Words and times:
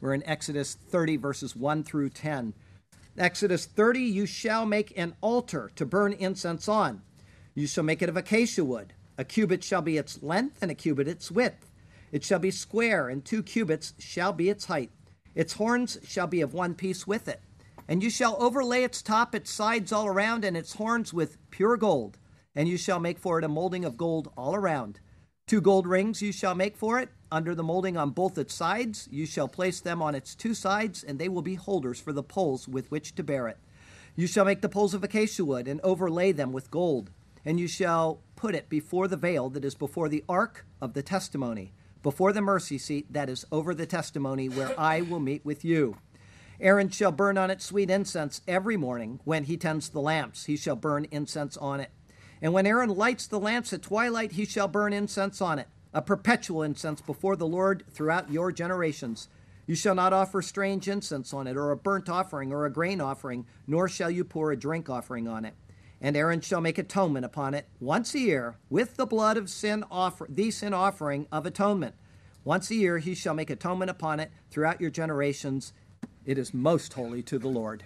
We're 0.00 0.14
in 0.14 0.26
Exodus 0.26 0.74
30, 0.74 1.16
verses 1.16 1.56
1 1.56 1.82
through 1.82 2.10
10. 2.10 2.54
Exodus 3.16 3.66
30, 3.66 4.00
you 4.00 4.26
shall 4.26 4.64
make 4.64 4.96
an 4.96 5.14
altar 5.20 5.70
to 5.74 5.84
burn 5.84 6.12
incense 6.12 6.68
on. 6.68 7.02
You 7.54 7.66
shall 7.66 7.82
make 7.82 8.00
it 8.00 8.08
of 8.08 8.16
acacia 8.16 8.64
wood. 8.64 8.92
A 9.16 9.24
cubit 9.24 9.64
shall 9.64 9.82
be 9.82 9.98
its 9.98 10.22
length, 10.22 10.62
and 10.62 10.70
a 10.70 10.76
cubit 10.76 11.08
its 11.08 11.30
width. 11.30 11.68
It 12.12 12.22
shall 12.22 12.38
be 12.38 12.52
square, 12.52 13.08
and 13.08 13.24
two 13.24 13.42
cubits 13.42 13.94
shall 13.98 14.32
be 14.32 14.48
its 14.48 14.66
height. 14.66 14.92
Its 15.34 15.54
horns 15.54 15.98
shall 16.04 16.28
be 16.28 16.40
of 16.40 16.54
one 16.54 16.74
piece 16.74 17.06
with 17.06 17.26
it. 17.26 17.40
And 17.88 18.02
you 18.02 18.10
shall 18.10 18.40
overlay 18.40 18.84
its 18.84 19.02
top, 19.02 19.34
its 19.34 19.50
sides 19.50 19.90
all 19.90 20.06
around, 20.06 20.44
and 20.44 20.56
its 20.56 20.74
horns 20.74 21.12
with 21.12 21.38
pure 21.50 21.76
gold. 21.76 22.18
And 22.54 22.68
you 22.68 22.76
shall 22.76 23.00
make 23.00 23.18
for 23.18 23.38
it 23.38 23.44
a 23.44 23.48
molding 23.48 23.84
of 23.84 23.96
gold 23.96 24.30
all 24.36 24.54
around. 24.54 25.00
Two 25.48 25.60
gold 25.60 25.86
rings 25.86 26.22
you 26.22 26.30
shall 26.30 26.54
make 26.54 26.76
for 26.76 27.00
it, 27.00 27.08
under 27.30 27.54
the 27.54 27.62
molding 27.62 27.96
on 27.96 28.10
both 28.10 28.38
its 28.38 28.54
sides. 28.54 29.08
You 29.10 29.26
shall 29.26 29.48
place 29.48 29.80
them 29.80 30.02
on 30.02 30.14
its 30.14 30.34
two 30.34 30.54
sides, 30.54 31.02
and 31.02 31.18
they 31.18 31.28
will 31.28 31.42
be 31.42 31.54
holders 31.54 32.00
for 32.00 32.12
the 32.12 32.22
poles 32.22 32.68
with 32.68 32.90
which 32.90 33.14
to 33.16 33.22
bear 33.22 33.48
it. 33.48 33.58
You 34.16 34.26
shall 34.26 34.44
make 34.44 34.62
the 34.62 34.68
poles 34.68 34.94
of 34.94 35.04
acacia 35.04 35.44
wood, 35.44 35.68
and 35.68 35.80
overlay 35.82 36.32
them 36.32 36.52
with 36.52 36.70
gold. 36.70 37.10
And 37.44 37.60
you 37.60 37.68
shall 37.68 38.20
put 38.36 38.54
it 38.54 38.68
before 38.68 39.08
the 39.08 39.16
veil 39.16 39.48
that 39.50 39.64
is 39.64 39.74
before 39.74 40.08
the 40.08 40.24
ark 40.28 40.66
of 40.80 40.92
the 40.94 41.02
testimony, 41.02 41.72
before 42.02 42.32
the 42.32 42.40
mercy 42.40 42.78
seat 42.78 43.12
that 43.12 43.28
is 43.28 43.46
over 43.52 43.74
the 43.74 43.86
testimony, 43.86 44.48
where 44.48 44.78
I 44.78 45.00
will 45.02 45.20
meet 45.20 45.44
with 45.44 45.64
you. 45.64 45.96
Aaron 46.60 46.88
shall 46.90 47.12
burn 47.12 47.38
on 47.38 47.50
it 47.50 47.62
sweet 47.62 47.90
incense 47.90 48.40
every 48.48 48.76
morning 48.76 49.20
when 49.24 49.44
he 49.44 49.56
tends 49.56 49.88
the 49.88 50.00
lamps. 50.00 50.46
He 50.46 50.56
shall 50.56 50.76
burn 50.76 51.06
incense 51.10 51.56
on 51.56 51.78
it. 51.80 51.90
And 52.42 52.52
when 52.52 52.66
Aaron 52.66 52.90
lights 52.90 53.26
the 53.26 53.40
lamps 53.40 53.72
at 53.72 53.82
twilight, 53.82 54.32
he 54.32 54.44
shall 54.44 54.68
burn 54.68 54.92
incense 54.92 55.40
on 55.40 55.58
it, 55.58 55.68
a 55.92 56.02
perpetual 56.02 56.62
incense 56.62 57.00
before 57.00 57.36
the 57.36 57.46
Lord 57.46 57.84
throughout 57.90 58.30
your 58.30 58.52
generations. 58.52 59.28
You 59.66 59.74
shall 59.74 59.94
not 59.94 60.12
offer 60.12 60.40
strange 60.40 60.88
incense 60.88 61.34
on 61.34 61.46
it, 61.46 61.56
or 61.56 61.70
a 61.70 61.76
burnt 61.76 62.08
offering, 62.08 62.52
or 62.52 62.64
a 62.64 62.72
grain 62.72 63.00
offering, 63.00 63.46
nor 63.66 63.88
shall 63.88 64.10
you 64.10 64.24
pour 64.24 64.50
a 64.50 64.56
drink 64.56 64.88
offering 64.88 65.28
on 65.28 65.44
it. 65.44 65.54
And 66.00 66.16
Aaron 66.16 66.40
shall 66.40 66.60
make 66.60 66.78
atonement 66.78 67.24
upon 67.24 67.54
it 67.54 67.66
once 67.80 68.14
a 68.14 68.20
year 68.20 68.56
with 68.70 68.96
the 68.96 69.06
blood 69.06 69.36
of 69.36 69.50
sin 69.50 69.84
offer 69.90 70.26
the 70.30 70.50
sin 70.50 70.72
offering 70.72 71.26
of 71.32 71.44
atonement. 71.44 71.94
Once 72.44 72.70
a 72.70 72.76
year 72.76 72.98
he 72.98 73.14
shall 73.14 73.34
make 73.34 73.50
atonement 73.50 73.90
upon 73.90 74.20
it 74.20 74.30
throughout 74.50 74.80
your 74.80 74.90
generations. 74.90 75.72
It 76.24 76.38
is 76.38 76.54
most 76.54 76.92
holy 76.92 77.22
to 77.24 77.38
the 77.38 77.48
Lord. 77.48 77.84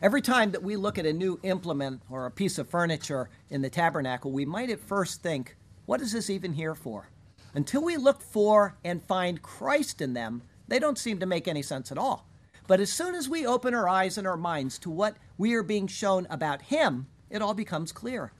Every 0.00 0.22
time 0.22 0.52
that 0.52 0.62
we 0.62 0.76
look 0.76 0.98
at 0.98 1.06
a 1.06 1.12
new 1.12 1.38
implement 1.42 2.02
or 2.08 2.26
a 2.26 2.30
piece 2.30 2.58
of 2.58 2.68
furniture 2.68 3.28
in 3.50 3.62
the 3.62 3.70
tabernacle, 3.70 4.32
we 4.32 4.44
might 4.44 4.70
at 4.70 4.80
first 4.80 5.22
think, 5.22 5.56
what 5.86 6.00
is 6.00 6.12
this 6.12 6.30
even 6.30 6.52
here 6.54 6.74
for? 6.74 7.08
Until 7.54 7.82
we 7.82 7.96
look 7.96 8.22
for 8.22 8.76
and 8.84 9.02
find 9.02 9.42
Christ 9.42 10.00
in 10.00 10.14
them, 10.14 10.42
they 10.68 10.78
don't 10.78 10.98
seem 10.98 11.18
to 11.20 11.26
make 11.26 11.46
any 11.46 11.62
sense 11.62 11.92
at 11.92 11.98
all. 11.98 12.26
But 12.66 12.80
as 12.80 12.92
soon 12.92 13.14
as 13.14 13.28
we 13.28 13.44
open 13.44 13.74
our 13.74 13.88
eyes 13.88 14.16
and 14.16 14.26
our 14.26 14.36
minds 14.36 14.78
to 14.80 14.90
what 14.90 15.16
we 15.36 15.54
are 15.54 15.62
being 15.62 15.86
shown 15.86 16.26
about 16.30 16.62
Him, 16.62 17.08
it 17.28 17.42
all 17.42 17.54
becomes 17.54 17.92
clear. 17.92 18.32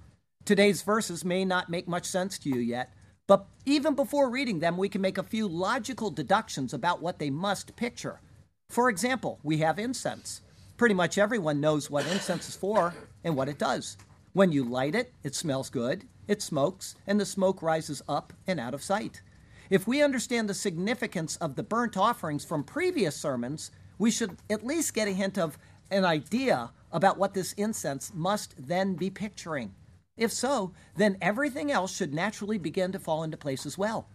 Today's 0.44 0.82
verses 0.82 1.24
may 1.24 1.44
not 1.44 1.68
make 1.68 1.86
much 1.86 2.06
sense 2.06 2.38
to 2.40 2.48
you 2.48 2.58
yet, 2.58 2.92
but 3.26 3.46
even 3.64 3.94
before 3.94 4.30
reading 4.30 4.60
them, 4.60 4.76
we 4.76 4.88
can 4.88 5.00
make 5.00 5.18
a 5.18 5.22
few 5.22 5.46
logical 5.46 6.10
deductions 6.10 6.72
about 6.72 7.02
what 7.02 7.18
they 7.18 7.30
must 7.30 7.76
picture. 7.76 8.20
For 8.68 8.88
example, 8.88 9.38
we 9.42 9.58
have 9.58 9.78
incense. 9.78 10.40
Pretty 10.76 10.94
much 10.94 11.18
everyone 11.18 11.60
knows 11.60 11.90
what 11.90 12.06
incense 12.06 12.48
is 12.48 12.56
for 12.56 12.94
and 13.22 13.36
what 13.36 13.48
it 13.48 13.58
does. 13.58 13.96
When 14.32 14.50
you 14.50 14.64
light 14.64 14.94
it, 14.94 15.12
it 15.22 15.34
smells 15.34 15.70
good, 15.70 16.04
it 16.28 16.42
smokes, 16.42 16.94
and 17.06 17.20
the 17.20 17.26
smoke 17.26 17.62
rises 17.62 18.02
up 18.08 18.32
and 18.46 18.60
out 18.60 18.74
of 18.74 18.82
sight. 18.82 19.22
If 19.70 19.86
we 19.86 20.02
understand 20.02 20.48
the 20.48 20.54
significance 20.54 21.36
of 21.36 21.56
the 21.56 21.62
burnt 21.62 21.96
offerings 21.96 22.44
from 22.44 22.64
previous 22.64 23.16
sermons, 23.16 23.70
we 23.98 24.10
should 24.10 24.36
at 24.50 24.66
least 24.66 24.94
get 24.94 25.08
a 25.08 25.12
hint 25.12 25.38
of 25.38 25.58
an 25.90 26.04
idea 26.04 26.70
about 26.90 27.18
what 27.18 27.34
this 27.34 27.52
incense 27.54 28.12
must 28.14 28.54
then 28.58 28.94
be 28.94 29.10
picturing. 29.10 29.74
If 30.16 30.32
so, 30.32 30.72
then 30.96 31.16
everything 31.20 31.70
else 31.70 31.94
should 31.94 32.12
naturally 32.12 32.58
begin 32.58 32.92
to 32.92 32.98
fall 32.98 33.22
into 33.22 33.36
place 33.36 33.64
as 33.64 33.78
well. 33.78 34.08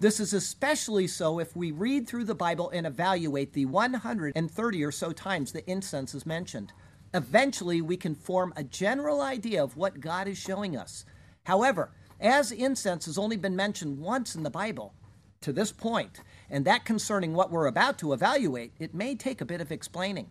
This 0.00 0.18
is 0.18 0.32
especially 0.32 1.06
so 1.06 1.38
if 1.38 1.54
we 1.54 1.70
read 1.70 2.08
through 2.08 2.24
the 2.24 2.34
Bible 2.34 2.70
and 2.70 2.86
evaluate 2.86 3.52
the 3.52 3.66
130 3.66 4.84
or 4.84 4.90
so 4.90 5.12
times 5.12 5.52
the 5.52 5.70
incense 5.70 6.14
is 6.14 6.26
mentioned. 6.26 6.72
Eventually, 7.14 7.82
we 7.82 7.96
can 7.96 8.14
form 8.14 8.52
a 8.56 8.64
general 8.64 9.20
idea 9.20 9.62
of 9.62 9.76
what 9.76 10.00
God 10.00 10.26
is 10.26 10.38
showing 10.38 10.76
us. 10.76 11.04
However, 11.44 11.90
as 12.20 12.52
incense 12.52 13.06
has 13.06 13.18
only 13.18 13.36
been 13.36 13.56
mentioned 13.56 13.98
once 13.98 14.34
in 14.34 14.42
the 14.42 14.50
Bible 14.50 14.94
to 15.40 15.52
this 15.52 15.72
point, 15.72 16.20
and 16.48 16.64
that 16.64 16.84
concerning 16.84 17.34
what 17.34 17.50
we're 17.50 17.66
about 17.66 17.98
to 17.98 18.12
evaluate, 18.12 18.72
it 18.78 18.94
may 18.94 19.16
take 19.16 19.40
a 19.40 19.46
bit 19.46 19.60
of 19.60 19.72
explaining. 19.72 20.30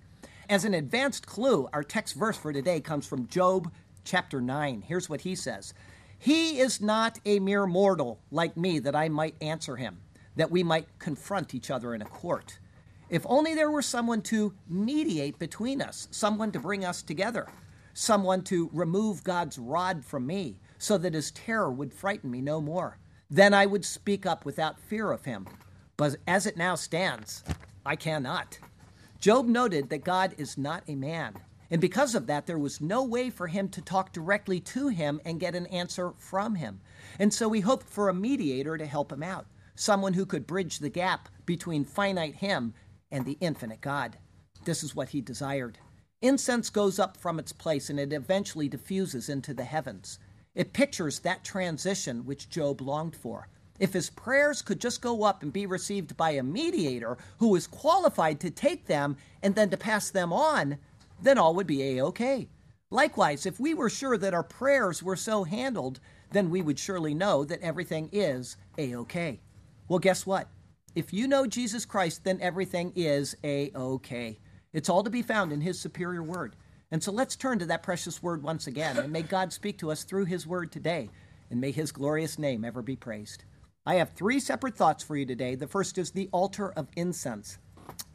As 0.49 0.63
an 0.63 0.73
advanced 0.73 1.27
clue, 1.27 1.67
our 1.73 1.83
text 1.83 2.15
verse 2.15 2.37
for 2.37 2.53
today 2.53 2.79
comes 2.79 3.05
from 3.05 3.27
Job 3.27 3.71
chapter 4.03 4.41
9. 4.41 4.83
Here's 4.87 5.09
what 5.09 5.21
he 5.21 5.35
says 5.35 5.73
he 6.17 6.59
is 6.59 6.79
not 6.79 7.19
a 7.25 7.39
mere 7.39 7.65
mortal 7.65 8.19
like 8.29 8.55
me 8.55 8.77
that 8.79 8.95
I 8.95 9.09
might 9.09 9.35
answer 9.41 9.75
him, 9.75 10.01
that 10.35 10.51
we 10.51 10.63
might 10.63 10.87
confront 10.99 11.55
each 11.55 11.71
other 11.71 11.95
in 11.95 12.01
a 12.01 12.05
court. 12.05 12.59
If 13.09 13.25
only 13.27 13.55
there 13.55 13.71
were 13.71 13.81
someone 13.81 14.21
to 14.23 14.53
mediate 14.69 15.39
between 15.39 15.81
us, 15.81 16.07
someone 16.11 16.51
to 16.51 16.59
bring 16.59 16.85
us 16.85 17.01
together, 17.01 17.47
someone 17.93 18.43
to 18.43 18.69
remove 18.71 19.23
God's 19.23 19.57
rod 19.57 20.05
from 20.05 20.27
me, 20.27 20.57
so 20.81 20.97
that 20.97 21.13
his 21.13 21.29
terror 21.29 21.71
would 21.71 21.93
frighten 21.93 22.31
me 22.31 22.41
no 22.41 22.59
more. 22.59 22.97
Then 23.29 23.53
I 23.53 23.67
would 23.67 23.85
speak 23.85 24.25
up 24.25 24.45
without 24.45 24.79
fear 24.79 25.11
of 25.11 25.25
him. 25.25 25.47
But 25.95 26.15
as 26.27 26.47
it 26.47 26.57
now 26.57 26.73
stands, 26.73 27.43
I 27.85 27.95
cannot. 27.95 28.57
Job 29.19 29.45
noted 29.45 29.91
that 29.91 30.03
God 30.03 30.33
is 30.39 30.57
not 30.57 30.83
a 30.87 30.95
man, 30.95 31.35
and 31.69 31.79
because 31.79 32.15
of 32.15 32.25
that, 32.25 32.47
there 32.47 32.57
was 32.57 32.81
no 32.81 33.03
way 33.03 33.29
for 33.29 33.45
him 33.45 33.69
to 33.69 33.81
talk 33.81 34.11
directly 34.11 34.59
to 34.59 34.87
him 34.87 35.21
and 35.23 35.39
get 35.39 35.53
an 35.53 35.67
answer 35.67 36.13
from 36.17 36.55
him. 36.55 36.81
And 37.19 37.31
so 37.31 37.51
he 37.51 37.61
hoped 37.61 37.87
for 37.87 38.09
a 38.09 38.13
mediator 38.13 38.75
to 38.75 38.85
help 38.87 39.11
him 39.11 39.21
out, 39.21 39.45
someone 39.75 40.13
who 40.13 40.25
could 40.25 40.47
bridge 40.47 40.79
the 40.79 40.89
gap 40.89 41.29
between 41.45 41.85
finite 41.85 42.37
him 42.37 42.73
and 43.11 43.23
the 43.23 43.37
infinite 43.39 43.81
God. 43.81 44.17
This 44.65 44.83
is 44.83 44.95
what 44.95 45.09
he 45.09 45.21
desired. 45.21 45.77
Incense 46.23 46.71
goes 46.71 46.97
up 46.97 47.17
from 47.17 47.37
its 47.37 47.53
place 47.53 47.89
and 47.91 47.99
it 47.99 48.11
eventually 48.11 48.67
diffuses 48.67 49.29
into 49.29 49.53
the 49.53 49.63
heavens. 49.63 50.17
It 50.53 50.73
pictures 50.73 51.19
that 51.19 51.43
transition 51.43 52.25
which 52.25 52.49
Job 52.49 52.81
longed 52.81 53.15
for. 53.15 53.47
If 53.79 53.93
his 53.93 54.09
prayers 54.09 54.61
could 54.61 54.79
just 54.79 55.01
go 55.01 55.23
up 55.23 55.41
and 55.41 55.51
be 55.51 55.65
received 55.65 56.15
by 56.15 56.31
a 56.31 56.43
mediator 56.43 57.17
who 57.39 57.55
is 57.55 57.65
qualified 57.67 58.39
to 58.41 58.51
take 58.51 58.85
them 58.85 59.17
and 59.41 59.55
then 59.55 59.69
to 59.71 59.77
pass 59.77 60.11
them 60.11 60.31
on, 60.31 60.77
then 61.21 61.37
all 61.37 61.55
would 61.55 61.67
be 61.67 61.81
a 61.97 62.03
okay. 62.05 62.49
Likewise, 62.91 63.45
if 63.45 63.59
we 63.59 63.73
were 63.73 63.89
sure 63.89 64.17
that 64.17 64.33
our 64.33 64.43
prayers 64.43 65.01
were 65.01 65.15
so 65.15 65.45
handled, 65.45 65.99
then 66.31 66.49
we 66.49 66.61
would 66.61 66.77
surely 66.77 67.13
know 67.13 67.45
that 67.45 67.61
everything 67.61 68.09
is 68.11 68.57
a 68.77 68.95
okay. 68.95 69.39
Well, 69.87 69.99
guess 69.99 70.25
what? 70.25 70.49
If 70.93 71.13
you 71.13 71.27
know 71.27 71.47
Jesus 71.47 71.85
Christ, 71.85 72.25
then 72.25 72.39
everything 72.41 72.91
is 72.95 73.35
a 73.43 73.71
okay. 73.73 74.39
It's 74.73 74.89
all 74.89 75.03
to 75.03 75.09
be 75.09 75.21
found 75.21 75.53
in 75.53 75.61
His 75.61 75.79
superior 75.79 76.23
word. 76.23 76.55
And 76.91 77.01
so 77.01 77.11
let's 77.11 77.35
turn 77.35 77.59
to 77.59 77.65
that 77.67 77.83
precious 77.83 78.21
word 78.21 78.43
once 78.43 78.67
again, 78.67 78.97
and 78.97 79.11
may 79.11 79.21
God 79.21 79.53
speak 79.53 79.77
to 79.79 79.91
us 79.91 80.03
through 80.03 80.25
His 80.25 80.45
word 80.45 80.71
today, 80.71 81.09
and 81.49 81.61
may 81.61 81.71
His 81.71 81.91
glorious 81.91 82.37
name 82.37 82.65
ever 82.65 82.81
be 82.81 82.95
praised. 82.95 83.45
I 83.85 83.95
have 83.95 84.11
three 84.11 84.39
separate 84.39 84.75
thoughts 84.75 85.03
for 85.03 85.15
you 85.15 85.25
today. 85.25 85.55
The 85.55 85.67
first 85.67 85.97
is 85.97 86.11
the 86.11 86.29
altar 86.31 86.71
of 86.73 86.89
incense. 86.95 87.57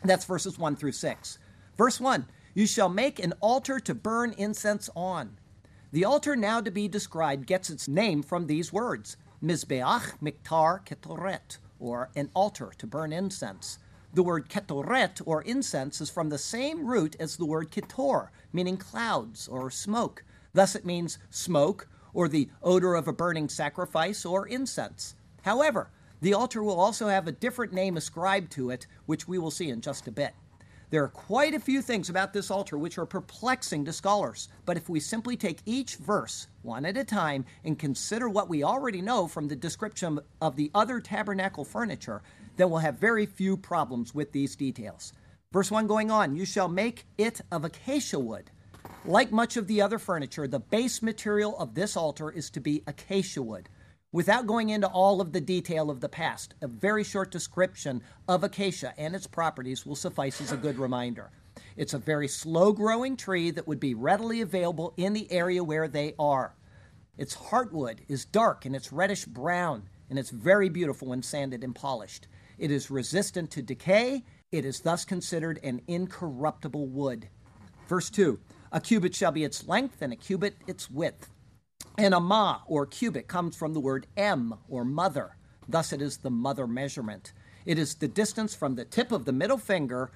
That's 0.05 0.25
verses 0.25 0.59
1 0.59 0.77
through 0.77 0.93
6. 0.93 1.39
Verse 1.77 2.01
1 2.01 2.27
you 2.57 2.67
shall 2.67 2.89
make 2.89 3.19
an 3.19 3.35
altar 3.41 3.79
to 3.81 3.95
burn 3.95 4.33
incense 4.39 4.89
on. 4.97 5.37
The 5.93 6.07
altar 6.07 6.35
now 6.35 6.63
to 6.63 6.71
be 6.71 6.89
described 6.89 7.47
gets 7.47 7.69
its 7.69 7.87
name 7.87 8.23
from 8.23 8.47
these 8.47 8.73
words 8.73 9.19
Mizbeach 9.45 10.15
Miktar 10.23 10.83
Ketoret, 10.87 11.59
or 11.79 12.09
an 12.17 12.31
altar 12.33 12.73
to 12.79 12.87
burn 12.87 13.13
incense. 13.13 13.79
The 14.17 14.23
word 14.23 14.49
ketoret, 14.49 15.21
or 15.27 15.43
incense, 15.43 16.01
is 16.01 16.09
from 16.09 16.31
the 16.31 16.39
same 16.39 16.87
root 16.87 17.17
as 17.21 17.37
the 17.37 17.45
word 17.45 17.71
ketor, 17.71 18.29
meaning 18.51 18.79
clouds 18.79 19.47
or 19.47 19.71
smoke. 19.71 20.25
Thus 20.55 20.75
it 20.75 20.87
means 20.87 21.19
smoke, 21.29 21.87
or 22.15 22.27
the 22.27 22.49
odor 22.63 22.95
of 22.95 23.09
a 23.09 23.13
burning 23.13 23.51
sacrifice, 23.51 24.25
or 24.25 24.49
incense. 24.49 25.17
However, 25.43 25.91
the 26.23 26.33
altar 26.33 26.63
will 26.63 26.81
also 26.81 27.09
have 27.09 27.29
a 27.29 27.33
different 27.33 27.75
name 27.75 27.99
ascribed 27.99 28.53
to 28.53 28.71
it, 28.71 28.87
which 29.05 29.29
we 29.29 29.37
will 29.37 29.51
see 29.51 29.69
in 29.69 29.83
just 29.83 30.09
a 30.09 30.13
bit. 30.13 30.33
There 30.89 31.05
are 31.05 31.09
quite 31.09 31.53
a 31.53 31.61
few 31.61 31.83
things 31.83 32.09
about 32.09 32.33
this 32.33 32.51
altar 32.51 32.79
which 32.79 32.97
are 32.97 33.05
perplexing 33.05 33.85
to 33.85 33.93
scholars, 33.93 34.49
but 34.65 34.79
if 34.79 34.89
we 34.89 34.99
simply 34.99 35.37
take 35.37 35.61
each 35.67 35.97
verse 35.97 36.47
one 36.63 36.87
at 36.87 36.97
a 36.97 37.05
time 37.05 37.45
and 37.65 37.79
consider 37.79 38.31
what 38.31 38.49
we 38.49 38.63
already 38.63 39.03
know 39.03 39.29
from 39.29 39.49
the 39.49 39.57
description 39.57 40.21
of 40.41 40.57
the 40.57 40.71
other 40.75 41.01
tabernacle 41.01 41.67
furniture, 41.67 42.23
then 42.57 42.71
we'll 42.71 42.81
have 42.81 42.99
very 42.99 43.27
few 43.27 43.57
problems 43.57 44.15
with 44.15 44.33
these 44.33 44.57
details. 44.57 45.13
Verse 45.53 45.71
1 45.71 45.87
going 45.87 46.11
on, 46.11 46.37
you 46.37 46.45
shall 46.45 46.69
make 46.69 47.07
it 47.17 47.41
of 47.51 47.65
acacia 47.65 48.19
wood. 48.19 48.51
Like 49.05 49.31
much 49.31 49.57
of 49.57 49.67
the 49.67 49.81
other 49.81 49.99
furniture, 49.99 50.49
the 50.49 50.61
base 50.61 51.03
material 51.03 51.57
of 51.59 51.75
this 51.75 51.97
altar 51.97 52.31
is 52.31 52.51
to 52.51 52.61
be 52.61 52.83
acacia 52.87 53.43
wood. 53.43 53.69
Without 54.13 54.47
going 54.47 54.71
into 54.71 54.87
all 54.89 55.21
of 55.21 55.33
the 55.33 55.41
detail 55.41 55.91
of 55.91 56.01
the 56.01 56.09
past, 56.09 56.55
a 56.63 56.67
very 56.67 57.05
short 57.05 57.31
description 57.31 58.03
of 58.27 58.43
acacia 58.43 58.95
and 58.99 59.15
its 59.15 59.27
properties 59.27 59.85
will 59.85 59.97
suffice 59.97 60.41
as 60.41 60.53
a 60.53 60.57
good 60.57 60.79
reminder. 60.79 61.31
It's 61.77 61.95
a 61.95 61.99
very 61.99 62.29
slow 62.29 62.73
growing 62.73 63.17
tree 63.17 63.51
that 63.51 63.67
would 63.67 63.81
be 63.81 63.95
readily 63.95 64.41
available 64.41 64.95
in 64.97 65.13
the 65.13 65.31
area 65.31 65.63
where 65.63 65.89
they 65.89 66.15
are. 66.19 66.55
Its 67.19 67.37
heartwood 67.37 67.99
is 68.09 68.25
dark 68.25 68.65
and 68.65 68.75
it's 68.75 68.93
reddish 68.93 69.25
brown, 69.25 69.89
and 70.09 70.19
it's 70.19 70.31
very 70.31 70.69
beautiful 70.69 71.09
when 71.09 71.23
sanded 71.23 71.65
and 71.65 71.75
polished. 71.75 72.29
It 72.59 72.71
is 72.71 72.91
resistant 72.91 73.51
to 73.53 73.63
decay. 73.63 74.25
It 74.51 74.65
is 74.65 74.81
thus 74.81 75.05
considered 75.05 75.61
an 75.63 75.83
incorruptible 75.87 76.87
wood. 76.87 77.29
Verse 77.89 78.11
2 78.11 78.39
A 78.73 78.81
cubit 78.81 79.15
shall 79.15 79.33
be 79.33 79.45
its 79.45 79.67
length, 79.69 80.03
and 80.03 80.13
a 80.13 80.17
cubit 80.17 80.57
its 80.67 80.91
width. 80.91 81.31
And 81.99 82.15
a 82.15 82.21
ma, 82.21 82.61
or 82.67 82.87
cubit, 82.87 83.29
comes 83.29 83.57
from 83.57 83.73
the 83.73 83.81
word 83.81 84.07
m, 84.17 84.55
or 84.69 84.85
mother. 84.85 85.37
Thus 85.69 85.93
it 85.93 86.03
is 86.03 86.19
the 86.19 86.31
mother 86.31 86.67
measurement. 86.67 87.33
It 87.65 87.79
is 87.79 87.97
the 87.97 88.09
distance 88.09 88.55
from 88.55 88.77
the 88.77 88.85
tip 88.85 89.11
of 89.11 89.25
the 89.25 89.33
middle 89.33 89.59
finger 89.59 90.11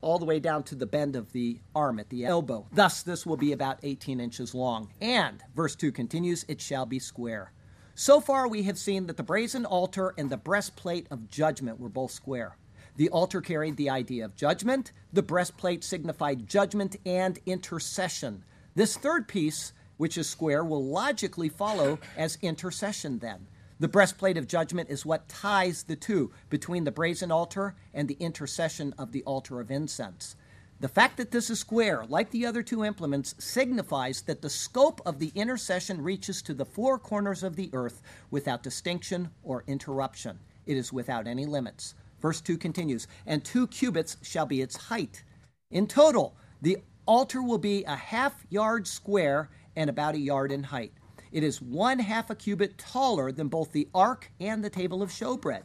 all 0.00 0.18
the 0.18 0.24
way 0.24 0.38
down 0.38 0.62
to 0.62 0.74
the 0.74 0.86
bend 0.86 1.16
of 1.16 1.32
the 1.32 1.60
arm 1.74 1.98
at 1.98 2.10
the 2.10 2.24
elbow. 2.24 2.66
Thus, 2.72 3.02
this 3.02 3.24
will 3.24 3.36
be 3.36 3.52
about 3.52 3.78
18 3.82 4.20
inches 4.20 4.54
long. 4.54 4.92
And, 5.00 5.42
verse 5.54 5.74
2 5.74 5.92
continues, 5.92 6.44
it 6.46 6.60
shall 6.60 6.86
be 6.86 6.98
square. 6.98 7.52
So 7.96 8.20
far, 8.20 8.48
we 8.48 8.64
have 8.64 8.76
seen 8.76 9.06
that 9.06 9.16
the 9.16 9.22
brazen 9.22 9.64
altar 9.64 10.14
and 10.18 10.28
the 10.28 10.36
breastplate 10.36 11.06
of 11.12 11.28
judgment 11.28 11.78
were 11.78 11.88
both 11.88 12.10
square. 12.10 12.56
The 12.96 13.08
altar 13.10 13.40
carried 13.40 13.76
the 13.76 13.88
idea 13.88 14.24
of 14.24 14.34
judgment, 14.34 14.90
the 15.12 15.22
breastplate 15.22 15.84
signified 15.84 16.48
judgment 16.48 16.96
and 17.06 17.38
intercession. 17.46 18.42
This 18.74 18.96
third 18.96 19.28
piece, 19.28 19.72
which 19.96 20.18
is 20.18 20.28
square, 20.28 20.64
will 20.64 20.84
logically 20.84 21.48
follow 21.48 22.00
as 22.16 22.36
intercession 22.42 23.20
then. 23.20 23.46
The 23.78 23.88
breastplate 23.88 24.38
of 24.38 24.48
judgment 24.48 24.90
is 24.90 25.06
what 25.06 25.28
ties 25.28 25.84
the 25.84 25.96
two 25.96 26.32
between 26.50 26.82
the 26.82 26.90
brazen 26.90 27.30
altar 27.30 27.76
and 27.92 28.08
the 28.08 28.16
intercession 28.18 28.92
of 28.98 29.12
the 29.12 29.22
altar 29.22 29.60
of 29.60 29.70
incense. 29.70 30.34
The 30.84 30.88
fact 30.88 31.16
that 31.16 31.30
this 31.30 31.48
is 31.48 31.60
square, 31.60 32.04
like 32.10 32.30
the 32.30 32.44
other 32.44 32.62
two 32.62 32.84
implements, 32.84 33.34
signifies 33.38 34.20
that 34.20 34.42
the 34.42 34.50
scope 34.50 35.00
of 35.06 35.18
the 35.18 35.32
intercession 35.34 36.02
reaches 36.02 36.42
to 36.42 36.52
the 36.52 36.66
four 36.66 36.98
corners 36.98 37.42
of 37.42 37.56
the 37.56 37.70
earth 37.72 38.02
without 38.30 38.62
distinction 38.62 39.30
or 39.42 39.64
interruption. 39.66 40.40
It 40.66 40.76
is 40.76 40.92
without 40.92 41.26
any 41.26 41.46
limits. 41.46 41.94
Verse 42.20 42.42
2 42.42 42.58
continues, 42.58 43.06
and 43.24 43.42
two 43.42 43.66
cubits 43.68 44.18
shall 44.20 44.44
be 44.44 44.60
its 44.60 44.76
height. 44.76 45.24
In 45.70 45.86
total, 45.86 46.36
the 46.60 46.76
altar 47.06 47.42
will 47.42 47.56
be 47.56 47.84
a 47.84 47.96
half 47.96 48.44
yard 48.50 48.86
square 48.86 49.48
and 49.76 49.88
about 49.88 50.16
a 50.16 50.20
yard 50.20 50.52
in 50.52 50.64
height. 50.64 50.92
It 51.32 51.42
is 51.42 51.62
one 51.62 51.98
half 51.98 52.28
a 52.28 52.34
cubit 52.34 52.76
taller 52.76 53.32
than 53.32 53.48
both 53.48 53.72
the 53.72 53.88
ark 53.94 54.30
and 54.38 54.62
the 54.62 54.68
table 54.68 55.02
of 55.02 55.08
showbread. 55.08 55.62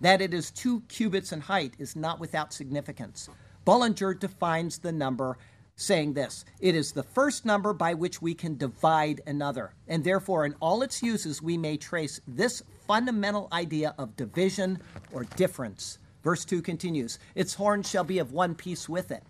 That 0.00 0.20
it 0.22 0.32
is 0.32 0.52
two 0.52 0.82
cubits 0.82 1.32
in 1.32 1.40
height 1.40 1.74
is 1.80 1.96
not 1.96 2.20
without 2.20 2.52
significance. 2.52 3.28
Bullinger 3.70 4.14
defines 4.14 4.78
the 4.78 4.90
number 4.90 5.38
saying 5.76 6.14
this 6.14 6.44
it 6.58 6.74
is 6.74 6.90
the 6.90 7.04
first 7.04 7.44
number 7.44 7.72
by 7.72 7.94
which 7.94 8.20
we 8.20 8.34
can 8.34 8.56
divide 8.56 9.20
another, 9.28 9.74
and 9.86 10.02
therefore, 10.02 10.44
in 10.44 10.56
all 10.60 10.82
its 10.82 11.04
uses, 11.04 11.40
we 11.40 11.56
may 11.56 11.76
trace 11.76 12.20
this 12.26 12.64
fundamental 12.88 13.46
idea 13.52 13.94
of 13.96 14.16
division 14.16 14.80
or 15.12 15.22
difference. 15.22 16.00
Verse 16.24 16.44
2 16.44 16.62
continues 16.62 17.20
Its 17.36 17.54
horns 17.54 17.88
shall 17.88 18.02
be 18.02 18.18
of 18.18 18.32
one 18.32 18.56
piece 18.56 18.88
with 18.88 19.12
it. 19.12 19.22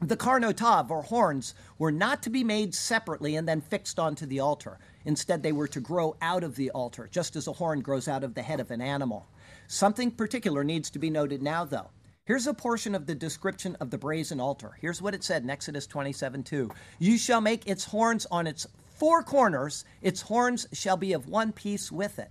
The 0.00 0.16
karnotav, 0.16 0.88
or 0.88 1.02
horns, 1.02 1.56
were 1.76 1.90
not 1.90 2.22
to 2.22 2.30
be 2.30 2.44
made 2.44 2.76
separately 2.76 3.34
and 3.34 3.48
then 3.48 3.60
fixed 3.60 3.98
onto 3.98 4.24
the 4.24 4.38
altar. 4.38 4.78
Instead, 5.04 5.42
they 5.42 5.50
were 5.50 5.66
to 5.66 5.80
grow 5.80 6.14
out 6.22 6.44
of 6.44 6.54
the 6.54 6.70
altar, 6.70 7.08
just 7.10 7.34
as 7.34 7.48
a 7.48 7.52
horn 7.52 7.80
grows 7.80 8.06
out 8.06 8.22
of 8.22 8.34
the 8.34 8.42
head 8.42 8.60
of 8.60 8.70
an 8.70 8.80
animal. 8.80 9.26
Something 9.66 10.12
particular 10.12 10.62
needs 10.62 10.90
to 10.90 11.00
be 11.00 11.10
noted 11.10 11.42
now, 11.42 11.64
though. 11.64 11.90
Here's 12.26 12.46
a 12.46 12.54
portion 12.54 12.94
of 12.94 13.04
the 13.04 13.14
description 13.14 13.76
of 13.80 13.90
the 13.90 13.98
brazen 13.98 14.40
altar. 14.40 14.78
Here's 14.80 15.02
what 15.02 15.14
it 15.14 15.22
said 15.22 15.42
in 15.42 15.50
Exodus 15.50 15.86
27 15.86 16.42
2. 16.42 16.70
You 16.98 17.18
shall 17.18 17.42
make 17.42 17.68
its 17.68 17.84
horns 17.84 18.26
on 18.30 18.46
its 18.46 18.66
four 18.86 19.22
corners, 19.22 19.84
its 20.00 20.22
horns 20.22 20.66
shall 20.72 20.96
be 20.96 21.12
of 21.12 21.28
one 21.28 21.52
piece 21.52 21.92
with 21.92 22.18
it. 22.18 22.30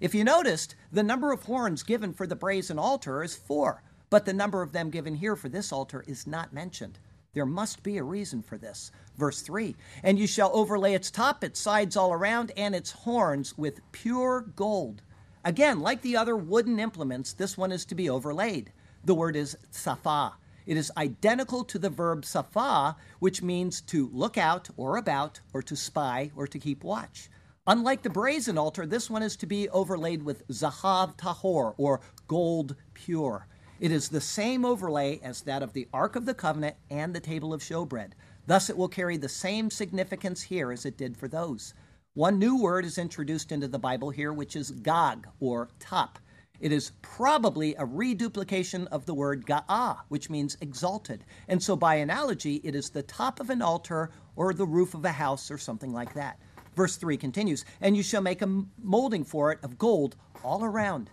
If 0.00 0.14
you 0.14 0.24
noticed, 0.24 0.76
the 0.90 1.02
number 1.02 1.30
of 1.30 1.42
horns 1.42 1.82
given 1.82 2.14
for 2.14 2.26
the 2.26 2.34
brazen 2.34 2.78
altar 2.78 3.22
is 3.22 3.36
four, 3.36 3.82
but 4.08 4.24
the 4.24 4.32
number 4.32 4.62
of 4.62 4.72
them 4.72 4.88
given 4.88 5.14
here 5.14 5.36
for 5.36 5.50
this 5.50 5.72
altar 5.72 6.02
is 6.08 6.26
not 6.26 6.54
mentioned. 6.54 6.98
There 7.34 7.44
must 7.44 7.82
be 7.82 7.98
a 7.98 8.02
reason 8.02 8.40
for 8.40 8.56
this. 8.56 8.92
Verse 9.18 9.42
3 9.42 9.76
And 10.02 10.18
you 10.18 10.26
shall 10.26 10.56
overlay 10.56 10.94
its 10.94 11.10
top, 11.10 11.44
its 11.44 11.60
sides 11.60 11.98
all 11.98 12.14
around, 12.14 12.50
and 12.56 12.74
its 12.74 12.92
horns 12.92 13.58
with 13.58 13.82
pure 13.92 14.40
gold. 14.56 15.02
Again, 15.44 15.80
like 15.80 16.00
the 16.00 16.16
other 16.16 16.34
wooden 16.34 16.80
implements, 16.80 17.34
this 17.34 17.58
one 17.58 17.72
is 17.72 17.84
to 17.84 17.94
be 17.94 18.08
overlaid. 18.08 18.72
The 19.04 19.14
word 19.14 19.36
is 19.36 19.56
safa. 19.70 20.34
It 20.66 20.78
is 20.78 20.90
identical 20.96 21.62
to 21.64 21.78
the 21.78 21.90
verb 21.90 22.24
safa, 22.24 22.96
which 23.18 23.42
means 23.42 23.82
to 23.82 24.08
look 24.12 24.38
out 24.38 24.70
or 24.78 24.96
about, 24.96 25.40
or 25.52 25.62
to 25.62 25.76
spy 25.76 26.30
or 26.34 26.46
to 26.46 26.58
keep 26.58 26.82
watch. 26.82 27.28
Unlike 27.66 28.02
the 28.02 28.10
brazen 28.10 28.56
altar, 28.56 28.86
this 28.86 29.10
one 29.10 29.22
is 29.22 29.36
to 29.36 29.46
be 29.46 29.68
overlaid 29.68 30.22
with 30.22 30.48
zahav 30.48 31.16
tahor, 31.18 31.74
or 31.76 32.00
gold 32.28 32.76
pure. 32.94 33.46
It 33.78 33.90
is 33.90 34.08
the 34.08 34.20
same 34.22 34.64
overlay 34.64 35.20
as 35.22 35.42
that 35.42 35.62
of 35.62 35.74
the 35.74 35.88
Ark 35.92 36.16
of 36.16 36.24
the 36.24 36.34
Covenant 36.34 36.76
and 36.90 37.14
the 37.14 37.20
table 37.20 37.52
of 37.52 37.60
showbread. 37.60 38.12
Thus, 38.46 38.70
it 38.70 38.76
will 38.76 38.88
carry 38.88 39.18
the 39.18 39.28
same 39.28 39.70
significance 39.70 40.42
here 40.42 40.72
as 40.72 40.86
it 40.86 40.96
did 40.96 41.16
for 41.16 41.28
those. 41.28 41.74
One 42.14 42.38
new 42.38 42.60
word 42.60 42.84
is 42.84 42.96
introduced 42.96 43.50
into 43.52 43.68
the 43.68 43.78
Bible 43.78 44.10
here, 44.10 44.32
which 44.32 44.56
is 44.56 44.70
Gog, 44.70 45.26
or 45.40 45.68
top. 45.78 46.18
It 46.64 46.72
is 46.72 46.92
probably 47.02 47.74
a 47.74 47.84
reduplication 47.84 48.86
of 48.86 49.04
the 49.04 49.12
word 49.12 49.44
ga'ah, 49.44 49.98
which 50.08 50.30
means 50.30 50.56
exalted. 50.62 51.22
And 51.46 51.62
so, 51.62 51.76
by 51.76 51.96
analogy, 51.96 52.62
it 52.64 52.74
is 52.74 52.88
the 52.88 53.02
top 53.02 53.38
of 53.38 53.50
an 53.50 53.60
altar 53.60 54.10
or 54.34 54.54
the 54.54 54.64
roof 54.64 54.94
of 54.94 55.04
a 55.04 55.12
house 55.12 55.50
or 55.50 55.58
something 55.58 55.92
like 55.92 56.14
that. 56.14 56.40
Verse 56.74 56.96
3 56.96 57.18
continues, 57.18 57.66
And 57.82 57.98
you 57.98 58.02
shall 58.02 58.22
make 58.22 58.40
a 58.40 58.64
molding 58.82 59.24
for 59.24 59.52
it 59.52 59.58
of 59.62 59.76
gold 59.76 60.16
all 60.42 60.64
around. 60.64 61.10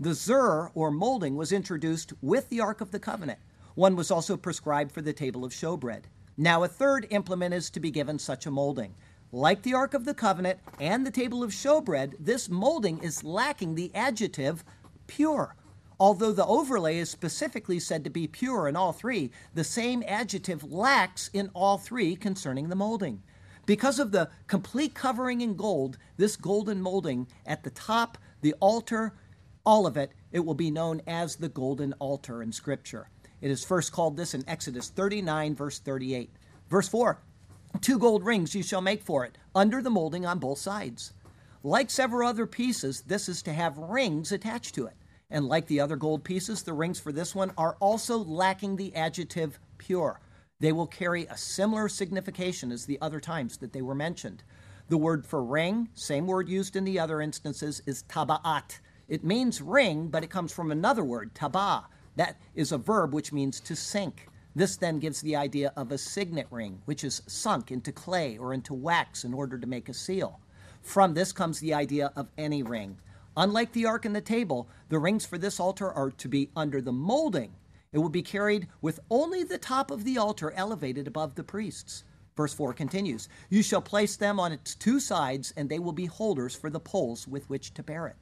The 0.00 0.14
zur, 0.14 0.70
or 0.74 0.90
molding, 0.90 1.36
was 1.36 1.52
introduced 1.52 2.14
with 2.22 2.48
the 2.48 2.62
Ark 2.62 2.80
of 2.80 2.90
the 2.90 2.98
Covenant. 2.98 3.40
One 3.74 3.96
was 3.96 4.10
also 4.10 4.38
prescribed 4.38 4.90
for 4.90 5.02
the 5.02 5.12
table 5.12 5.44
of 5.44 5.52
showbread. 5.52 6.04
Now, 6.38 6.62
a 6.62 6.68
third 6.68 7.08
implement 7.10 7.52
is 7.52 7.68
to 7.72 7.78
be 7.78 7.90
given 7.90 8.18
such 8.18 8.46
a 8.46 8.50
molding. 8.50 8.94
Like 9.32 9.64
the 9.64 9.74
Ark 9.74 9.92
of 9.92 10.06
the 10.06 10.14
Covenant 10.14 10.60
and 10.80 11.06
the 11.06 11.10
table 11.10 11.42
of 11.42 11.50
showbread, 11.50 12.14
this 12.18 12.48
molding 12.48 13.02
is 13.02 13.22
lacking 13.22 13.74
the 13.74 13.94
adjective 13.94 14.64
pure. 15.06 15.56
Although 15.98 16.32
the 16.32 16.46
overlay 16.46 16.98
is 16.98 17.08
specifically 17.08 17.78
said 17.78 18.04
to 18.04 18.10
be 18.10 18.26
pure 18.26 18.68
in 18.68 18.76
all 18.76 18.92
three, 18.92 19.30
the 19.54 19.64
same 19.64 20.02
adjective 20.06 20.64
lacks 20.64 21.30
in 21.32 21.50
all 21.54 21.78
three 21.78 22.16
concerning 22.16 22.68
the 22.68 22.76
molding. 22.76 23.22
Because 23.66 23.98
of 23.98 24.12
the 24.12 24.28
complete 24.46 24.94
covering 24.94 25.40
in 25.40 25.56
gold, 25.56 25.96
this 26.16 26.36
golden 26.36 26.82
molding 26.82 27.26
at 27.46 27.62
the 27.62 27.70
top, 27.70 28.18
the 28.42 28.54
altar, 28.60 29.14
all 29.64 29.86
of 29.86 29.96
it, 29.96 30.12
it 30.32 30.40
will 30.40 30.54
be 30.54 30.70
known 30.70 31.00
as 31.06 31.36
the 31.36 31.48
golden 31.48 31.94
altar 31.94 32.42
in 32.42 32.52
Scripture. 32.52 33.08
It 33.40 33.50
is 33.50 33.64
first 33.64 33.92
called 33.92 34.16
this 34.16 34.34
in 34.34 34.44
Exodus 34.46 34.90
39, 34.90 35.54
verse 35.54 35.78
38. 35.78 36.30
Verse 36.68 36.88
4 36.88 37.18
Two 37.80 37.98
gold 37.98 38.24
rings 38.24 38.54
you 38.54 38.62
shall 38.62 38.82
make 38.82 39.02
for 39.02 39.24
it, 39.24 39.38
under 39.54 39.80
the 39.80 39.90
molding 39.90 40.26
on 40.26 40.38
both 40.38 40.58
sides. 40.58 41.13
Like 41.66 41.88
several 41.88 42.28
other 42.28 42.46
pieces, 42.46 43.00
this 43.06 43.26
is 43.26 43.40
to 43.44 43.52
have 43.54 43.78
rings 43.78 44.32
attached 44.32 44.74
to 44.74 44.84
it. 44.84 44.98
And 45.30 45.46
like 45.46 45.66
the 45.66 45.80
other 45.80 45.96
gold 45.96 46.22
pieces, 46.22 46.62
the 46.62 46.74
rings 46.74 47.00
for 47.00 47.10
this 47.10 47.34
one 47.34 47.52
are 47.56 47.78
also 47.80 48.18
lacking 48.18 48.76
the 48.76 48.94
adjective 48.94 49.58
pure. 49.78 50.20
They 50.60 50.72
will 50.72 50.86
carry 50.86 51.24
a 51.24 51.38
similar 51.38 51.88
signification 51.88 52.70
as 52.70 52.84
the 52.84 53.00
other 53.00 53.18
times 53.18 53.56
that 53.56 53.72
they 53.72 53.80
were 53.80 53.94
mentioned. 53.94 54.44
The 54.90 54.98
word 54.98 55.24
for 55.24 55.42
ring, 55.42 55.88
same 55.94 56.26
word 56.26 56.50
used 56.50 56.76
in 56.76 56.84
the 56.84 56.98
other 56.98 57.22
instances, 57.22 57.80
is 57.86 58.04
taba'at. 58.10 58.80
It 59.08 59.24
means 59.24 59.62
ring, 59.62 60.08
but 60.08 60.22
it 60.22 60.28
comes 60.28 60.52
from 60.52 60.70
another 60.70 61.02
word, 61.02 61.34
taba. 61.34 61.84
That 62.16 62.38
is 62.54 62.72
a 62.72 62.78
verb 62.78 63.14
which 63.14 63.32
means 63.32 63.58
to 63.60 63.74
sink. 63.74 64.28
This 64.54 64.76
then 64.76 64.98
gives 64.98 65.22
the 65.22 65.36
idea 65.36 65.72
of 65.78 65.92
a 65.92 65.96
signet 65.96 66.48
ring, 66.50 66.82
which 66.84 67.04
is 67.04 67.22
sunk 67.26 67.72
into 67.72 67.90
clay 67.90 68.36
or 68.36 68.52
into 68.52 68.74
wax 68.74 69.24
in 69.24 69.32
order 69.32 69.56
to 69.56 69.66
make 69.66 69.88
a 69.88 69.94
seal. 69.94 70.40
From 70.84 71.14
this 71.14 71.32
comes 71.32 71.58
the 71.58 71.74
idea 71.74 72.12
of 72.14 72.28
any 72.36 72.62
ring. 72.62 72.98
Unlike 73.36 73.72
the 73.72 73.86
ark 73.86 74.04
and 74.04 74.14
the 74.14 74.20
table, 74.20 74.68
the 74.90 74.98
rings 74.98 75.26
for 75.26 75.38
this 75.38 75.58
altar 75.58 75.90
are 75.90 76.10
to 76.10 76.28
be 76.28 76.50
under 76.54 76.80
the 76.80 76.92
molding. 76.92 77.56
It 77.90 77.98
will 77.98 78.10
be 78.10 78.22
carried 78.22 78.68
with 78.82 79.00
only 79.10 79.42
the 79.42 79.58
top 79.58 79.90
of 79.90 80.04
the 80.04 80.18
altar 80.18 80.52
elevated 80.52 81.08
above 81.08 81.34
the 81.34 81.42
priests. 81.42 82.04
Verse 82.36 82.52
4 82.52 82.74
continues 82.74 83.28
You 83.48 83.62
shall 83.62 83.80
place 83.80 84.14
them 84.16 84.38
on 84.38 84.52
its 84.52 84.74
two 84.74 85.00
sides, 85.00 85.52
and 85.56 85.68
they 85.68 85.78
will 85.78 85.92
be 85.92 86.06
holders 86.06 86.54
for 86.54 86.68
the 86.68 86.78
poles 86.78 87.26
with 87.26 87.48
which 87.48 87.72
to 87.74 87.82
bear 87.82 88.06
it. 88.06 88.16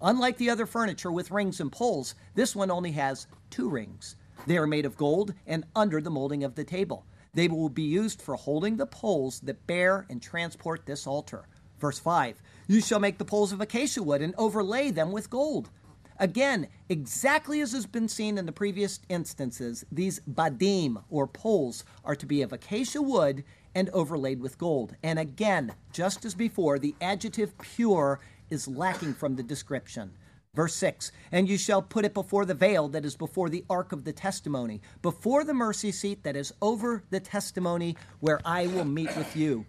Unlike 0.00 0.38
the 0.38 0.50
other 0.50 0.66
furniture 0.66 1.12
with 1.12 1.30
rings 1.30 1.60
and 1.60 1.70
poles, 1.70 2.14
this 2.34 2.56
one 2.56 2.70
only 2.70 2.92
has 2.92 3.26
two 3.50 3.68
rings. 3.68 4.16
They 4.46 4.56
are 4.56 4.66
made 4.66 4.86
of 4.86 4.96
gold 4.96 5.34
and 5.46 5.64
under 5.76 6.00
the 6.00 6.10
molding 6.10 6.44
of 6.44 6.54
the 6.54 6.64
table. 6.64 7.04
They 7.34 7.48
will 7.48 7.68
be 7.68 7.82
used 7.82 8.22
for 8.22 8.36
holding 8.36 8.78
the 8.78 8.86
poles 8.86 9.40
that 9.40 9.66
bear 9.66 10.06
and 10.08 10.22
transport 10.22 10.86
this 10.86 11.06
altar. 11.06 11.46
Verse 11.78 11.98
5 11.98 12.40
You 12.66 12.80
shall 12.80 13.00
make 13.00 13.18
the 13.18 13.24
poles 13.24 13.52
of 13.52 13.60
acacia 13.60 14.02
wood 14.02 14.22
and 14.22 14.34
overlay 14.36 14.90
them 14.90 15.12
with 15.12 15.30
gold. 15.30 15.70
Again, 16.18 16.68
exactly 16.88 17.60
as 17.60 17.72
has 17.72 17.84
been 17.84 18.08
seen 18.08 18.38
in 18.38 18.46
the 18.46 18.52
previous 18.52 19.00
instances, 19.08 19.84
these 19.92 20.20
badim, 20.20 21.02
or 21.10 21.26
poles, 21.26 21.84
are 22.04 22.16
to 22.16 22.24
be 22.24 22.40
of 22.40 22.54
acacia 22.54 23.02
wood 23.02 23.44
and 23.74 23.90
overlaid 23.90 24.40
with 24.40 24.56
gold. 24.56 24.96
And 25.02 25.18
again, 25.18 25.74
just 25.92 26.24
as 26.24 26.34
before, 26.34 26.78
the 26.78 26.94
adjective 27.02 27.56
pure 27.58 28.20
is 28.48 28.66
lacking 28.66 29.12
from 29.12 29.36
the 29.36 29.42
description. 29.42 30.12
Verse 30.54 30.74
6 30.76 31.12
And 31.30 31.50
you 31.50 31.58
shall 31.58 31.82
put 31.82 32.06
it 32.06 32.14
before 32.14 32.46
the 32.46 32.54
veil 32.54 32.88
that 32.88 33.04
is 33.04 33.14
before 33.14 33.50
the 33.50 33.66
ark 33.68 33.92
of 33.92 34.04
the 34.04 34.12
testimony, 34.14 34.80
before 35.02 35.44
the 35.44 35.52
mercy 35.52 35.92
seat 35.92 36.22
that 36.22 36.34
is 36.34 36.54
over 36.62 37.02
the 37.10 37.20
testimony, 37.20 37.94
where 38.20 38.40
I 38.42 38.66
will 38.68 38.86
meet 38.86 39.14
with 39.16 39.36
you. 39.36 39.66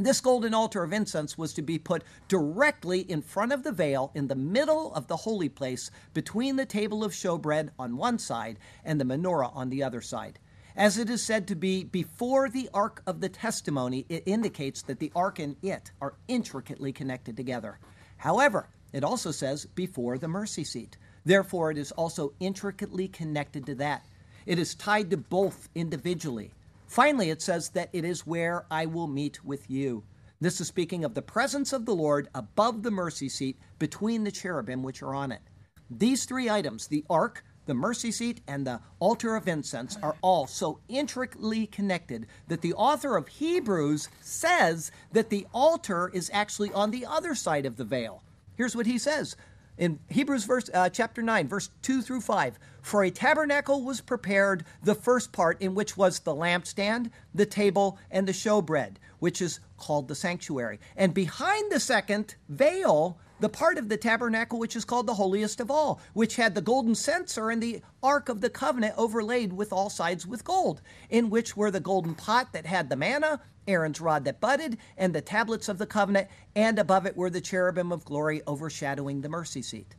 This 0.00 0.20
golden 0.20 0.54
altar 0.54 0.84
of 0.84 0.92
incense 0.92 1.36
was 1.36 1.52
to 1.54 1.62
be 1.62 1.76
put 1.76 2.04
directly 2.28 3.00
in 3.00 3.20
front 3.20 3.52
of 3.52 3.64
the 3.64 3.72
veil 3.72 4.12
in 4.14 4.28
the 4.28 4.36
middle 4.36 4.94
of 4.94 5.08
the 5.08 5.16
holy 5.16 5.48
place 5.48 5.90
between 6.14 6.54
the 6.54 6.64
table 6.64 7.02
of 7.02 7.10
showbread 7.10 7.70
on 7.80 7.96
one 7.96 8.20
side 8.20 8.60
and 8.84 9.00
the 9.00 9.04
menorah 9.04 9.50
on 9.56 9.70
the 9.70 9.82
other 9.82 10.00
side. 10.00 10.38
As 10.76 10.98
it 10.98 11.10
is 11.10 11.20
said 11.20 11.48
to 11.48 11.56
be 11.56 11.82
before 11.82 12.48
the 12.48 12.70
ark 12.72 13.02
of 13.08 13.20
the 13.20 13.28
testimony, 13.28 14.06
it 14.08 14.22
indicates 14.24 14.82
that 14.82 15.00
the 15.00 15.10
ark 15.16 15.40
and 15.40 15.56
it 15.62 15.90
are 16.00 16.14
intricately 16.28 16.92
connected 16.92 17.36
together. 17.36 17.80
However, 18.18 18.68
it 18.92 19.02
also 19.02 19.32
says 19.32 19.66
before 19.66 20.16
the 20.16 20.28
mercy 20.28 20.62
seat. 20.62 20.96
Therefore, 21.24 21.72
it 21.72 21.76
is 21.76 21.90
also 21.90 22.34
intricately 22.38 23.08
connected 23.08 23.66
to 23.66 23.74
that. 23.74 24.06
It 24.46 24.60
is 24.60 24.76
tied 24.76 25.10
to 25.10 25.16
both 25.16 25.68
individually. 25.74 26.52
Finally, 26.88 27.28
it 27.28 27.42
says 27.42 27.68
that 27.70 27.90
it 27.92 28.04
is 28.04 28.26
where 28.26 28.64
I 28.70 28.86
will 28.86 29.06
meet 29.06 29.44
with 29.44 29.70
you. 29.70 30.04
This 30.40 30.60
is 30.60 30.68
speaking 30.68 31.04
of 31.04 31.14
the 31.14 31.22
presence 31.22 31.72
of 31.74 31.84
the 31.84 31.94
Lord 31.94 32.28
above 32.34 32.82
the 32.82 32.90
mercy 32.90 33.28
seat 33.28 33.58
between 33.78 34.24
the 34.24 34.32
cherubim 34.32 34.82
which 34.82 35.02
are 35.02 35.14
on 35.14 35.30
it. 35.30 35.42
These 35.90 36.24
three 36.24 36.48
items, 36.48 36.86
the 36.86 37.04
ark, 37.10 37.44
the 37.66 37.74
mercy 37.74 38.10
seat, 38.10 38.40
and 38.48 38.66
the 38.66 38.80
altar 39.00 39.36
of 39.36 39.46
incense, 39.46 39.98
are 40.02 40.16
all 40.22 40.46
so 40.46 40.80
intricately 40.88 41.66
connected 41.66 42.26
that 42.48 42.62
the 42.62 42.72
author 42.72 43.16
of 43.16 43.28
Hebrews 43.28 44.08
says 44.22 44.90
that 45.12 45.28
the 45.28 45.46
altar 45.52 46.10
is 46.14 46.30
actually 46.32 46.72
on 46.72 46.90
the 46.90 47.04
other 47.04 47.34
side 47.34 47.66
of 47.66 47.76
the 47.76 47.84
veil. 47.84 48.22
Here's 48.56 48.74
what 48.74 48.86
he 48.86 48.96
says 48.96 49.36
in 49.78 49.98
Hebrews 50.08 50.44
verse 50.44 50.68
uh, 50.74 50.90
chapter 50.90 51.22
9 51.22 51.48
verse 51.48 51.70
2 51.82 52.02
through 52.02 52.20
5 52.20 52.58
for 52.82 53.04
a 53.04 53.10
tabernacle 53.10 53.84
was 53.84 54.00
prepared 54.00 54.64
the 54.82 54.94
first 54.94 55.32
part 55.32 55.60
in 55.62 55.74
which 55.74 55.96
was 55.96 56.20
the 56.20 56.34
lampstand 56.34 57.10
the 57.34 57.46
table 57.46 57.98
and 58.10 58.26
the 58.26 58.32
showbread 58.32 58.96
which 59.18 59.40
is 59.40 59.60
called 59.76 60.08
the 60.08 60.14
sanctuary. 60.14 60.78
And 60.96 61.14
behind 61.14 61.70
the 61.72 61.80
second 61.80 62.34
veil 62.48 63.18
the 63.40 63.48
part 63.48 63.78
of 63.78 63.88
the 63.88 63.96
tabernacle 63.96 64.58
which 64.58 64.76
is 64.76 64.84
called 64.84 65.06
the 65.06 65.14
holiest 65.14 65.60
of 65.60 65.70
all, 65.70 66.00
which 66.12 66.36
had 66.36 66.54
the 66.54 66.60
golden 66.60 66.94
censer 66.94 67.50
and 67.50 67.62
the 67.62 67.82
ark 68.02 68.28
of 68.28 68.40
the 68.40 68.50
covenant 68.50 68.94
overlaid 68.96 69.52
with 69.52 69.72
all 69.72 69.90
sides 69.90 70.26
with 70.26 70.44
gold, 70.44 70.80
in 71.10 71.30
which 71.30 71.56
were 71.56 71.70
the 71.70 71.80
golden 71.80 72.14
pot 72.14 72.52
that 72.52 72.66
had 72.66 72.88
the 72.88 72.96
manna, 72.96 73.40
Aaron's 73.66 74.00
rod 74.00 74.24
that 74.24 74.40
budded, 74.40 74.78
and 74.96 75.14
the 75.14 75.20
tablets 75.20 75.68
of 75.68 75.78
the 75.78 75.86
covenant, 75.86 76.28
and 76.56 76.78
above 76.78 77.06
it 77.06 77.16
were 77.16 77.30
the 77.30 77.40
cherubim 77.40 77.92
of 77.92 78.04
glory 78.04 78.42
overshadowing 78.46 79.20
the 79.20 79.28
mercy 79.28 79.62
seat. 79.62 79.94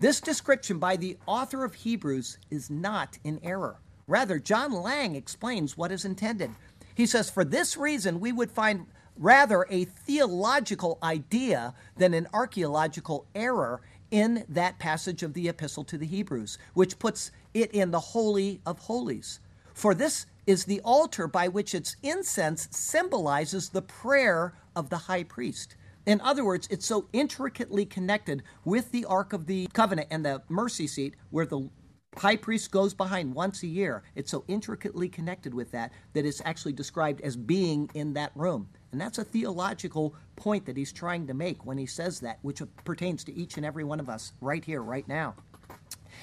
This 0.00 0.20
description 0.20 0.78
by 0.78 0.96
the 0.96 1.16
author 1.26 1.64
of 1.64 1.74
Hebrews 1.74 2.38
is 2.50 2.68
not 2.68 3.18
in 3.22 3.38
error. 3.42 3.76
Rather, 4.08 4.38
John 4.40 4.72
Lange 4.72 5.14
explains 5.14 5.76
what 5.76 5.92
is 5.92 6.04
intended. 6.04 6.50
He 6.94 7.06
says, 7.06 7.30
For 7.30 7.44
this 7.44 7.76
reason, 7.76 8.18
we 8.20 8.32
would 8.32 8.50
find 8.50 8.86
rather 9.16 9.66
a 9.70 9.84
theological 9.84 10.98
idea 11.02 11.74
than 11.96 12.14
an 12.14 12.26
archaeological 12.32 13.26
error 13.34 13.80
in 14.10 14.44
that 14.48 14.78
passage 14.78 15.22
of 15.22 15.32
the 15.34 15.48
epistle 15.48 15.84
to 15.84 15.98
the 15.98 16.06
Hebrews, 16.06 16.58
which 16.74 16.98
puts 16.98 17.30
it 17.54 17.72
in 17.72 17.90
the 17.90 18.00
Holy 18.00 18.60
of 18.66 18.78
Holies. 18.80 19.40
For 19.74 19.94
this 19.94 20.26
is 20.46 20.64
the 20.64 20.80
altar 20.82 21.26
by 21.26 21.48
which 21.48 21.74
its 21.74 21.96
incense 22.02 22.68
symbolizes 22.70 23.68
the 23.68 23.82
prayer 23.82 24.54
of 24.76 24.90
the 24.90 24.98
high 24.98 25.22
priest. 25.24 25.76
In 26.04 26.20
other 26.20 26.44
words, 26.44 26.66
it's 26.70 26.86
so 26.86 27.06
intricately 27.12 27.86
connected 27.86 28.42
with 28.64 28.90
the 28.90 29.04
Ark 29.04 29.32
of 29.32 29.46
the 29.46 29.68
Covenant 29.72 30.08
and 30.10 30.24
the 30.24 30.42
mercy 30.48 30.86
seat, 30.86 31.14
where 31.30 31.46
the 31.46 31.70
high 32.16 32.36
priest 32.36 32.70
goes 32.70 32.92
behind 32.92 33.34
once 33.34 33.62
a 33.62 33.68
year. 33.68 34.02
It's 34.14 34.30
so 34.30 34.44
intricately 34.48 35.08
connected 35.08 35.54
with 35.54 35.70
that 35.70 35.92
that 36.12 36.26
it's 36.26 36.42
actually 36.44 36.72
described 36.72 37.20
as 37.20 37.36
being 37.36 37.88
in 37.94 38.14
that 38.14 38.32
room. 38.34 38.68
And 38.92 39.00
that's 39.00 39.18
a 39.18 39.24
theological 39.24 40.14
point 40.36 40.66
that 40.66 40.76
he's 40.76 40.92
trying 40.92 41.26
to 41.26 41.34
make 41.34 41.64
when 41.64 41.78
he 41.78 41.86
says 41.86 42.20
that, 42.20 42.38
which 42.42 42.62
pertains 42.84 43.24
to 43.24 43.34
each 43.34 43.56
and 43.56 43.64
every 43.64 43.84
one 43.84 44.00
of 44.00 44.10
us 44.10 44.32
right 44.40 44.64
here, 44.64 44.82
right 44.82 45.08
now. 45.08 45.34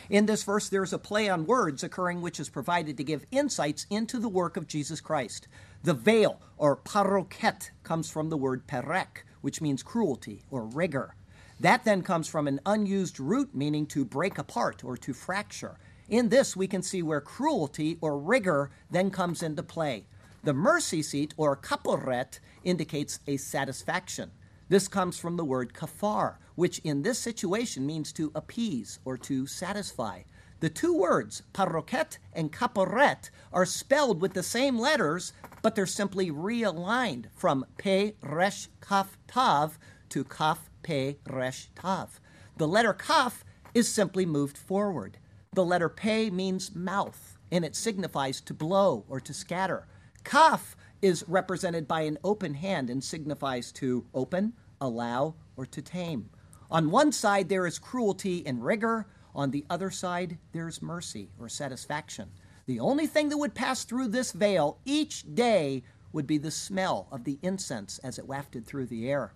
In 0.09 0.27
this 0.27 0.43
verse, 0.43 0.69
there's 0.69 0.93
a 0.93 0.99
play 0.99 1.29
on 1.29 1.47
words 1.47 1.83
occurring 1.83 2.21
which 2.21 2.39
is 2.39 2.47
provided 2.47 2.95
to 2.97 3.03
give 3.03 3.25
insights 3.31 3.87
into 3.89 4.19
the 4.19 4.29
work 4.29 4.55
of 4.55 4.67
Jesus 4.67 5.01
Christ. 5.01 5.47
The 5.83 5.95
veil, 5.95 6.39
or 6.57 6.77
paroket, 6.77 7.71
comes 7.83 8.09
from 8.09 8.29
the 8.29 8.37
word 8.37 8.67
perek, 8.67 9.23
which 9.41 9.61
means 9.61 9.83
cruelty 9.83 10.43
or 10.51 10.63
rigor. 10.63 11.15
That 11.59 11.83
then 11.85 12.03
comes 12.03 12.27
from 12.27 12.47
an 12.47 12.59
unused 12.65 13.19
root 13.19 13.53
meaning 13.53 13.85
to 13.87 14.05
break 14.05 14.37
apart 14.37 14.83
or 14.83 14.95
to 14.97 15.13
fracture. 15.13 15.77
In 16.07 16.29
this, 16.29 16.55
we 16.55 16.67
can 16.67 16.81
see 16.81 17.03
where 17.03 17.21
cruelty 17.21 17.97
or 17.99 18.17
rigor 18.17 18.71
then 18.89 19.11
comes 19.11 19.43
into 19.43 19.63
play. 19.63 20.05
The 20.43 20.53
mercy 20.53 21.01
seat, 21.01 21.33
or 21.35 21.57
kaporet, 21.57 22.39
indicates 22.63 23.19
a 23.27 23.37
satisfaction. 23.37 24.31
This 24.69 24.87
comes 24.87 25.17
from 25.17 25.35
the 25.35 25.43
word 25.43 25.73
kafar, 25.73 26.37
which 26.55 26.79
in 26.79 27.01
this 27.01 27.19
situation 27.19 27.85
means 27.85 28.13
to 28.13 28.31
appease 28.35 28.99
or 29.03 29.17
to 29.17 29.47
satisfy. 29.47 30.21
The 30.61 30.69
two 30.69 30.93
words, 30.93 31.43
paroket 31.53 32.17
and 32.33 32.51
kaporet, 32.51 33.29
are 33.51 33.65
spelled 33.65 34.21
with 34.21 34.33
the 34.33 34.43
same 34.43 34.77
letters, 34.77 35.33
but 35.61 35.75
they're 35.75 35.85
simply 35.85 36.31
realigned 36.31 37.25
from 37.33 37.65
pe 37.77 38.13
resh 38.21 38.67
kaf 38.81 39.17
tav 39.27 39.79
to 40.09 40.23
kaf 40.23 40.69
pe 40.83 41.15
resh 41.29 41.69
tav. 41.75 42.19
The 42.57 42.67
letter 42.67 42.93
kaf 42.93 43.43
is 43.73 43.87
simply 43.87 44.25
moved 44.25 44.57
forward. 44.57 45.17
The 45.53 45.65
letter 45.65 45.89
pe 45.89 46.29
means 46.29 46.75
mouth, 46.75 47.37
and 47.51 47.65
it 47.65 47.75
signifies 47.75 48.41
to 48.41 48.53
blow 48.53 49.05
or 49.09 49.19
to 49.21 49.33
scatter. 49.33 49.87
Kaf 50.23 50.75
is 51.01 51.23
represented 51.27 51.87
by 51.87 52.01
an 52.01 52.17
open 52.23 52.53
hand 52.53 52.89
and 52.89 53.03
signifies 53.03 53.71
to 53.73 54.05
open, 54.13 54.53
allow, 54.81 55.35
or 55.55 55.65
to 55.65 55.81
tame. 55.81 56.29
On 56.71 56.91
one 56.91 57.11
side, 57.11 57.49
there 57.49 57.65
is 57.65 57.79
cruelty 57.79 58.45
and 58.45 58.63
rigor. 58.63 59.07
On 59.33 59.51
the 59.51 59.65
other 59.69 59.89
side, 59.89 60.37
there's 60.51 60.81
mercy 60.81 61.29
or 61.39 61.49
satisfaction. 61.49 62.29
The 62.65 62.79
only 62.79 63.07
thing 63.07 63.29
that 63.29 63.37
would 63.37 63.55
pass 63.55 63.83
through 63.83 64.09
this 64.09 64.31
veil 64.31 64.77
each 64.85 65.23
day 65.33 65.83
would 66.11 66.27
be 66.27 66.37
the 66.37 66.51
smell 66.51 67.07
of 67.11 67.23
the 67.23 67.39
incense 67.41 67.99
as 67.99 68.19
it 68.19 68.27
wafted 68.27 68.65
through 68.65 68.87
the 68.87 69.09
air. 69.09 69.33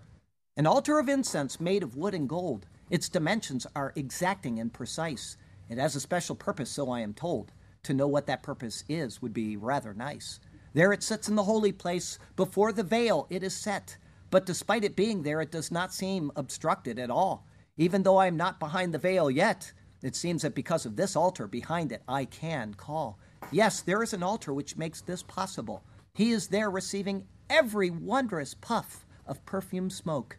An 0.55 0.67
altar 0.67 0.99
of 0.99 1.09
incense 1.09 1.59
made 1.59 1.81
of 1.81 1.95
wood 1.95 2.13
and 2.13 2.29
gold. 2.29 2.67
Its 2.89 3.09
dimensions 3.09 3.65
are 3.75 3.93
exacting 3.95 4.59
and 4.59 4.71
precise. 4.71 5.37
It 5.69 5.79
has 5.79 5.95
a 5.95 5.99
special 5.99 6.35
purpose, 6.35 6.69
so 6.69 6.91
I 6.91 6.99
am 6.99 7.13
told. 7.13 7.51
To 7.83 7.93
know 7.93 8.07
what 8.07 8.27
that 8.27 8.43
purpose 8.43 8.83
is 8.87 9.21
would 9.21 9.33
be 9.33 9.57
rather 9.57 9.93
nice. 9.93 10.39
There 10.73 10.91
it 10.91 11.03
sits 11.03 11.29
in 11.29 11.35
the 11.35 11.43
holy 11.43 11.71
place. 11.71 12.17
Before 12.35 12.71
the 12.71 12.83
veil, 12.83 13.27
it 13.29 13.43
is 13.43 13.55
set. 13.55 13.97
But 14.29 14.45
despite 14.45 14.83
it 14.83 14.95
being 14.95 15.21
there, 15.21 15.41
it 15.41 15.51
does 15.51 15.71
not 15.71 15.93
seem 15.93 16.31
obstructed 16.35 16.97
at 16.97 17.11
all. 17.11 17.45
Even 17.77 18.03
though 18.03 18.17
I 18.17 18.27
am 18.27 18.37
not 18.37 18.59
behind 18.59 18.93
the 18.93 18.99
veil 18.99 19.29
yet, 19.29 19.71
it 20.01 20.15
seems 20.15 20.41
that 20.41 20.55
because 20.55 20.85
of 20.85 20.95
this 20.95 21.15
altar 21.15 21.47
behind 21.47 21.91
it, 21.91 22.01
I 22.07 22.25
can 22.25 22.73
call. 22.73 23.19
Yes, 23.51 23.81
there 23.81 24.03
is 24.03 24.13
an 24.13 24.23
altar 24.23 24.53
which 24.53 24.77
makes 24.77 25.01
this 25.01 25.23
possible. 25.23 25.83
He 26.13 26.31
is 26.31 26.47
there 26.47 26.69
receiving 26.69 27.27
every 27.49 27.89
wondrous 27.89 28.53
puff 28.53 29.05
of 29.25 29.45
perfume 29.45 29.89
smoke. 29.89 30.37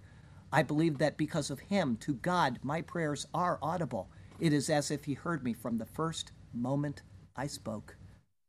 I 0.53 0.63
believe 0.63 0.99
that 0.99 1.17
because 1.17 1.51
of 1.51 1.61
him, 1.61 1.97
to 1.99 2.15
God, 2.15 2.59
my 2.63 2.83
prayers 2.83 3.27
are 3.35 3.59
audible. 3.63 4.11
It 4.39 4.53
is 4.53 4.69
as 4.69 4.91
if 4.91 5.05
he 5.05 5.15
heard 5.15 5.43
me 5.43 5.53
from 5.53 5.79
the 5.79 5.87
first 5.87 6.33
moment 6.53 7.03
I 7.37 7.47
spoke. 7.47 7.97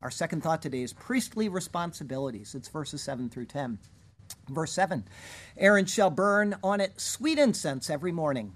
Our 0.06 0.12
second 0.12 0.42
thought 0.42 0.62
today 0.62 0.84
is 0.84 0.94
priestly 0.94 1.50
responsibilities. 1.50 2.54
It's 2.54 2.68
verses 2.68 3.02
7 3.02 3.28
through 3.28 3.48
10. 3.48 3.80
Verse 4.50 4.72
7 4.72 5.04
Aaron 5.58 5.88
shall 5.88 6.12
burn 6.12 6.58
on 6.64 6.80
it 6.80 7.02
sweet 7.02 7.40
incense 7.40 7.90
every 7.90 8.12
morning. 8.12 8.54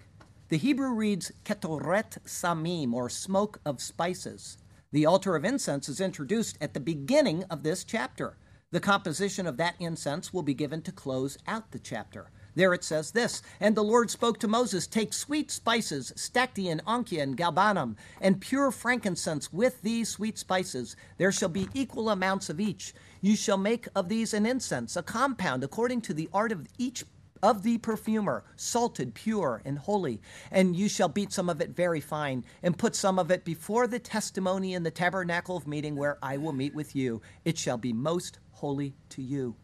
The 0.49 0.59
Hebrew 0.59 0.93
reads 0.93 1.31
ketoret 1.45 2.19
samim, 2.23 2.93
or 2.93 3.09
smoke 3.09 3.61
of 3.65 3.81
spices. 3.81 4.59
The 4.91 5.07
altar 5.07 5.35
of 5.35 5.43
incense 5.43 5.89
is 5.89 5.99
introduced 5.99 6.55
at 6.61 6.75
the 6.75 6.79
beginning 6.79 7.43
of 7.45 7.63
this 7.63 7.83
chapter. 7.83 8.37
The 8.69 8.79
composition 8.79 9.47
of 9.47 9.57
that 9.57 9.73
incense 9.79 10.31
will 10.31 10.43
be 10.43 10.53
given 10.53 10.83
to 10.83 10.91
close 10.91 11.35
out 11.47 11.71
the 11.71 11.79
chapter. 11.79 12.29
There 12.55 12.73
it 12.73 12.83
says 12.83 13.11
this 13.11 13.41
And 13.59 13.75
the 13.75 13.83
Lord 13.83 14.09
spoke 14.09 14.39
to 14.39 14.47
Moses, 14.47 14.87
Take 14.87 15.13
sweet 15.13 15.51
spices, 15.51 16.11
onycha, 16.15 17.21
and 17.21 17.37
galbanum, 17.37 17.95
and 18.19 18.41
pure 18.41 18.71
frankincense 18.71 19.53
with 19.53 19.81
these 19.81 20.09
sweet 20.09 20.37
spices. 20.37 20.95
There 21.17 21.31
shall 21.31 21.49
be 21.49 21.69
equal 21.73 22.09
amounts 22.09 22.49
of 22.49 22.59
each. 22.59 22.93
You 23.21 23.35
shall 23.35 23.57
make 23.57 23.87
of 23.95 24.09
these 24.09 24.33
an 24.33 24.45
incense, 24.45 24.95
a 24.95 25.03
compound, 25.03 25.63
according 25.63 26.01
to 26.01 26.13
the 26.13 26.29
art 26.33 26.51
of 26.51 26.67
each 26.77 27.03
of 27.41 27.63
the 27.63 27.77
perfumer, 27.77 28.43
salted, 28.55 29.13
pure, 29.13 29.61
and 29.65 29.79
holy. 29.79 30.21
And 30.51 30.75
you 30.75 30.89
shall 30.89 31.07
beat 31.07 31.31
some 31.31 31.49
of 31.49 31.61
it 31.61 31.75
very 31.75 32.01
fine, 32.01 32.43
and 32.63 32.77
put 32.77 32.95
some 32.95 33.19
of 33.19 33.31
it 33.31 33.45
before 33.45 33.87
the 33.87 33.99
testimony 33.99 34.73
in 34.73 34.83
the 34.83 34.91
tabernacle 34.91 35.57
of 35.57 35.67
meeting 35.67 35.95
where 35.95 36.17
I 36.21 36.37
will 36.37 36.53
meet 36.53 36.75
with 36.75 36.95
you. 36.95 37.21
It 37.45 37.57
shall 37.57 37.77
be 37.77 37.93
most 37.93 38.39
holy 38.51 38.95
to 39.09 39.21
you. 39.21 39.55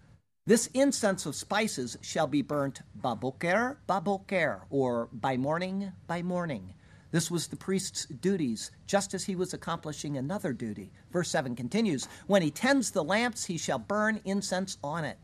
This 0.48 0.70
incense 0.76 1.26
of 1.26 1.36
spices 1.36 1.98
shall 2.02 2.28
be 2.28 2.44
burnt 2.44 2.82
baboker, 2.94 3.80
baboker, 3.88 4.62
or 4.70 5.10
by 5.12 5.38
morning, 5.38 5.92
by 6.06 6.22
morning. 6.22 6.76
This 7.10 7.32
was 7.32 7.48
the 7.48 7.56
priest's 7.56 8.06
duties, 8.06 8.70
just 8.86 9.16
as 9.16 9.24
he 9.24 9.36
was 9.36 9.56
accomplishing 9.56 10.18
another 10.18 10.54
duty. 10.54 10.92
Verse 11.12 11.30
7 11.32 11.56
continues 11.56 12.08
When 12.28 12.44
he 12.44 12.52
tends 12.52 12.92
the 12.92 13.04
lamps, 13.04 13.46
he 13.46 13.58
shall 13.58 13.80
burn 13.80 14.22
incense 14.24 14.78
on 14.84 15.04
it. 15.04 15.18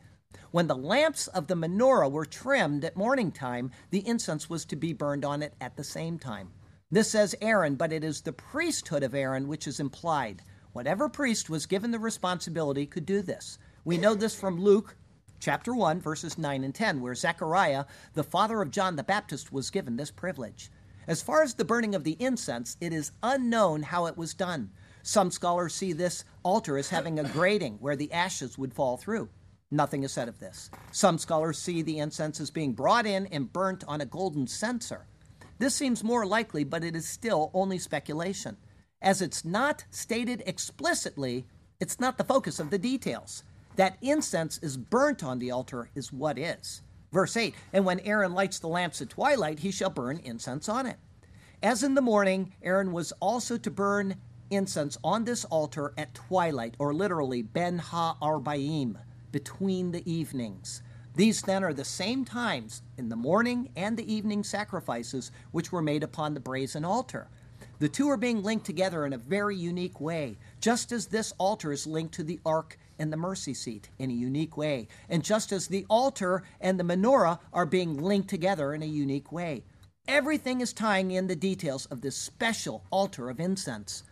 When 0.49 0.65
the 0.65 0.75
lamps 0.75 1.27
of 1.27 1.45
the 1.45 1.55
menorah 1.55 2.09
were 2.09 2.25
trimmed 2.25 2.83
at 2.83 2.97
morning 2.97 3.31
time, 3.31 3.69
the 3.91 4.07
incense 4.07 4.49
was 4.49 4.65
to 4.65 4.75
be 4.75 4.91
burned 4.91 5.23
on 5.23 5.43
it 5.43 5.53
at 5.61 5.77
the 5.77 5.83
same 5.83 6.17
time. 6.17 6.49
This 6.89 7.11
says 7.11 7.35
Aaron, 7.41 7.75
but 7.75 7.93
it 7.93 8.03
is 8.03 8.21
the 8.21 8.33
priesthood 8.33 9.03
of 9.03 9.13
Aaron 9.13 9.47
which 9.47 9.67
is 9.67 9.79
implied. 9.79 10.41
Whatever 10.73 11.07
priest 11.09 11.47
was 11.47 11.67
given 11.67 11.91
the 11.91 11.99
responsibility 11.99 12.87
could 12.87 13.05
do 13.05 13.21
this. 13.21 13.59
We 13.83 13.99
know 13.99 14.15
this 14.15 14.33
from 14.33 14.59
Luke 14.59 14.95
chapter 15.41 15.73
1, 15.73 15.99
verses 15.99 16.37
9 16.37 16.63
and 16.63 16.73
10, 16.73 17.01
where 17.01 17.15
Zechariah, 17.15 17.85
the 18.13 18.23
father 18.23 18.61
of 18.61 18.71
John 18.71 18.95
the 18.95 19.03
Baptist, 19.03 19.51
was 19.51 19.71
given 19.71 19.97
this 19.97 20.11
privilege. 20.11 20.69
As 21.07 21.21
far 21.21 21.41
as 21.41 21.55
the 21.55 21.65
burning 21.65 21.95
of 21.95 22.03
the 22.03 22.15
incense, 22.19 22.77
it 22.79 22.93
is 22.93 23.11
unknown 23.23 23.81
how 23.81 24.05
it 24.05 24.15
was 24.15 24.35
done. 24.35 24.69
Some 25.01 25.31
scholars 25.31 25.73
see 25.73 25.93
this 25.93 26.23
altar 26.43 26.77
as 26.77 26.89
having 26.89 27.19
a 27.19 27.23
grating 27.23 27.77
where 27.79 27.95
the 27.95 28.13
ashes 28.13 28.57
would 28.57 28.73
fall 28.73 28.97
through. 28.97 29.29
Nothing 29.71 30.03
is 30.03 30.11
said 30.11 30.27
of 30.29 30.39
this. 30.39 30.69
Some 30.91 31.17
scholars 31.17 31.57
see 31.57 31.81
the 31.81 31.97
incense 31.97 32.39
as 32.39 32.51
being 32.51 32.73
brought 32.73 33.07
in 33.07 33.25
and 33.27 33.51
burnt 33.51 33.83
on 33.87 33.99
a 33.99 34.05
golden 34.05 34.45
censer. 34.45 35.07
This 35.57 35.73
seems 35.73 36.03
more 36.03 36.25
likely, 36.25 36.63
but 36.63 36.83
it 36.83 36.95
is 36.95 37.07
still 37.07 37.49
only 37.53 37.79
speculation. 37.79 38.57
As 39.01 39.21
it's 39.21 39.43
not 39.43 39.85
stated 39.89 40.43
explicitly, 40.45 41.47
it's 41.79 41.99
not 41.99 42.19
the 42.19 42.23
focus 42.23 42.59
of 42.59 42.69
the 42.69 42.77
details. 42.77 43.43
That 43.75 43.97
incense 44.01 44.57
is 44.59 44.77
burnt 44.77 45.23
on 45.23 45.39
the 45.39 45.51
altar 45.51 45.89
is 45.95 46.11
what 46.11 46.37
is. 46.37 46.81
Verse 47.11 47.35
8 47.35 47.55
And 47.73 47.85
when 47.85 47.99
Aaron 48.01 48.33
lights 48.33 48.59
the 48.59 48.67
lamps 48.67 49.01
at 49.01 49.09
twilight, 49.09 49.59
he 49.59 49.71
shall 49.71 49.89
burn 49.89 50.17
incense 50.17 50.69
on 50.69 50.85
it. 50.85 50.97
As 51.63 51.83
in 51.83 51.93
the 51.93 52.01
morning, 52.01 52.53
Aaron 52.63 52.91
was 52.91 53.11
also 53.19 53.57
to 53.57 53.71
burn 53.71 54.15
incense 54.49 54.97
on 55.03 55.23
this 55.23 55.45
altar 55.45 55.93
at 55.97 56.13
twilight, 56.13 56.75
or 56.79 56.93
literally 56.93 57.41
Ben 57.41 57.77
Ha 57.77 58.17
Arbaim 58.21 58.97
between 59.31 59.91
the 59.91 60.11
evenings. 60.11 60.81
These 61.15 61.41
then 61.41 61.63
are 61.63 61.73
the 61.73 61.85
same 61.85 62.25
times 62.25 62.81
in 62.97 63.09
the 63.09 63.15
morning 63.15 63.69
and 63.75 63.97
the 63.97 64.13
evening 64.13 64.43
sacrifices 64.43 65.31
which 65.51 65.71
were 65.71 65.81
made 65.81 66.03
upon 66.03 66.33
the 66.33 66.39
brazen 66.39 66.85
altar. 66.85 67.27
The 67.79 67.89
two 67.89 68.09
are 68.09 68.17
being 68.17 68.43
linked 68.43 68.65
together 68.65 69.05
in 69.05 69.13
a 69.13 69.17
very 69.17 69.55
unique 69.55 69.99
way, 69.99 70.37
just 70.59 70.91
as 70.91 71.07
this 71.07 71.33
altar 71.37 71.71
is 71.71 71.87
linked 71.87 72.13
to 72.15 72.23
the 72.23 72.39
ark 72.45 72.77
and 73.01 73.11
the 73.11 73.17
mercy 73.17 73.53
seat 73.55 73.89
in 73.97 74.11
a 74.11 74.13
unique 74.13 74.55
way, 74.55 74.87
and 75.09 75.23
just 75.23 75.51
as 75.51 75.67
the 75.67 75.87
altar 75.89 76.43
and 76.61 76.79
the 76.79 76.83
menorah 76.83 77.39
are 77.51 77.65
being 77.65 77.97
linked 77.97 78.29
together 78.29 78.75
in 78.75 78.83
a 78.83 78.85
unique 78.85 79.31
way. 79.31 79.63
Everything 80.07 80.61
is 80.61 80.71
tying 80.71 81.09
in 81.09 81.25
the 81.25 81.35
details 81.35 81.87
of 81.87 82.01
this 82.01 82.15
special 82.15 82.83
altar 82.91 83.27
of 83.29 83.39
incense. 83.39 84.03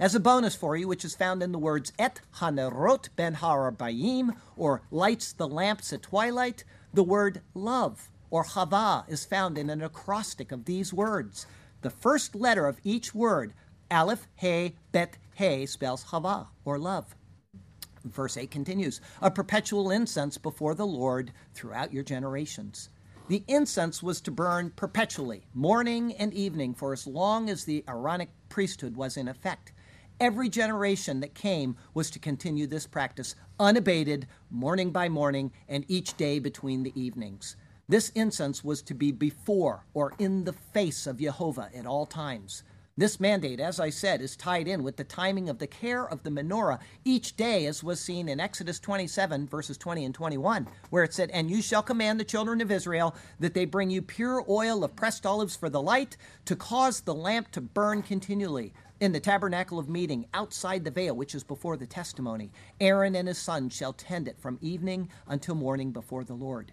As 0.00 0.14
a 0.14 0.20
bonus 0.20 0.54
for 0.54 0.76
you, 0.76 0.88
which 0.88 1.04
is 1.04 1.14
found 1.14 1.42
in 1.42 1.52
the 1.52 1.58
words 1.58 1.92
Et 1.98 2.20
Hanerot 2.36 3.10
Ben 3.16 3.34
Harabayim, 3.34 4.34
or 4.56 4.80
lights 4.90 5.32
the 5.34 5.48
lamps 5.48 5.92
at 5.92 6.02
twilight, 6.02 6.64
the 6.94 7.02
word 7.02 7.42
love, 7.52 8.08
or 8.30 8.44
Hava, 8.44 9.04
is 9.08 9.26
found 9.26 9.58
in 9.58 9.68
an 9.68 9.82
acrostic 9.82 10.52
of 10.52 10.64
these 10.64 10.94
words. 10.94 11.46
The 11.82 11.90
first 11.90 12.34
letter 12.34 12.66
of 12.66 12.80
each 12.82 13.14
word, 13.14 13.52
Aleph, 13.90 14.26
He, 14.36 14.76
Bet, 14.90 15.18
He, 15.34 15.66
spells 15.66 16.04
Hava, 16.04 16.48
or 16.64 16.78
love. 16.78 17.14
Verse 18.04 18.36
8 18.36 18.50
continues 18.50 19.00
A 19.20 19.30
perpetual 19.30 19.90
incense 19.90 20.38
before 20.38 20.74
the 20.74 20.86
Lord 20.86 21.32
throughout 21.54 21.92
your 21.92 22.04
generations. 22.04 22.90
The 23.28 23.44
incense 23.46 24.02
was 24.02 24.22
to 24.22 24.30
burn 24.30 24.70
perpetually, 24.70 25.46
morning 25.52 26.14
and 26.14 26.32
evening, 26.32 26.74
for 26.74 26.94
as 26.94 27.06
long 27.06 27.50
as 27.50 27.64
the 27.64 27.84
Aaronic 27.86 28.30
priesthood 28.48 28.96
was 28.96 29.18
in 29.18 29.28
effect. 29.28 29.72
Every 30.18 30.48
generation 30.48 31.20
that 31.20 31.34
came 31.34 31.76
was 31.92 32.10
to 32.10 32.18
continue 32.18 32.66
this 32.66 32.86
practice 32.86 33.34
unabated, 33.60 34.26
morning 34.50 34.90
by 34.90 35.08
morning, 35.08 35.52
and 35.68 35.84
each 35.88 36.16
day 36.16 36.38
between 36.38 36.82
the 36.82 37.00
evenings. 37.00 37.56
This 37.88 38.10
incense 38.10 38.64
was 38.64 38.82
to 38.82 38.94
be 38.94 39.12
before 39.12 39.84
or 39.94 40.14
in 40.18 40.44
the 40.44 40.52
face 40.52 41.06
of 41.06 41.20
Jehovah 41.20 41.70
at 41.74 41.86
all 41.86 42.04
times. 42.04 42.62
This 42.98 43.20
mandate, 43.20 43.60
as 43.60 43.78
I 43.78 43.90
said, 43.90 44.20
is 44.20 44.34
tied 44.34 44.66
in 44.66 44.82
with 44.82 44.96
the 44.96 45.04
timing 45.04 45.48
of 45.48 45.60
the 45.60 45.68
care 45.68 46.04
of 46.04 46.24
the 46.24 46.30
menorah 46.30 46.80
each 47.04 47.36
day, 47.36 47.64
as 47.66 47.84
was 47.84 48.00
seen 48.00 48.28
in 48.28 48.40
Exodus 48.40 48.80
27, 48.80 49.46
verses 49.46 49.78
20 49.78 50.04
and 50.04 50.12
21, 50.12 50.66
where 50.90 51.04
it 51.04 51.14
said, 51.14 51.30
And 51.30 51.48
you 51.48 51.62
shall 51.62 51.80
command 51.80 52.18
the 52.18 52.24
children 52.24 52.60
of 52.60 52.72
Israel 52.72 53.14
that 53.38 53.54
they 53.54 53.66
bring 53.66 53.88
you 53.88 54.02
pure 54.02 54.44
oil 54.48 54.82
of 54.82 54.96
pressed 54.96 55.24
olives 55.24 55.54
for 55.54 55.70
the 55.70 55.80
light, 55.80 56.16
to 56.46 56.56
cause 56.56 57.00
the 57.00 57.14
lamp 57.14 57.52
to 57.52 57.60
burn 57.60 58.02
continually 58.02 58.74
in 58.98 59.12
the 59.12 59.20
tabernacle 59.20 59.78
of 59.78 59.88
meeting 59.88 60.26
outside 60.34 60.82
the 60.82 60.90
veil, 60.90 61.14
which 61.14 61.36
is 61.36 61.44
before 61.44 61.76
the 61.76 61.86
testimony. 61.86 62.50
Aaron 62.80 63.14
and 63.14 63.28
his 63.28 63.38
sons 63.38 63.76
shall 63.76 63.92
tend 63.92 64.26
it 64.26 64.40
from 64.40 64.58
evening 64.60 65.08
until 65.28 65.54
morning 65.54 65.92
before 65.92 66.24
the 66.24 66.34
Lord. 66.34 66.72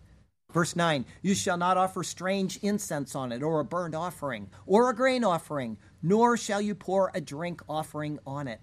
Verse 0.55 0.75
9 0.75 1.03
You 1.21 1.35
shall 1.35 1.57
not 1.57 1.75
offer 1.75 2.01
strange 2.01 2.59
incense 2.61 3.13
on 3.13 3.33
it, 3.33 3.43
or 3.43 3.59
a 3.59 3.65
burnt 3.65 3.93
offering, 3.93 4.49
or 4.65 4.89
a 4.89 4.95
grain 4.95 5.23
offering, 5.23 5.77
nor 6.05 6.37
shall 6.37 6.61
you 6.61 6.75
pour 6.75 7.09
a 7.15 7.19
drink 7.19 7.63
offering 7.67 8.19
on 8.27 8.47
it. 8.47 8.61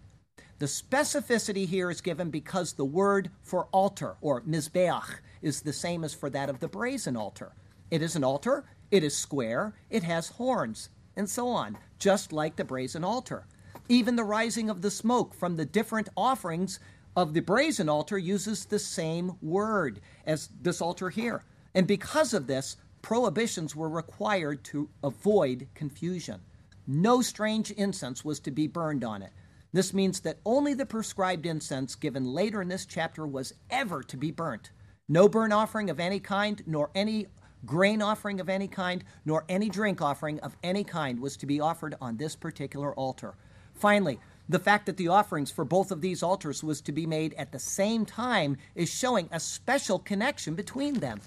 The 0.61 0.67
specificity 0.67 1.67
here 1.67 1.91
is 1.91 2.01
given 2.01 2.31
because 2.31 2.75
the 2.75 2.85
word 2.85 3.31
for 3.43 3.67
altar, 3.73 4.15
or 4.21 4.43
mizbeach, 4.43 5.19
is 5.43 5.63
the 5.63 5.73
same 5.73 6.05
as 6.05 6.15
for 6.15 6.31
that 6.31 6.49
of 6.49 6.61
the 6.61 6.69
brazen 6.69 7.17
altar. 7.17 7.51
It 7.91 8.01
is 8.01 8.15
an 8.15 8.23
altar, 8.23 8.65
it 8.93 9.03
is 9.03 9.17
square, 9.17 9.75
it 9.91 10.05
has 10.05 10.29
horns, 10.29 10.91
and 11.17 11.29
so 11.29 11.49
on, 11.49 11.79
just 11.99 12.33
like 12.33 12.55
the 12.55 12.65
brazen 12.65 13.03
altar. 13.03 13.49
Even 13.89 14.15
the 14.15 14.23
rising 14.23 14.71
of 14.71 14.81
the 14.81 14.91
smoke 14.91 15.35
from 15.35 15.57
the 15.57 15.67
different 15.67 16.11
offerings 16.17 16.79
of 17.17 17.35
the 17.35 17.41
brazen 17.41 17.89
altar 17.89 18.19
uses 18.19 18.67
the 18.67 18.79
same 18.79 19.33
word 19.43 20.01
as 20.25 20.49
this 20.61 20.81
altar 20.81 21.11
here. 21.11 21.43
And 21.75 21.89
because 21.89 22.35
of 22.35 22.47
this, 22.47 22.77
prohibitions 23.03 23.75
were 23.75 23.89
required 23.89 24.63
to 24.67 24.91
avoid 25.03 25.67
confusion. 25.75 26.41
No 26.87 27.23
strange 27.23 27.71
incense 27.71 28.25
was 28.25 28.41
to 28.41 28.51
be 28.51 28.67
burned 28.67 29.05
on 29.05 29.23
it. 29.23 29.33
This 29.73 29.95
means 29.95 30.21
that 30.21 30.39
only 30.45 30.75
the 30.75 30.85
prescribed 30.85 31.47
incense 31.47 31.95
given 31.95 32.25
later 32.25 32.61
in 32.61 32.69
this 32.69 32.85
chapter 32.85 33.27
was 33.27 33.55
ever 33.71 34.03
to 34.03 34.17
be 34.17 34.31
burnt. 34.31 34.71
No 35.09 35.29
burnt 35.29 35.53
offering 35.53 35.91
of 35.91 36.01
any 36.01 36.21
kind, 36.21 36.63
nor 36.67 36.91
any 36.95 37.27
grain 37.65 38.03
offering 38.03 38.41
of 38.41 38.49
any 38.49 38.69
kind, 38.69 39.05
nor 39.25 39.45
any 39.49 39.69
drink 39.69 40.03
offering 40.03 40.41
of 40.41 40.57
any 40.63 40.85
kind 40.85 41.21
was 41.21 41.37
to 41.39 41.47
be 41.47 41.61
offered 41.61 41.95
on 42.01 42.17
this 42.17 42.37
particular 42.37 42.95
altar. 42.95 43.35
Finally, 43.75 44.19
the 44.49 44.59
fact 44.59 44.87
that 44.87 44.97
the 44.97 45.09
offerings 45.09 45.51
for 45.51 45.65
both 45.65 45.91
of 45.91 46.01
these 46.01 46.23
altars 46.23 46.63
was 46.63 46.81
to 46.83 46.93
be 46.93 47.07
made 47.07 47.33
at 47.35 47.53
the 47.53 47.59
same 47.59 48.05
time 48.05 48.57
is 48.75 48.93
showing 48.93 49.29
a 49.31 49.41
special 49.41 49.99
connection 49.99 50.55
between 50.55 50.95
them. 50.95 51.21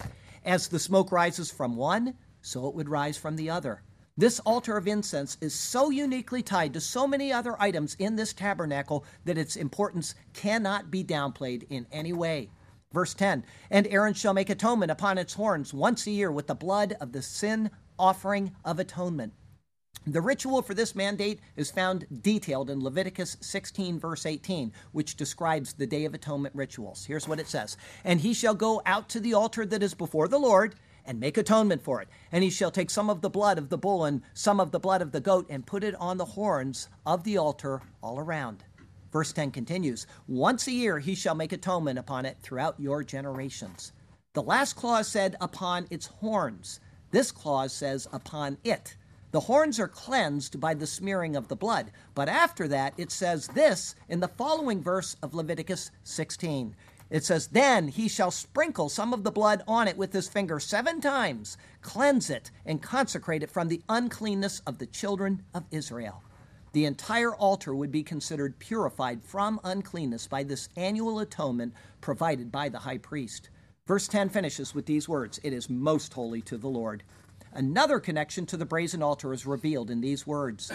As 0.44 0.68
the 0.68 0.80
smoke 0.80 1.12
rises 1.12 1.50
from 1.50 1.76
one, 1.76 2.16
so 2.42 2.68
it 2.68 2.76
would 2.76 2.90
rise 2.90 3.18
from 3.18 3.36
the 3.36 3.50
other. 3.50 3.82
This 4.18 4.40
altar 4.40 4.78
of 4.78 4.88
incense 4.88 5.38
is 5.42 5.54
so 5.54 5.90
uniquely 5.90 6.42
tied 6.42 6.74
to 6.74 6.80
so 6.80 7.06
many 7.06 7.34
other 7.34 7.62
items 7.62 7.96
in 8.00 8.16
this 8.16 8.32
tabernacle 8.32 9.04
that 9.26 9.38
its 9.38 9.58
importance 9.58 10.16
cannot 10.34 10.90
be 10.90 11.04
downplayed 11.04 11.66
in 11.70 11.86
any 11.92 12.14
way. 12.14 12.50
Verse 12.94 13.14
10 13.14 13.44
And 13.70 13.88
Aaron 13.88 14.14
shall 14.14 14.34
make 14.34 14.50
atonement 14.50 14.90
upon 14.90 15.18
its 15.18 15.34
horns 15.34 15.74
once 15.74 16.08
a 16.08 16.12
year 16.12 16.32
with 16.32 16.48
the 16.48 16.56
blood 16.56 16.96
of 17.02 17.12
the 17.12 17.22
sin 17.22 17.70
offering 18.00 18.56
of 18.64 18.80
atonement. 18.80 19.34
The 20.08 20.22
ritual 20.22 20.62
for 20.62 20.74
this 20.74 20.96
mandate 20.96 21.42
is 21.58 21.72
found 21.72 22.06
detailed 22.22 22.70
in 22.70 22.82
Leviticus 22.82 23.36
16, 23.42 24.00
verse 24.00 24.26
18, 24.26 24.72
which 24.94 25.18
describes 25.18 25.74
the 25.74 25.88
Day 25.88 26.06
of 26.06 26.14
Atonement 26.14 26.56
rituals. 26.56 27.06
Here's 27.06 27.28
what 27.28 27.40
it 27.40 27.48
says 27.48 27.76
And 28.06 28.22
he 28.22 28.34
shall 28.34 28.56
go 28.56 28.82
out 28.86 29.10
to 29.10 29.20
the 29.20 29.34
altar 29.34 29.66
that 29.66 29.84
is 29.84 29.94
before 29.94 30.30
the 30.30 30.40
Lord 30.40 30.76
and 31.06 31.20
make 31.20 31.38
atonement 31.38 31.82
for 31.82 32.02
it. 32.02 32.08
And 32.32 32.44
he 32.44 32.50
shall 32.50 32.72
take 32.72 32.90
some 32.90 33.10
of 33.10 33.22
the 33.22 33.30
blood 33.30 33.58
of 33.58 33.70
the 33.70 33.78
bull 33.78 34.06
and 34.06 34.22
some 34.34 34.60
of 34.60 34.72
the 34.72 34.80
blood 34.80 35.02
of 35.02 35.12
the 35.12 35.20
goat 35.20 35.46
and 35.50 35.66
put 35.66 35.84
it 35.84 35.96
on 35.96 36.18
the 36.18 36.26
horns 36.26 36.90
of 37.06 37.24
the 37.24 37.38
altar 37.38 37.82
all 38.02 38.20
around. 38.20 38.64
Verse 39.12 39.32
10 39.32 39.52
continues 39.52 40.08
Once 40.28 40.68
a 40.68 40.72
year 40.72 41.00
he 41.00 41.16
shall 41.16 41.36
make 41.36 41.54
atonement 41.54 41.98
upon 41.98 42.26
it 42.26 42.38
throughout 42.42 42.80
your 42.80 43.04
generations. 43.04 43.94
The 44.34 44.44
last 44.44 44.74
clause 44.74 45.08
said, 45.08 45.38
upon 45.40 45.88
its 45.90 46.08
horns. 46.08 46.82
This 47.12 47.32
clause 47.32 47.72
says, 47.72 48.08
upon 48.12 48.58
it. 48.66 48.98
The 49.32 49.40
horns 49.42 49.80
are 49.80 49.88
cleansed 49.88 50.60
by 50.60 50.74
the 50.74 50.88
smearing 50.88 51.36
of 51.36 51.48
the 51.48 51.56
blood. 51.56 51.92
But 52.14 52.30
after 52.30 52.68
that, 52.68 52.94
it 52.98 53.12
says 53.12 53.48
this 53.48 53.96
in 54.10 54.20
the 54.20 54.28
following 54.28 54.82
verse 54.82 55.16
of 55.22 55.34
Leviticus 55.34 55.92
16 56.04 56.76
It 57.10 57.24
says, 57.24 57.48
Then 57.48 57.90
he 57.90 58.08
shall 58.08 58.32
sprinkle 58.32 58.90
some 58.90 59.14
of 59.14 59.24
the 59.24 59.32
blood 59.32 59.64
on 59.68 59.88
it 59.88 59.98
with 59.98 60.14
his 60.14 60.28
finger 60.28 60.60
seven 60.60 61.02
times, 61.02 61.58
cleanse 61.82 62.30
it, 62.30 62.52
and 62.66 62.82
consecrate 62.82 63.44
it 63.44 63.52
from 63.52 63.68
the 63.68 63.84
uncleanness 63.88 64.62
of 64.66 64.80
the 64.80 64.88
children 64.88 65.44
of 65.54 65.66
Israel. 65.72 66.24
The 66.74 66.86
entire 66.86 67.34
altar 67.34 67.74
would 67.74 67.92
be 67.92 68.04
considered 68.04 68.60
purified 68.60 69.24
from 69.24 69.62
uncleanness 69.64 70.28
by 70.28 70.44
this 70.44 70.68
annual 70.76 71.20
atonement 71.20 71.74
provided 72.02 72.52
by 72.52 72.70
the 72.70 72.80
high 72.80 72.98
priest. 72.98 73.50
Verse 73.88 74.08
10 74.08 74.30
finishes 74.30 74.74
with 74.74 74.86
these 74.86 75.08
words 75.08 75.40
It 75.44 75.54
is 75.54 75.70
most 75.70 76.14
holy 76.14 76.42
to 76.42 76.58
the 76.58 76.68
Lord. 76.68 77.04
Another 77.54 78.00
connection 78.00 78.46
to 78.48 78.58
the 78.58 78.66
brazen 78.66 79.02
altar 79.02 79.32
is 79.32 79.46
revealed 79.46 79.90
in 79.90 80.02
these 80.02 80.28
words 80.28 80.72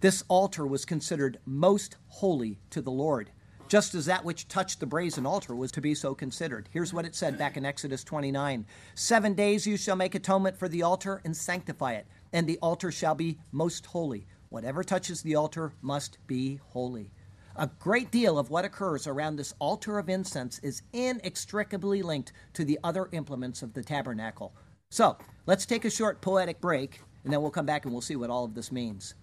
This 0.00 0.24
altar 0.28 0.66
was 0.66 0.84
considered 0.84 1.38
most 1.44 1.96
holy 2.08 2.58
to 2.70 2.80
the 2.80 2.90
Lord 2.90 3.30
just 3.68 3.94
as 3.94 4.06
that 4.06 4.24
which 4.24 4.48
touched 4.48 4.80
the 4.80 4.86
brazen 4.86 5.26
altar 5.26 5.54
was 5.54 5.72
to 5.72 5.80
be 5.80 5.94
so 5.94 6.14
considered. 6.14 6.68
Here's 6.72 6.92
what 6.92 7.04
it 7.04 7.14
said 7.14 7.38
back 7.38 7.56
in 7.56 7.64
Exodus 7.64 8.04
29 8.04 8.66
Seven 8.94 9.34
days 9.34 9.66
you 9.66 9.76
shall 9.76 9.96
make 9.96 10.14
atonement 10.14 10.58
for 10.58 10.68
the 10.68 10.82
altar 10.82 11.20
and 11.24 11.36
sanctify 11.36 11.92
it, 11.92 12.06
and 12.32 12.46
the 12.46 12.58
altar 12.58 12.90
shall 12.92 13.14
be 13.14 13.38
most 13.52 13.86
holy. 13.86 14.26
Whatever 14.48 14.84
touches 14.84 15.22
the 15.22 15.34
altar 15.34 15.72
must 15.82 16.18
be 16.26 16.60
holy. 16.68 17.10
A 17.56 17.70
great 17.78 18.10
deal 18.10 18.38
of 18.38 18.50
what 18.50 18.64
occurs 18.64 19.06
around 19.06 19.36
this 19.36 19.54
altar 19.58 19.98
of 19.98 20.08
incense 20.08 20.58
is 20.58 20.82
inextricably 20.92 22.02
linked 22.02 22.32
to 22.52 22.64
the 22.64 22.78
other 22.84 23.08
implements 23.12 23.62
of 23.62 23.72
the 23.72 23.82
tabernacle. 23.82 24.54
So, 24.90 25.16
let's 25.46 25.66
take 25.66 25.84
a 25.84 25.90
short 25.90 26.20
poetic 26.20 26.60
break, 26.60 27.00
and 27.24 27.32
then 27.32 27.40
we'll 27.40 27.50
come 27.50 27.66
back 27.66 27.84
and 27.84 27.92
we'll 27.92 28.02
see 28.02 28.16
what 28.16 28.30
all 28.30 28.44
of 28.44 28.54
this 28.54 28.70
means. 28.70 29.14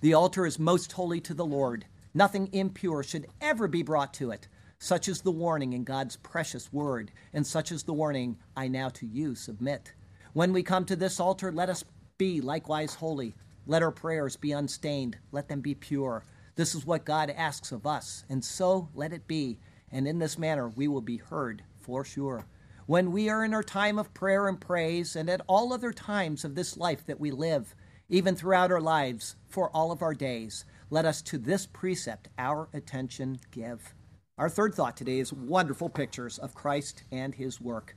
The 0.00 0.14
altar 0.14 0.46
is 0.46 0.58
most 0.58 0.92
holy 0.92 1.20
to 1.22 1.34
the 1.34 1.44
Lord. 1.44 1.84
Nothing 2.12 2.48
impure 2.52 3.02
should 3.02 3.26
ever 3.40 3.68
be 3.68 3.82
brought 3.82 4.12
to 4.14 4.30
it. 4.30 4.48
Such 4.78 5.08
is 5.08 5.20
the 5.20 5.30
warning 5.30 5.74
in 5.74 5.84
God's 5.84 6.16
precious 6.16 6.72
word, 6.72 7.12
and 7.32 7.46
such 7.46 7.70
is 7.70 7.82
the 7.82 7.92
warning 7.92 8.38
I 8.56 8.66
now 8.68 8.88
to 8.90 9.06
you 9.06 9.34
submit. 9.34 9.92
When 10.32 10.52
we 10.52 10.62
come 10.62 10.84
to 10.86 10.96
this 10.96 11.20
altar, 11.20 11.52
let 11.52 11.68
us 11.68 11.84
be 12.18 12.40
likewise 12.40 12.94
holy. 12.94 13.34
Let 13.66 13.82
our 13.82 13.92
prayers 13.92 14.36
be 14.36 14.52
unstained, 14.52 15.18
let 15.32 15.48
them 15.48 15.60
be 15.60 15.74
pure. 15.74 16.24
This 16.56 16.74
is 16.74 16.84
what 16.86 17.04
God 17.04 17.30
asks 17.30 17.72
of 17.72 17.86
us, 17.86 18.24
and 18.28 18.44
so 18.44 18.88
let 18.94 19.12
it 19.12 19.28
be. 19.28 19.58
And 19.92 20.08
in 20.08 20.18
this 20.18 20.38
manner 20.38 20.68
we 20.68 20.88
will 20.88 21.02
be 21.02 21.18
heard 21.18 21.62
for 21.78 22.04
sure. 22.04 22.46
When 22.86 23.12
we 23.12 23.28
are 23.28 23.44
in 23.44 23.54
our 23.54 23.62
time 23.62 23.98
of 23.98 24.14
prayer 24.14 24.48
and 24.48 24.60
praise, 24.60 25.14
and 25.14 25.28
at 25.30 25.42
all 25.46 25.72
other 25.72 25.92
times 25.92 26.44
of 26.44 26.54
this 26.54 26.76
life 26.76 27.06
that 27.06 27.20
we 27.20 27.30
live, 27.30 27.74
even 28.08 28.34
throughout 28.34 28.72
our 28.72 28.80
lives, 28.80 29.36
for 29.48 29.70
all 29.70 29.92
of 29.92 30.02
our 30.02 30.14
days, 30.14 30.64
let 30.90 31.04
us 31.04 31.22
to 31.22 31.38
this 31.38 31.66
precept 31.66 32.28
our 32.36 32.68
attention 32.74 33.38
give. 33.50 33.94
Our 34.36 34.48
third 34.48 34.74
thought 34.74 34.96
today 34.96 35.20
is 35.20 35.32
wonderful 35.32 35.88
pictures 35.88 36.38
of 36.38 36.54
Christ 36.54 37.04
and 37.12 37.34
his 37.34 37.60
work. 37.60 37.96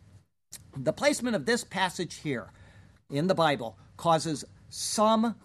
The 0.78 0.94
placement 0.94 1.36
of 1.36 1.46
this 1.46 1.64
passage 1.64 2.16
here 2.16 2.52
in 3.10 3.28
the 3.28 3.36
Bible 3.36 3.78
causes 3.98 4.46
some 4.70 5.36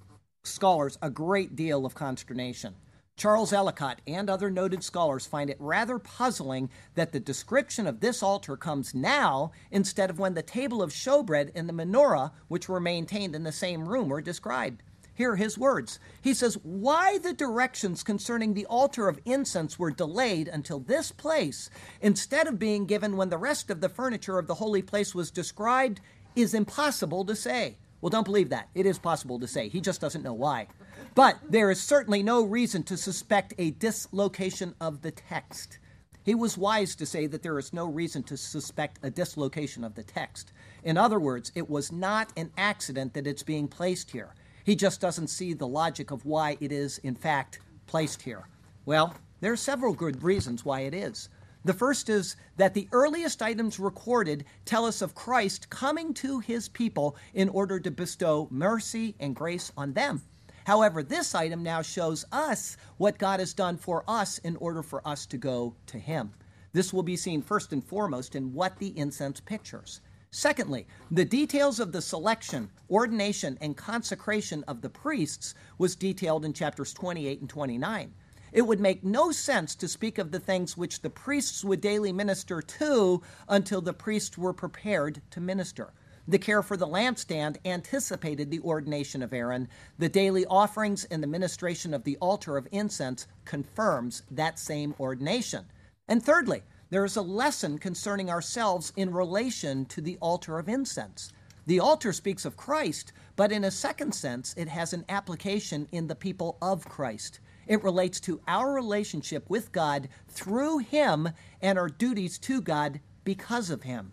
scholars 0.44 0.98
a 1.00 1.10
great 1.10 1.56
deal 1.56 1.86
of 1.86 1.94
consternation. 1.94 2.74
Charles 3.16 3.52
Ellicott 3.52 4.00
and 4.06 4.30
other 4.30 4.48
noted 4.48 4.84
scholars 4.84 5.26
find 5.26 5.50
it 5.50 5.56
rather 5.58 5.98
puzzling 5.98 6.70
that 6.94 7.10
the 7.12 7.18
description 7.18 7.86
of 7.86 7.98
this 7.98 8.22
altar 8.22 8.56
comes 8.56 8.94
now 8.94 9.50
instead 9.72 10.08
of 10.08 10.20
when 10.20 10.34
the 10.34 10.42
table 10.42 10.80
of 10.80 10.92
showbread 10.92 11.50
and 11.54 11.68
the 11.68 11.72
menorah, 11.72 12.30
which 12.46 12.68
were 12.68 12.78
maintained 12.78 13.34
in 13.34 13.42
the 13.42 13.50
same 13.50 13.88
room, 13.88 14.08
were 14.08 14.20
described. 14.20 14.84
Hear 15.18 15.34
his 15.34 15.58
words. 15.58 15.98
He 16.22 16.32
says, 16.32 16.58
Why 16.62 17.18
the 17.18 17.32
directions 17.32 18.04
concerning 18.04 18.54
the 18.54 18.66
altar 18.66 19.08
of 19.08 19.18
incense 19.24 19.76
were 19.76 19.90
delayed 19.90 20.46
until 20.46 20.78
this 20.78 21.10
place, 21.10 21.70
instead 22.00 22.46
of 22.46 22.60
being 22.60 22.86
given 22.86 23.16
when 23.16 23.28
the 23.28 23.36
rest 23.36 23.68
of 23.68 23.80
the 23.80 23.88
furniture 23.88 24.38
of 24.38 24.46
the 24.46 24.54
holy 24.54 24.80
place 24.80 25.16
was 25.16 25.32
described, 25.32 26.00
is 26.36 26.54
impossible 26.54 27.24
to 27.24 27.34
say. 27.34 27.78
Well, 28.00 28.10
don't 28.10 28.22
believe 28.22 28.50
that. 28.50 28.68
It 28.76 28.86
is 28.86 29.00
possible 29.00 29.40
to 29.40 29.48
say. 29.48 29.68
He 29.68 29.80
just 29.80 30.00
doesn't 30.00 30.22
know 30.22 30.34
why. 30.34 30.68
But 31.16 31.38
there 31.50 31.72
is 31.72 31.82
certainly 31.82 32.22
no 32.22 32.44
reason 32.44 32.84
to 32.84 32.96
suspect 32.96 33.54
a 33.58 33.72
dislocation 33.72 34.76
of 34.80 35.02
the 35.02 35.10
text. 35.10 35.80
He 36.22 36.36
was 36.36 36.56
wise 36.56 36.94
to 36.94 37.06
say 37.06 37.26
that 37.26 37.42
there 37.42 37.58
is 37.58 37.72
no 37.72 37.86
reason 37.86 38.22
to 38.22 38.36
suspect 38.36 39.00
a 39.02 39.10
dislocation 39.10 39.82
of 39.82 39.96
the 39.96 40.04
text. 40.04 40.52
In 40.84 40.96
other 40.96 41.18
words, 41.18 41.50
it 41.56 41.68
was 41.68 41.90
not 41.90 42.32
an 42.36 42.52
accident 42.56 43.14
that 43.14 43.26
it's 43.26 43.42
being 43.42 43.66
placed 43.66 44.12
here. 44.12 44.34
He 44.68 44.76
just 44.76 45.00
doesn't 45.00 45.28
see 45.28 45.54
the 45.54 45.66
logic 45.66 46.10
of 46.10 46.26
why 46.26 46.58
it 46.60 46.72
is, 46.72 46.98
in 46.98 47.14
fact, 47.14 47.60
placed 47.86 48.20
here. 48.20 48.48
Well, 48.84 49.14
there 49.40 49.50
are 49.50 49.56
several 49.56 49.94
good 49.94 50.22
reasons 50.22 50.62
why 50.62 50.80
it 50.80 50.92
is. 50.92 51.30
The 51.64 51.72
first 51.72 52.10
is 52.10 52.36
that 52.58 52.74
the 52.74 52.86
earliest 52.92 53.40
items 53.40 53.80
recorded 53.80 54.44
tell 54.66 54.84
us 54.84 55.00
of 55.00 55.14
Christ 55.14 55.70
coming 55.70 56.12
to 56.12 56.40
his 56.40 56.68
people 56.68 57.16
in 57.32 57.48
order 57.48 57.80
to 57.80 57.90
bestow 57.90 58.46
mercy 58.50 59.14
and 59.20 59.34
grace 59.34 59.72
on 59.74 59.94
them. 59.94 60.20
However, 60.66 61.02
this 61.02 61.34
item 61.34 61.62
now 61.62 61.80
shows 61.80 62.26
us 62.30 62.76
what 62.98 63.16
God 63.16 63.40
has 63.40 63.54
done 63.54 63.78
for 63.78 64.04
us 64.06 64.36
in 64.36 64.54
order 64.56 64.82
for 64.82 65.00
us 65.08 65.24
to 65.28 65.38
go 65.38 65.76
to 65.86 65.98
him. 65.98 66.34
This 66.74 66.92
will 66.92 67.02
be 67.02 67.16
seen 67.16 67.40
first 67.40 67.72
and 67.72 67.82
foremost 67.82 68.34
in 68.34 68.52
what 68.52 68.78
the 68.78 68.92
incense 68.98 69.40
pictures. 69.40 70.02
Secondly, 70.30 70.86
the 71.10 71.24
details 71.24 71.80
of 71.80 71.92
the 71.92 72.02
selection, 72.02 72.70
ordination, 72.90 73.56
and 73.60 73.76
consecration 73.76 74.62
of 74.68 74.82
the 74.82 74.90
priests 74.90 75.54
was 75.78 75.96
detailed 75.96 76.44
in 76.44 76.52
chapters 76.52 76.92
28 76.92 77.40
and 77.40 77.48
29. 77.48 78.14
It 78.52 78.62
would 78.62 78.80
make 78.80 79.04
no 79.04 79.30
sense 79.32 79.74
to 79.76 79.88
speak 79.88 80.18
of 80.18 80.30
the 80.30 80.40
things 80.40 80.76
which 80.76 81.00
the 81.00 81.10
priests 81.10 81.64
would 81.64 81.80
daily 81.80 82.12
minister 82.12 82.60
to 82.60 83.22
until 83.48 83.80
the 83.80 83.92
priests 83.92 84.36
were 84.36 84.52
prepared 84.52 85.22
to 85.30 85.40
minister. 85.40 85.92
The 86.26 86.38
care 86.38 86.62
for 86.62 86.76
the 86.76 86.86
lampstand 86.86 87.56
anticipated 87.64 88.50
the 88.50 88.60
ordination 88.60 89.22
of 89.22 89.32
Aaron. 89.32 89.66
The 89.98 90.10
daily 90.10 90.44
offerings 90.44 91.04
and 91.04 91.22
the 91.22 91.26
ministration 91.26 91.94
of 91.94 92.04
the 92.04 92.18
altar 92.18 92.58
of 92.58 92.68
incense 92.70 93.26
confirms 93.46 94.22
that 94.30 94.58
same 94.58 94.94
ordination. 95.00 95.64
And 96.06 96.22
thirdly, 96.22 96.62
there 96.90 97.04
is 97.04 97.16
a 97.16 97.22
lesson 97.22 97.78
concerning 97.78 98.30
ourselves 98.30 98.92
in 98.96 99.12
relation 99.12 99.84
to 99.86 100.00
the 100.00 100.16
altar 100.20 100.58
of 100.58 100.68
incense. 100.68 101.32
The 101.66 101.80
altar 101.80 102.14
speaks 102.14 102.46
of 102.46 102.56
Christ, 102.56 103.12
but 103.36 103.52
in 103.52 103.64
a 103.64 103.70
second 103.70 104.14
sense, 104.14 104.54
it 104.56 104.68
has 104.68 104.94
an 104.94 105.04
application 105.08 105.86
in 105.92 106.06
the 106.06 106.14
people 106.14 106.56
of 106.62 106.88
Christ. 106.88 107.40
It 107.66 107.84
relates 107.84 108.20
to 108.20 108.40
our 108.48 108.72
relationship 108.72 109.50
with 109.50 109.70
God 109.70 110.08
through 110.28 110.78
Him 110.78 111.28
and 111.60 111.78
our 111.78 111.90
duties 111.90 112.38
to 112.38 112.62
God 112.62 113.00
because 113.24 113.68
of 113.68 113.82
Him. 113.82 114.12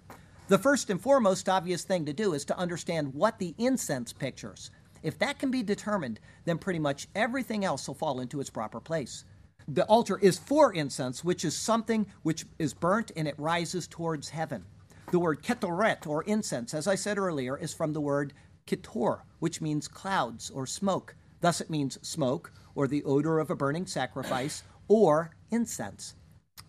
The 0.50 0.58
first 0.58 0.90
and 0.90 1.00
foremost 1.00 1.48
obvious 1.48 1.84
thing 1.84 2.06
to 2.06 2.14
do 2.14 2.34
is 2.34 2.44
to 2.46 2.58
understand 2.58 3.14
what 3.14 3.40
the 3.40 3.56
incense 3.58 4.12
pictures. 4.12 4.70
If 5.02 5.18
that 5.20 5.40
can 5.40 5.50
be 5.50 5.64
determined, 5.64 6.20
then 6.44 6.58
pretty 6.58 6.80
much 6.80 7.08
everything 7.16 7.64
else 7.64 7.88
will 7.88 7.96
fall 7.96 8.20
into 8.20 8.42
its 8.42 8.50
proper 8.50 8.82
place. 8.82 9.24
The 9.68 9.86
altar 9.86 10.20
is 10.20 10.38
for 10.38 10.74
incense, 10.74 11.24
which 11.24 11.44
is 11.44 11.58
something 11.58 12.06
which 12.22 12.46
is 12.60 12.74
burnt 12.74 13.12
and 13.16 13.28
it 13.28 13.40
rises 13.40 13.88
towards 13.88 14.30
heaven. 14.30 14.66
The 15.12 15.20
word 15.20 15.42
ketoret, 15.42 16.06
or 16.06 16.24
incense, 16.24 16.74
as 16.74 16.88
I 16.88 16.96
said 16.96 17.18
earlier, 17.18 17.58
is 17.58 17.74
from 17.74 17.94
the 17.94 18.02
word 18.02 18.34
kitor, 18.68 19.22
which 19.40 19.62
means 19.62 19.88
clouds 19.88 20.52
or 20.52 20.68
smoke. 20.68 21.16
Thus, 21.42 21.62
it 21.62 21.70
means 21.70 21.98
smoke, 22.08 22.52
or 22.76 22.88
the 22.88 23.04
odor 23.04 23.40
of 23.40 23.50
a 23.50 23.56
burning 23.56 23.88
sacrifice, 23.88 24.64
or 24.88 25.32
incense. 25.52 26.16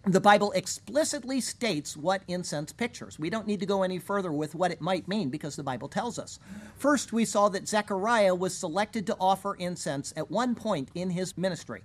The 0.04 0.20
Bible 0.20 0.52
explicitly 0.52 1.40
states 1.40 1.96
what 1.96 2.22
incense 2.28 2.72
pictures. 2.72 3.18
We 3.18 3.28
don't 3.28 3.46
need 3.46 3.60
to 3.60 3.66
go 3.66 3.82
any 3.82 3.98
further 3.98 4.32
with 4.32 4.54
what 4.54 4.70
it 4.70 4.80
might 4.80 5.08
mean 5.08 5.30
because 5.30 5.56
the 5.56 5.62
Bible 5.62 5.88
tells 5.88 6.18
us. 6.18 6.38
First, 6.76 7.12
we 7.12 7.24
saw 7.24 7.48
that 7.48 7.68
Zechariah 7.68 8.34
was 8.34 8.56
selected 8.56 9.06
to 9.08 9.16
offer 9.18 9.54
incense 9.56 10.14
at 10.16 10.30
one 10.30 10.54
point 10.54 10.90
in 10.94 11.10
his 11.10 11.36
ministry. 11.36 11.82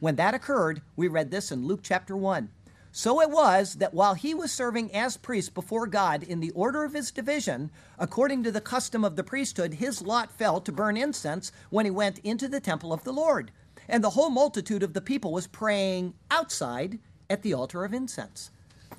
When 0.00 0.16
that 0.16 0.34
occurred, 0.34 0.82
we 0.94 1.08
read 1.08 1.30
this 1.30 1.50
in 1.50 1.66
Luke 1.66 1.80
chapter 1.82 2.16
1. 2.16 2.50
So 2.92 3.20
it 3.20 3.30
was 3.30 3.74
that 3.74 3.92
while 3.92 4.14
he 4.14 4.32
was 4.32 4.52
serving 4.52 4.94
as 4.94 5.16
priest 5.16 5.54
before 5.54 5.86
God 5.86 6.22
in 6.22 6.40
the 6.40 6.52
order 6.52 6.84
of 6.84 6.94
his 6.94 7.10
division, 7.10 7.70
according 7.98 8.44
to 8.44 8.52
the 8.52 8.60
custom 8.60 9.04
of 9.04 9.16
the 9.16 9.24
priesthood, 9.24 9.74
his 9.74 10.00
lot 10.00 10.30
fell 10.30 10.60
to 10.60 10.72
burn 10.72 10.96
incense 10.96 11.52
when 11.70 11.84
he 11.84 11.90
went 11.90 12.20
into 12.20 12.48
the 12.48 12.60
temple 12.60 12.92
of 12.92 13.02
the 13.04 13.12
Lord. 13.12 13.50
And 13.88 14.02
the 14.02 14.10
whole 14.10 14.30
multitude 14.30 14.82
of 14.82 14.94
the 14.94 15.00
people 15.00 15.32
was 15.32 15.46
praying 15.46 16.14
outside 16.30 16.98
at 17.28 17.42
the 17.42 17.54
altar 17.54 17.84
of 17.84 17.92
incense. 17.92 18.50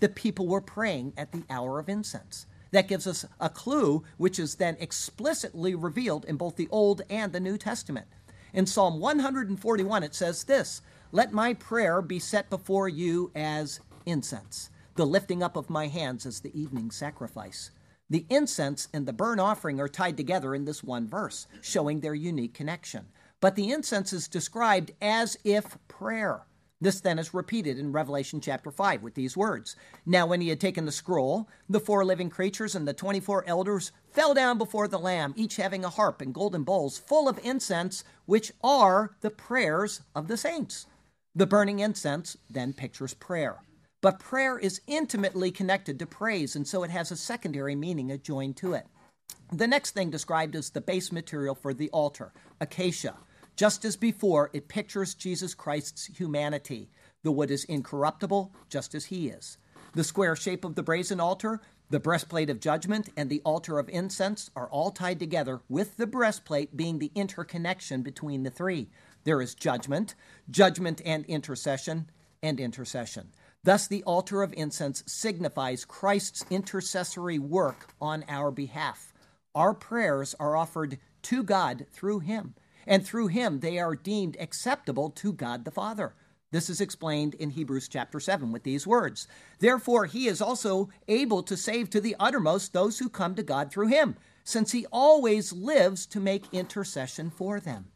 The 0.02 0.10
people 0.10 0.48
were 0.48 0.62
praying 0.62 1.14
at 1.18 1.32
the 1.32 1.44
hour 1.50 1.80
of 1.80 1.90
incense. 1.90 2.46
That 2.72 2.88
gives 2.88 3.08
us 3.08 3.26
a 3.40 3.50
clue, 3.50 4.04
which 4.18 4.38
is 4.38 4.56
then 4.56 4.78
explicitly 4.80 5.74
revealed 5.76 6.26
in 6.26 6.38
both 6.38 6.56
the 6.56 6.68
Old 6.70 7.02
and 7.10 7.34
the 7.34 7.40
New 7.40 7.58
Testament. 7.58 8.08
In 8.54 8.66
Psalm 8.66 9.00
141, 9.00 10.04
it 10.04 10.16
says 10.16 10.44
this 10.44 10.82
Let 11.12 11.32
my 11.32 11.54
prayer 11.54 12.02
be 12.02 12.20
set 12.20 12.50
before 12.50 12.90
you 12.90 13.32
as 13.36 13.80
incense, 14.06 14.70
the 14.96 15.06
lifting 15.06 15.44
up 15.44 15.56
of 15.56 15.70
my 15.70 15.88
hands 15.88 16.26
as 16.26 16.40
the 16.40 16.60
evening 16.60 16.92
sacrifice. 16.92 17.72
The 18.10 18.26
incense 18.30 18.88
and 18.92 19.06
the 19.06 19.14
burnt 19.14 19.40
offering 19.40 19.80
are 19.80 19.88
tied 19.88 20.18
together 20.18 20.56
in 20.56 20.66
this 20.66 20.84
one 20.84 21.08
verse, 21.08 21.46
showing 21.62 22.00
their 22.00 22.16
unique 22.16 22.56
connection. 22.56 23.06
But 23.40 23.56
the 23.56 23.72
incense 23.72 24.12
is 24.14 24.28
described 24.28 24.92
as 25.00 25.38
if 25.44 25.78
prayer. 25.88 26.42
This 26.82 27.02
then 27.02 27.20
is 27.20 27.34
repeated 27.34 27.78
in 27.78 27.92
Revelation 27.92 28.40
chapter 28.40 28.72
5 28.72 29.04
with 29.04 29.14
these 29.14 29.36
words 29.36 29.76
Now, 30.06 30.26
when 30.26 30.40
he 30.40 30.48
had 30.48 30.62
taken 30.62 30.86
the 30.86 30.92
scroll, 30.92 31.50
the 31.68 31.80
four 31.80 32.06
living 32.06 32.30
creatures 32.30 32.74
and 32.74 32.88
the 32.88 32.94
24 32.94 33.44
elders 33.46 33.92
fell 34.12 34.34
down 34.34 34.58
before 34.58 34.88
the 34.88 35.00
Lamb, 35.00 35.34
each 35.36 35.58
having 35.58 35.84
a 35.84 35.90
harp 35.90 36.22
and 36.22 36.34
golden 36.34 36.64
bowls 36.64 36.98
full 36.98 37.28
of 37.28 37.40
incense, 37.44 38.04
which 38.26 38.54
are 38.64 39.16
the 39.20 39.30
prayers 39.30 40.02
of 40.16 40.28
the 40.30 40.38
saints. 40.38 40.86
The 41.36 41.46
burning 41.46 41.80
incense 41.80 42.38
then 42.50 42.74
pictures 42.74 43.14
prayer. 43.14 43.58
But 44.02 44.20
prayer 44.20 44.58
is 44.58 44.82
intimately 44.88 45.52
connected 45.52 46.00
to 46.00 46.06
praise, 46.06 46.56
and 46.56 46.66
so 46.66 46.84
it 46.84 46.92
has 46.92 47.12
a 47.12 47.18
secondary 47.18 47.76
meaning 47.76 48.10
adjoined 48.12 48.56
to 48.58 48.74
it. 48.74 48.88
The 49.52 49.68
next 49.68 49.92
thing 49.92 50.10
described 50.10 50.56
is 50.56 50.70
the 50.70 50.80
base 50.80 51.12
material 51.12 51.56
for 51.56 51.74
the 51.74 51.90
altar, 51.90 52.32
acacia. 52.62 53.16
Just 53.60 53.84
as 53.84 53.98
before, 53.98 54.50
it 54.54 54.70
pictures 54.70 55.14
Jesus 55.14 55.54
Christ's 55.54 56.06
humanity. 56.06 56.90
The 57.24 57.32
wood 57.34 57.52
is 57.52 57.66
incorruptible, 57.66 58.54
just 58.70 58.96
as 58.96 59.08
he 59.08 59.28
is. 59.28 59.58
The 59.96 60.06
square 60.06 60.38
shape 60.38 60.64
of 60.64 60.76
the 60.76 60.82
brazen 60.82 61.20
altar, 61.20 61.60
the 61.90 62.00
breastplate 62.00 62.50
of 62.50 62.62
judgment, 62.62 63.10
and 63.18 63.30
the 63.30 63.42
altar 63.44 63.78
of 63.78 63.90
incense 63.90 64.50
are 64.56 64.70
all 64.70 64.92
tied 64.92 65.20
together, 65.20 65.60
with 65.68 65.98
the 65.98 66.08
breastplate 66.08 66.78
being 66.78 67.00
the 67.00 67.12
interconnection 67.16 68.02
between 68.02 68.44
the 68.44 68.50
three. 68.50 68.88
There 69.26 69.42
is 69.42 69.56
judgment, 69.56 70.16
judgment 70.50 71.02
and 71.04 71.26
intercession, 71.26 72.10
and 72.42 72.62
intercession. 72.62 73.28
Thus, 73.66 73.88
the 73.88 74.04
altar 74.04 74.42
of 74.42 74.54
incense 74.54 75.04
signifies 75.06 75.84
Christ's 75.84 76.46
intercessory 76.50 77.40
work 77.40 77.90
on 78.00 78.24
our 78.30 78.52
behalf. 78.52 79.12
Our 79.54 79.74
prayers 79.74 80.34
are 80.40 80.56
offered 80.56 80.98
to 81.24 81.44
God 81.44 81.88
through 81.92 82.20
him 82.20 82.56
and 82.88 83.06
through 83.06 83.28
him 83.28 83.60
they 83.60 83.80
are 83.80 83.96
deemed 83.96 84.38
acceptable 84.40 85.10
to 85.12 85.34
God 85.34 85.66
the 85.66 85.72
Father. 85.72 86.14
This 86.52 86.70
is 86.70 86.82
explained 86.82 87.36
in 87.36 87.52
Hebrews 87.52 87.88
chapter 87.88 88.20
7 88.20 88.52
with 88.52 88.64
these 88.64 88.88
words 88.88 89.28
Therefore, 89.60 90.06
he 90.06 90.28
is 90.28 90.42
also 90.42 90.90
able 91.08 91.44
to 91.44 91.56
save 91.56 91.90
to 91.92 92.02
the 92.02 92.16
uttermost 92.20 92.74
those 92.74 93.00
who 93.00 93.10
come 93.10 93.36
to 93.36 93.44
God 93.44 93.72
through 93.72 93.88
him, 93.88 94.16
since 94.44 94.72
he 94.72 94.88
always 94.92 95.54
lives 95.54 96.06
to 96.08 96.20
make 96.20 96.52
intercession 96.52 97.30
for 97.30 97.60
them. 97.60 97.90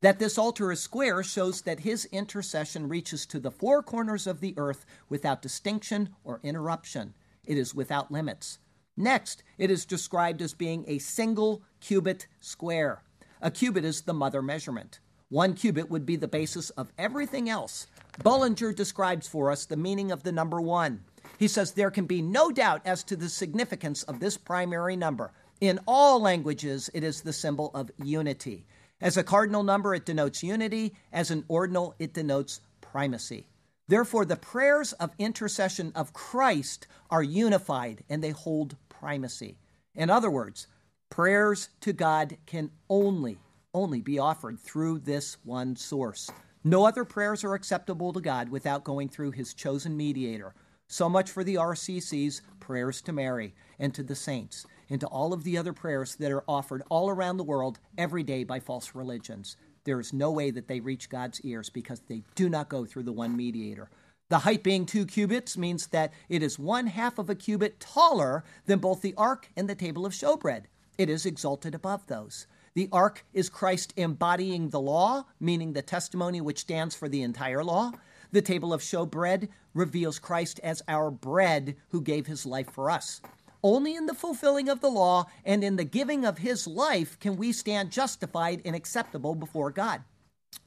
That 0.00 0.18
this 0.18 0.36
altar 0.36 0.72
is 0.72 0.80
square 0.80 1.22
shows 1.22 1.62
that 1.62 1.80
his 1.80 2.06
intercession 2.06 2.88
reaches 2.88 3.24
to 3.26 3.38
the 3.38 3.52
four 3.52 3.84
corners 3.84 4.26
of 4.26 4.40
the 4.40 4.54
earth 4.56 4.84
without 5.08 5.40
distinction 5.40 6.08
or 6.24 6.40
interruption. 6.42 7.14
It 7.44 7.56
is 7.56 7.72
without 7.72 8.10
limits. 8.10 8.58
Next, 8.96 9.44
it 9.58 9.70
is 9.70 9.84
described 9.84 10.42
as 10.42 10.54
being 10.54 10.84
a 10.88 10.98
single 10.98 11.62
cubit 11.80 12.26
square. 12.40 13.04
A 13.44 13.50
cubit 13.50 13.84
is 13.84 14.02
the 14.02 14.14
mother 14.14 14.40
measurement. 14.40 15.00
One 15.28 15.54
cubit 15.54 15.90
would 15.90 16.06
be 16.06 16.14
the 16.14 16.28
basis 16.28 16.70
of 16.70 16.92
everything 16.96 17.50
else. 17.50 17.88
Bullinger 18.22 18.72
describes 18.72 19.26
for 19.26 19.50
us 19.50 19.66
the 19.66 19.76
meaning 19.76 20.12
of 20.12 20.22
the 20.22 20.30
number 20.30 20.60
one. 20.60 21.02
He 21.38 21.48
says 21.48 21.72
there 21.72 21.90
can 21.90 22.06
be 22.06 22.22
no 22.22 22.52
doubt 22.52 22.82
as 22.84 23.02
to 23.04 23.16
the 23.16 23.28
significance 23.28 24.04
of 24.04 24.20
this 24.20 24.36
primary 24.36 24.94
number. 24.94 25.32
In 25.60 25.80
all 25.88 26.20
languages, 26.20 26.88
it 26.94 27.02
is 27.02 27.22
the 27.22 27.32
symbol 27.32 27.72
of 27.74 27.90
unity. 28.00 28.64
As 29.00 29.16
a 29.16 29.24
cardinal 29.24 29.64
number, 29.64 29.92
it 29.92 30.06
denotes 30.06 30.44
unity. 30.44 30.94
As 31.12 31.32
an 31.32 31.44
ordinal, 31.48 31.96
it 31.98 32.14
denotes 32.14 32.60
primacy. 32.80 33.48
Therefore, 33.88 34.24
the 34.24 34.36
prayers 34.36 34.92
of 34.94 35.10
intercession 35.18 35.90
of 35.96 36.12
Christ 36.12 36.86
are 37.10 37.24
unified 37.24 38.04
and 38.08 38.22
they 38.22 38.30
hold 38.30 38.76
primacy. 38.88 39.58
In 39.96 40.10
other 40.10 40.30
words, 40.30 40.68
Prayers 41.12 41.68
to 41.82 41.92
God 41.92 42.38
can 42.46 42.70
only, 42.88 43.36
only 43.74 44.00
be 44.00 44.18
offered 44.18 44.58
through 44.58 45.00
this 45.00 45.36
one 45.44 45.76
source. 45.76 46.30
No 46.64 46.86
other 46.86 47.04
prayers 47.04 47.44
are 47.44 47.52
acceptable 47.52 48.14
to 48.14 48.20
God 48.22 48.48
without 48.48 48.82
going 48.82 49.10
through 49.10 49.32
his 49.32 49.52
chosen 49.52 49.94
mediator. 49.94 50.54
So 50.88 51.10
much 51.10 51.30
for 51.30 51.44
the 51.44 51.56
RCC's 51.56 52.40
prayers 52.60 53.02
to 53.02 53.12
Mary 53.12 53.54
and 53.78 53.92
to 53.94 54.02
the 54.02 54.14
saints, 54.14 54.64
and 54.88 55.02
to 55.02 55.06
all 55.06 55.34
of 55.34 55.44
the 55.44 55.58
other 55.58 55.74
prayers 55.74 56.14
that 56.14 56.32
are 56.32 56.44
offered 56.48 56.82
all 56.88 57.10
around 57.10 57.36
the 57.36 57.44
world 57.44 57.78
every 57.98 58.22
day 58.22 58.42
by 58.42 58.58
false 58.58 58.94
religions. 58.94 59.58
There 59.84 60.00
is 60.00 60.14
no 60.14 60.30
way 60.30 60.50
that 60.50 60.66
they 60.66 60.80
reach 60.80 61.10
God's 61.10 61.42
ears 61.42 61.68
because 61.68 62.00
they 62.08 62.22
do 62.36 62.48
not 62.48 62.70
go 62.70 62.86
through 62.86 63.02
the 63.02 63.12
one 63.12 63.36
mediator. 63.36 63.90
The 64.30 64.38
height 64.38 64.62
being 64.62 64.86
two 64.86 65.04
cubits 65.04 65.58
means 65.58 65.88
that 65.88 66.14
it 66.30 66.42
is 66.42 66.58
one 66.58 66.86
half 66.86 67.18
of 67.18 67.28
a 67.28 67.34
cubit 67.34 67.80
taller 67.80 68.44
than 68.64 68.78
both 68.78 69.02
the 69.02 69.12
ark 69.18 69.50
and 69.54 69.68
the 69.68 69.74
table 69.74 70.06
of 70.06 70.14
showbread. 70.14 70.62
It 70.98 71.08
is 71.08 71.26
exalted 71.26 71.74
above 71.74 72.06
those. 72.06 72.46
The 72.74 72.88
ark 72.90 73.24
is 73.32 73.48
Christ 73.48 73.92
embodying 73.96 74.70
the 74.70 74.80
law, 74.80 75.26
meaning 75.38 75.72
the 75.72 75.82
testimony 75.82 76.40
which 76.40 76.60
stands 76.60 76.94
for 76.94 77.08
the 77.08 77.22
entire 77.22 77.62
law. 77.62 77.92
The 78.30 78.42
table 78.42 78.72
of 78.72 78.80
showbread 78.80 79.48
reveals 79.74 80.18
Christ 80.18 80.58
as 80.62 80.82
our 80.88 81.10
bread 81.10 81.76
who 81.90 82.00
gave 82.00 82.26
his 82.26 82.46
life 82.46 82.70
for 82.70 82.90
us. 82.90 83.20
Only 83.62 83.94
in 83.94 84.06
the 84.06 84.14
fulfilling 84.14 84.68
of 84.68 84.80
the 84.80 84.90
law 84.90 85.26
and 85.44 85.62
in 85.62 85.76
the 85.76 85.84
giving 85.84 86.24
of 86.24 86.38
his 86.38 86.66
life 86.66 87.18
can 87.20 87.36
we 87.36 87.52
stand 87.52 87.92
justified 87.92 88.62
and 88.64 88.74
acceptable 88.74 89.34
before 89.34 89.70
God. 89.70 90.02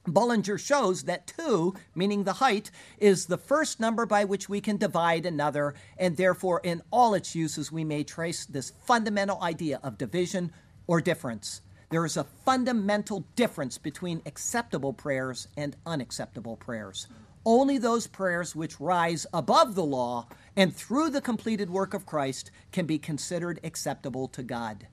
Bullinger 0.07 0.57
shows 0.57 1.03
that 1.03 1.27
2, 1.27 1.73
meaning 1.95 2.23
the 2.23 2.33
height, 2.33 2.69
is 2.97 3.25
the 3.25 3.37
first 3.37 3.79
number 3.79 4.05
by 4.05 4.23
which 4.23 4.47
we 4.47 4.61
can 4.61 4.77
divide 4.77 5.25
another, 5.25 5.73
and 5.97 6.15
therefore 6.15 6.61
in 6.63 6.81
all 6.91 7.13
its 7.13 7.35
uses 7.35 7.71
we 7.71 7.83
may 7.83 8.03
trace 8.03 8.45
this 8.45 8.71
fundamental 8.85 9.41
idea 9.41 9.79
of 9.83 9.97
division 9.97 10.51
or 10.87 11.01
difference. 11.01 11.61
There 11.89 12.05
is 12.05 12.17
a 12.17 12.23
fundamental 12.23 13.25
difference 13.35 13.77
between 13.77 14.21
acceptable 14.25 14.93
prayers 14.93 15.47
and 15.55 15.75
unacceptable 15.85 16.57
prayers. 16.57 17.07
Only 17.45 17.77
those 17.77 18.07
prayers 18.07 18.55
which 18.55 18.79
rise 18.79 19.27
above 19.31 19.75
the 19.75 19.85
law 19.85 20.27
and 20.55 20.75
through 20.75 21.11
the 21.11 21.21
completed 21.21 21.69
work 21.69 21.93
of 21.93 22.05
Christ 22.05 22.49
can 22.71 22.87
be 22.87 22.97
considered 22.97 23.59
acceptable 23.63 24.27
to 24.29 24.41
God. 24.41 24.87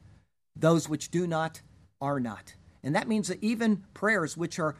Those 0.54 0.88
which 0.88 1.10
do 1.10 1.26
not 1.26 1.62
are 2.00 2.20
not. 2.20 2.54
And 2.82 2.94
that 2.94 3.08
means 3.08 3.28
that 3.28 3.42
even 3.42 3.84
prayers 3.94 4.36
which 4.36 4.58
are 4.58 4.76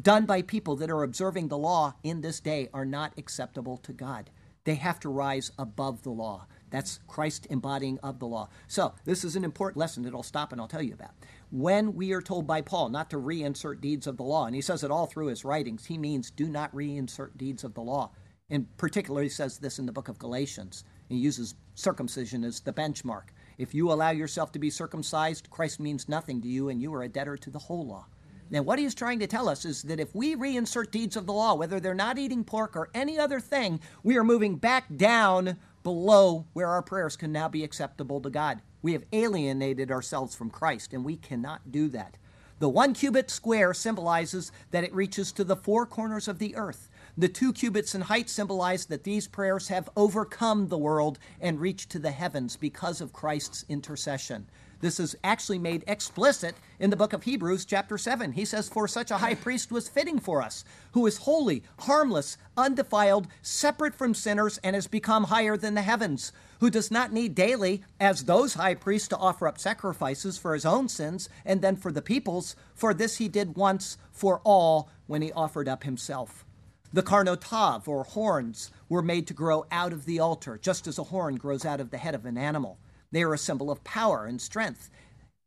done 0.00 0.26
by 0.26 0.42
people 0.42 0.76
that 0.76 0.90
are 0.90 1.02
observing 1.02 1.48
the 1.48 1.58
law 1.58 1.94
in 2.02 2.20
this 2.20 2.40
day 2.40 2.68
are 2.72 2.84
not 2.84 3.14
acceptable 3.16 3.76
to 3.78 3.92
God. 3.92 4.30
They 4.64 4.74
have 4.74 5.00
to 5.00 5.08
rise 5.08 5.50
above 5.58 6.02
the 6.02 6.10
law. 6.10 6.46
That's 6.70 7.00
Christ 7.06 7.46
embodying 7.48 7.98
of 8.00 8.18
the 8.18 8.26
law. 8.26 8.50
So, 8.66 8.94
this 9.04 9.24
is 9.24 9.34
an 9.34 9.44
important 9.44 9.78
lesson 9.78 10.02
that 10.02 10.14
I'll 10.14 10.22
stop 10.22 10.52
and 10.52 10.60
I'll 10.60 10.68
tell 10.68 10.82
you 10.82 10.92
about. 10.92 11.12
When 11.50 11.94
we 11.94 12.12
are 12.12 12.20
told 12.20 12.46
by 12.46 12.60
Paul 12.60 12.90
not 12.90 13.08
to 13.10 13.16
reinsert 13.16 13.80
deeds 13.80 14.06
of 14.06 14.18
the 14.18 14.24
law, 14.24 14.44
and 14.44 14.54
he 14.54 14.60
says 14.60 14.84
it 14.84 14.90
all 14.90 15.06
through 15.06 15.28
his 15.28 15.44
writings, 15.44 15.86
he 15.86 15.96
means 15.96 16.30
do 16.30 16.48
not 16.48 16.74
reinsert 16.74 17.38
deeds 17.38 17.64
of 17.64 17.72
the 17.72 17.80
law. 17.80 18.10
In 18.50 18.66
particular, 18.76 19.22
he 19.22 19.30
says 19.30 19.58
this 19.58 19.78
in 19.78 19.86
the 19.86 19.92
book 19.92 20.08
of 20.08 20.18
Galatians. 20.18 20.84
He 21.08 21.16
uses 21.16 21.54
circumcision 21.74 22.44
as 22.44 22.60
the 22.60 22.72
benchmark. 22.72 23.28
If 23.58 23.74
you 23.74 23.90
allow 23.90 24.10
yourself 24.10 24.52
to 24.52 24.60
be 24.60 24.70
circumcised, 24.70 25.50
Christ 25.50 25.80
means 25.80 26.08
nothing 26.08 26.40
to 26.42 26.48
you, 26.48 26.68
and 26.68 26.80
you 26.80 26.94
are 26.94 27.02
a 27.02 27.08
debtor 27.08 27.36
to 27.38 27.50
the 27.50 27.58
whole 27.58 27.84
law. 27.86 28.06
Now, 28.50 28.62
what 28.62 28.78
he 28.78 28.84
is 28.84 28.94
trying 28.94 29.18
to 29.18 29.26
tell 29.26 29.48
us 29.48 29.64
is 29.64 29.82
that 29.82 30.00
if 30.00 30.14
we 30.14 30.36
reinsert 30.36 30.92
deeds 30.92 31.16
of 31.16 31.26
the 31.26 31.32
law, 31.32 31.54
whether 31.54 31.80
they're 31.80 31.92
not 31.92 32.18
eating 32.18 32.44
pork 32.44 32.76
or 32.76 32.88
any 32.94 33.18
other 33.18 33.40
thing, 33.40 33.80
we 34.04 34.16
are 34.16 34.24
moving 34.24 34.56
back 34.56 34.84
down 34.96 35.58
below 35.82 36.46
where 36.52 36.68
our 36.68 36.82
prayers 36.82 37.16
can 37.16 37.32
now 37.32 37.48
be 37.48 37.64
acceptable 37.64 38.20
to 38.20 38.30
God. 38.30 38.62
We 38.80 38.92
have 38.92 39.04
alienated 39.12 39.90
ourselves 39.90 40.36
from 40.36 40.50
Christ, 40.50 40.94
and 40.94 41.04
we 41.04 41.16
cannot 41.16 41.72
do 41.72 41.88
that. 41.88 42.16
The 42.60 42.68
one 42.68 42.94
cubit 42.94 43.28
square 43.28 43.74
symbolizes 43.74 44.50
that 44.70 44.84
it 44.84 44.94
reaches 44.94 45.32
to 45.32 45.44
the 45.44 45.56
four 45.56 45.84
corners 45.84 46.28
of 46.28 46.38
the 46.38 46.56
earth. 46.56 46.87
The 47.18 47.28
two 47.28 47.52
cubits 47.52 47.96
in 47.96 48.02
height 48.02 48.30
symbolize 48.30 48.86
that 48.86 49.02
these 49.02 49.26
prayers 49.26 49.66
have 49.66 49.90
overcome 49.96 50.68
the 50.68 50.78
world 50.78 51.18
and 51.40 51.60
reached 51.60 51.90
to 51.90 51.98
the 51.98 52.12
heavens 52.12 52.56
because 52.56 53.00
of 53.00 53.12
Christ's 53.12 53.64
intercession. 53.68 54.46
This 54.78 55.00
is 55.00 55.16
actually 55.24 55.58
made 55.58 55.82
explicit 55.88 56.54
in 56.78 56.90
the 56.90 56.96
book 56.96 57.12
of 57.12 57.24
Hebrews, 57.24 57.64
chapter 57.64 57.98
7. 57.98 58.30
He 58.30 58.44
says, 58.44 58.68
For 58.68 58.86
such 58.86 59.10
a 59.10 59.18
high 59.18 59.34
priest 59.34 59.72
was 59.72 59.88
fitting 59.88 60.20
for 60.20 60.40
us, 60.40 60.64
who 60.92 61.04
is 61.08 61.16
holy, 61.16 61.64
harmless, 61.80 62.36
undefiled, 62.56 63.26
separate 63.42 63.96
from 63.96 64.14
sinners, 64.14 64.60
and 64.62 64.76
has 64.76 64.86
become 64.86 65.24
higher 65.24 65.56
than 65.56 65.74
the 65.74 65.82
heavens, 65.82 66.30
who 66.60 66.70
does 66.70 66.88
not 66.88 67.12
need 67.12 67.34
daily, 67.34 67.82
as 67.98 68.26
those 68.26 68.54
high 68.54 68.76
priests, 68.76 69.08
to 69.08 69.16
offer 69.16 69.48
up 69.48 69.58
sacrifices 69.58 70.38
for 70.38 70.54
his 70.54 70.64
own 70.64 70.88
sins 70.88 71.28
and 71.44 71.62
then 71.62 71.74
for 71.74 71.90
the 71.90 72.00
people's, 72.00 72.54
for 72.76 72.94
this 72.94 73.16
he 73.16 73.26
did 73.26 73.56
once 73.56 73.98
for 74.12 74.40
all 74.44 74.88
when 75.08 75.20
he 75.20 75.32
offered 75.32 75.66
up 75.66 75.82
himself. 75.82 76.44
The 76.90 77.02
carnotav, 77.02 77.86
or 77.86 78.04
horns, 78.04 78.70
were 78.88 79.02
made 79.02 79.26
to 79.26 79.34
grow 79.34 79.66
out 79.70 79.92
of 79.92 80.06
the 80.06 80.20
altar, 80.20 80.58
just 80.60 80.86
as 80.86 80.98
a 80.98 81.04
horn 81.04 81.36
grows 81.36 81.66
out 81.66 81.80
of 81.80 81.90
the 81.90 81.98
head 81.98 82.14
of 82.14 82.24
an 82.24 82.38
animal. 82.38 82.78
They 83.12 83.22
are 83.22 83.34
a 83.34 83.38
symbol 83.38 83.70
of 83.70 83.84
power 83.84 84.24
and 84.24 84.40
strength, 84.40 84.88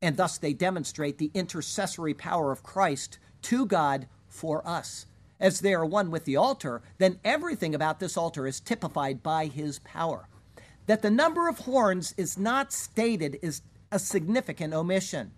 and 0.04 0.18
thus 0.18 0.38
they 0.38 0.54
demonstrate 0.54 1.18
the 1.18 1.32
intercessory 1.34 2.14
power 2.14 2.52
of 2.52 2.62
Christ 2.62 3.18
to 3.44 3.66
God 3.66 4.08
for 4.28 4.68
us. 4.68 5.08
As 5.40 5.62
they 5.62 5.74
are 5.74 5.86
one 5.86 6.12
with 6.12 6.26
the 6.26 6.36
altar, 6.36 6.84
then 7.00 7.20
everything 7.24 7.74
about 7.74 8.00
this 8.00 8.16
altar 8.16 8.46
is 8.46 8.60
typified 8.60 9.24
by 9.24 9.48
his 9.48 9.80
power. 9.80 10.28
That 10.86 11.02
the 11.02 11.10
number 11.10 11.48
of 11.48 11.60
horns 11.60 12.14
is 12.18 12.38
not 12.38 12.72
stated 12.72 13.40
is 13.42 13.64
a 13.92 13.98
significant 13.98 14.76
omission. 14.76 15.32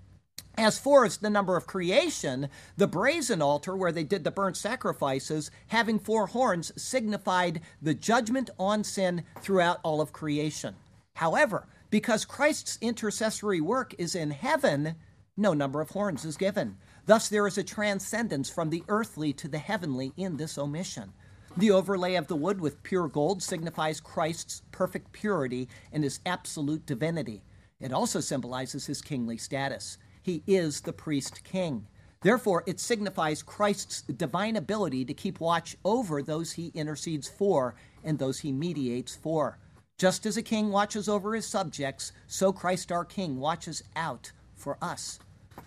As 0.58 0.78
far 0.78 1.04
as 1.04 1.18
the 1.18 1.32
number 1.32 1.58
of 1.58 1.66
creation, 1.66 2.48
the 2.78 2.88
brazen 2.88 3.42
altar 3.42 3.76
where 3.76 3.92
they 3.92 4.04
did 4.04 4.24
the 4.24 4.32
burnt 4.32 4.56
sacrifices, 4.56 5.50
having 5.68 5.98
four 5.98 6.28
horns, 6.28 6.72
signified 6.82 7.62
the 7.82 7.96
judgment 7.96 8.52
on 8.60 8.84
sin 8.84 9.24
throughout 9.42 9.80
all 9.84 10.00
of 10.00 10.14
creation. 10.14 10.76
However, 11.16 11.68
because 11.90 12.24
Christ's 12.24 12.78
intercessory 12.82 13.62
work 13.62 13.96
is 13.98 14.16
in 14.16 14.30
heaven, 14.30 14.96
no 15.36 15.54
number 15.54 15.82
of 15.82 15.90
horns 15.90 16.24
is 16.24 16.38
given. 16.38 16.78
Thus, 17.08 17.30
there 17.30 17.48
is 17.48 17.58
a 17.58 17.64
transcendence 17.64 18.50
from 18.50 18.70
the 18.70 18.84
earthly 18.88 19.34
to 19.34 19.48
the 19.48 19.58
heavenly 19.58 20.14
in 20.16 20.38
this 20.38 20.58
omission. 20.58 21.14
The 21.58 21.72
overlay 21.72 22.16
of 22.16 22.28
the 22.28 22.36
wood 22.36 22.62
with 22.62 22.84
pure 22.84 23.08
gold 23.08 23.42
signifies 23.42 24.00
Christ's 24.00 24.62
perfect 24.72 25.12
purity 25.12 25.68
and 25.92 26.04
his 26.04 26.20
absolute 26.26 26.86
divinity. 26.86 27.44
It 27.80 27.92
also 27.92 28.22
symbolizes 28.22 28.86
his 28.86 29.02
kingly 29.02 29.38
status. 29.38 29.98
He 30.24 30.42
is 30.48 30.82
the 30.82 30.94
priest 30.94 31.44
king. 31.44 31.86
Therefore, 32.22 32.64
it 32.66 32.80
signifies 32.80 33.44
Christ's 33.44 34.02
divine 34.02 34.56
ability 34.56 35.04
to 35.06 35.14
keep 35.14 35.42
watch 35.42 35.76
over 35.84 36.24
those 36.24 36.54
he 36.54 36.68
intercedes 36.68 37.28
for 37.28 37.76
and 38.04 38.18
those 38.18 38.40
he 38.40 38.54
mediates 38.54 39.14
for. 39.14 39.60
Just 39.98 40.26
as 40.26 40.38
a 40.38 40.42
king 40.42 40.72
watches 40.72 41.10
over 41.10 41.36
his 41.36 41.46
subjects, 41.46 42.14
so 42.26 42.54
Christ 42.54 42.92
our 42.92 43.06
King 43.06 43.40
watches 43.40 43.84
out 43.96 44.32
for 44.56 44.78
us. 44.82 45.20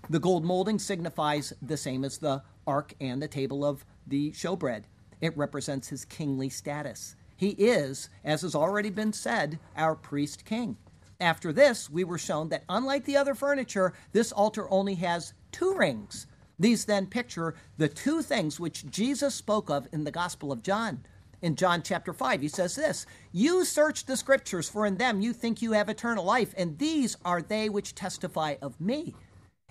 The 0.09 0.19
gold 0.19 0.45
molding 0.45 0.79
signifies 0.79 1.53
the 1.61 1.77
same 1.77 2.05
as 2.05 2.19
the 2.19 2.43
ark 2.67 2.95
and 3.01 3.23
the 3.23 3.29
table 3.29 3.65
of 3.65 3.85
the 4.07 4.33
showbread. 4.33 4.85
It 5.21 5.37
represents 5.37 5.89
his 5.89 6.07
kingly 6.07 6.49
status. 6.49 7.15
He 7.37 7.51
is, 7.51 8.09
as 8.25 8.41
has 8.43 8.55
already 8.55 8.91
been 8.91 9.13
said, 9.13 9.59
our 9.77 9.95
priest 9.95 10.47
king. 10.47 10.79
After 11.21 11.53
this, 11.53 11.89
we 11.89 12.05
were 12.05 12.19
shown 12.19 12.51
that 12.51 12.65
unlike 12.69 13.05
the 13.05 13.17
other 13.17 13.35
furniture, 13.35 13.95
this 14.13 14.33
altar 14.33 14.71
only 14.71 14.97
has 14.97 15.33
two 15.51 15.75
rings. 15.75 16.27
These 16.59 16.85
then 16.85 17.07
picture 17.07 17.55
the 17.79 17.89
two 17.89 18.23
things 18.23 18.61
which 18.61 18.91
Jesus 18.91 19.35
spoke 19.35 19.71
of 19.71 19.89
in 19.93 20.05
the 20.05 20.11
Gospel 20.11 20.53
of 20.53 20.63
John. 20.63 21.05
In 21.43 21.55
John 21.55 21.83
chapter 21.83 22.13
5, 22.13 22.41
he 22.41 22.49
says 22.49 22.77
this 22.77 23.07
You 23.33 23.65
search 23.65 24.05
the 24.07 24.17
scriptures, 24.17 24.69
for 24.69 24.87
in 24.87 24.97
them 24.97 25.21
you 25.21 25.33
think 25.33 25.61
you 25.61 25.73
have 25.73 25.89
eternal 25.89 26.25
life, 26.25 26.55
and 26.57 26.79
these 26.79 27.17
are 27.25 27.43
they 27.43 27.69
which 27.69 27.95
testify 27.95 28.57
of 28.61 28.81
me. 28.81 29.15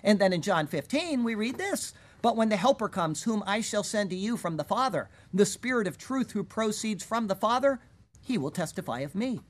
And 0.02 0.18
then 0.18 0.32
in 0.32 0.42
John 0.42 0.66
15, 0.66 1.24
we 1.24 1.34
read 1.34 1.58
this 1.58 1.92
But 2.22 2.36
when 2.36 2.48
the 2.48 2.56
Helper 2.56 2.88
comes, 2.88 3.24
whom 3.24 3.42
I 3.46 3.60
shall 3.60 3.82
send 3.82 4.10
to 4.10 4.16
you 4.16 4.36
from 4.36 4.56
the 4.56 4.64
Father, 4.64 5.10
the 5.34 5.46
Spirit 5.46 5.86
of 5.86 5.98
truth 5.98 6.32
who 6.32 6.44
proceeds 6.44 7.04
from 7.04 7.26
the 7.26 7.34
Father, 7.34 7.80
he 8.20 8.38
will 8.38 8.50
testify 8.50 9.00
of 9.00 9.14
me. 9.14 9.40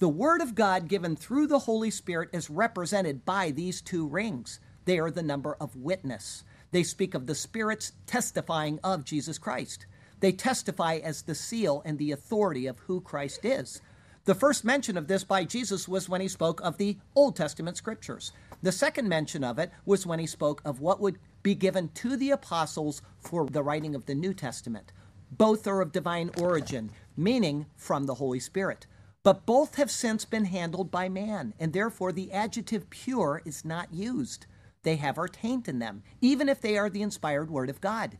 The 0.00 0.08
Word 0.08 0.40
of 0.40 0.56
God 0.56 0.88
given 0.88 1.14
through 1.14 1.46
the 1.46 1.60
Holy 1.60 1.90
Spirit 1.90 2.30
is 2.32 2.50
represented 2.50 3.24
by 3.24 3.52
these 3.52 3.80
two 3.80 4.08
rings. 4.08 4.58
They 4.86 4.98
are 4.98 5.10
the 5.10 5.22
number 5.22 5.56
of 5.60 5.76
witness. 5.76 6.42
They 6.72 6.82
speak 6.82 7.14
of 7.14 7.28
the 7.28 7.34
Spirit's 7.36 7.92
testifying 8.04 8.80
of 8.82 9.04
Jesus 9.04 9.38
Christ. 9.38 9.86
They 10.18 10.32
testify 10.32 10.96
as 10.96 11.22
the 11.22 11.34
seal 11.36 11.80
and 11.84 11.96
the 11.96 12.10
authority 12.10 12.66
of 12.66 12.80
who 12.80 13.00
Christ 13.00 13.44
is. 13.44 13.80
The 14.24 14.34
first 14.34 14.64
mention 14.64 14.96
of 14.96 15.06
this 15.06 15.22
by 15.22 15.44
Jesus 15.44 15.86
was 15.86 16.08
when 16.08 16.20
he 16.20 16.28
spoke 16.28 16.60
of 16.62 16.76
the 16.76 16.98
Old 17.14 17.36
Testament 17.36 17.76
scriptures. 17.76 18.32
The 18.62 18.72
second 18.72 19.08
mention 19.08 19.44
of 19.44 19.60
it 19.60 19.70
was 19.86 20.06
when 20.06 20.18
he 20.18 20.26
spoke 20.26 20.60
of 20.64 20.80
what 20.80 21.00
would 21.00 21.20
be 21.44 21.54
given 21.54 21.90
to 21.90 22.16
the 22.16 22.30
apostles 22.30 23.00
for 23.20 23.46
the 23.46 23.62
writing 23.62 23.94
of 23.94 24.06
the 24.06 24.14
New 24.16 24.34
Testament. 24.34 24.90
Both 25.30 25.68
are 25.68 25.80
of 25.80 25.92
divine 25.92 26.30
origin, 26.40 26.90
meaning 27.16 27.66
from 27.76 28.06
the 28.06 28.14
Holy 28.14 28.40
Spirit. 28.40 28.88
But 29.24 29.46
both 29.46 29.76
have 29.76 29.90
since 29.90 30.26
been 30.26 30.44
handled 30.44 30.90
by 30.90 31.08
man, 31.08 31.54
and 31.58 31.72
therefore 31.72 32.12
the 32.12 32.30
adjective 32.30 32.90
pure 32.90 33.40
is 33.46 33.64
not 33.64 33.92
used. 33.92 34.44
They 34.82 34.96
have 34.96 35.16
our 35.16 35.28
taint 35.28 35.66
in 35.66 35.78
them, 35.78 36.02
even 36.20 36.46
if 36.46 36.60
they 36.60 36.76
are 36.76 36.90
the 36.90 37.00
inspired 37.00 37.50
Word 37.50 37.70
of 37.70 37.80
God. 37.80 38.18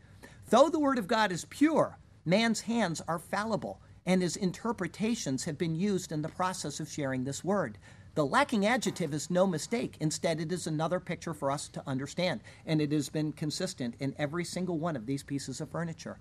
Though 0.48 0.70
the 0.70 0.80
Word 0.80 0.96
of 0.96 1.06
God 1.06 1.30
is 1.30 1.44
pure, 1.44 1.98
man's 2.24 2.62
hands 2.62 3.02
are 3.06 3.18
fallible, 3.18 3.82
and 4.06 4.22
his 4.22 4.34
interpretations 4.34 5.44
have 5.44 5.58
been 5.58 5.76
used 5.76 6.10
in 6.10 6.22
the 6.22 6.30
process 6.30 6.80
of 6.80 6.90
sharing 6.90 7.24
this 7.24 7.44
Word. 7.44 7.76
The 8.14 8.24
lacking 8.24 8.64
adjective 8.64 9.12
is 9.12 9.28
no 9.28 9.46
mistake. 9.46 9.98
Instead, 10.00 10.40
it 10.40 10.52
is 10.52 10.66
another 10.66 11.00
picture 11.00 11.34
for 11.34 11.50
us 11.50 11.68
to 11.68 11.86
understand, 11.86 12.40
and 12.64 12.80
it 12.80 12.92
has 12.92 13.10
been 13.10 13.32
consistent 13.32 13.94
in 14.00 14.14
every 14.18 14.44
single 14.44 14.78
one 14.78 14.96
of 14.96 15.04
these 15.04 15.22
pieces 15.22 15.60
of 15.60 15.70
furniture. 15.70 16.16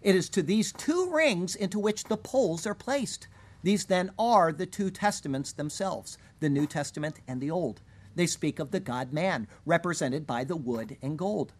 It 0.00 0.14
is 0.14 0.30
to 0.30 0.42
these 0.42 0.72
two 0.72 1.10
rings 1.12 1.54
into 1.54 1.78
which 1.78 2.04
the 2.04 2.16
poles 2.16 2.66
are 2.66 2.74
placed. 2.74 3.28
These 3.62 3.86
then 3.86 4.10
are 4.18 4.52
the 4.52 4.66
two 4.66 4.90
testaments 4.90 5.52
themselves, 5.52 6.18
the 6.40 6.50
New 6.50 6.66
Testament 6.66 7.20
and 7.28 7.40
the 7.40 7.50
Old. 7.50 7.80
They 8.14 8.26
speak 8.26 8.58
of 8.58 8.70
the 8.70 8.80
God 8.80 9.12
man, 9.12 9.48
represented 9.64 10.26
by 10.26 10.44
the 10.44 10.56
wood 10.56 10.96
and 11.00 11.18
gold. 11.18 11.52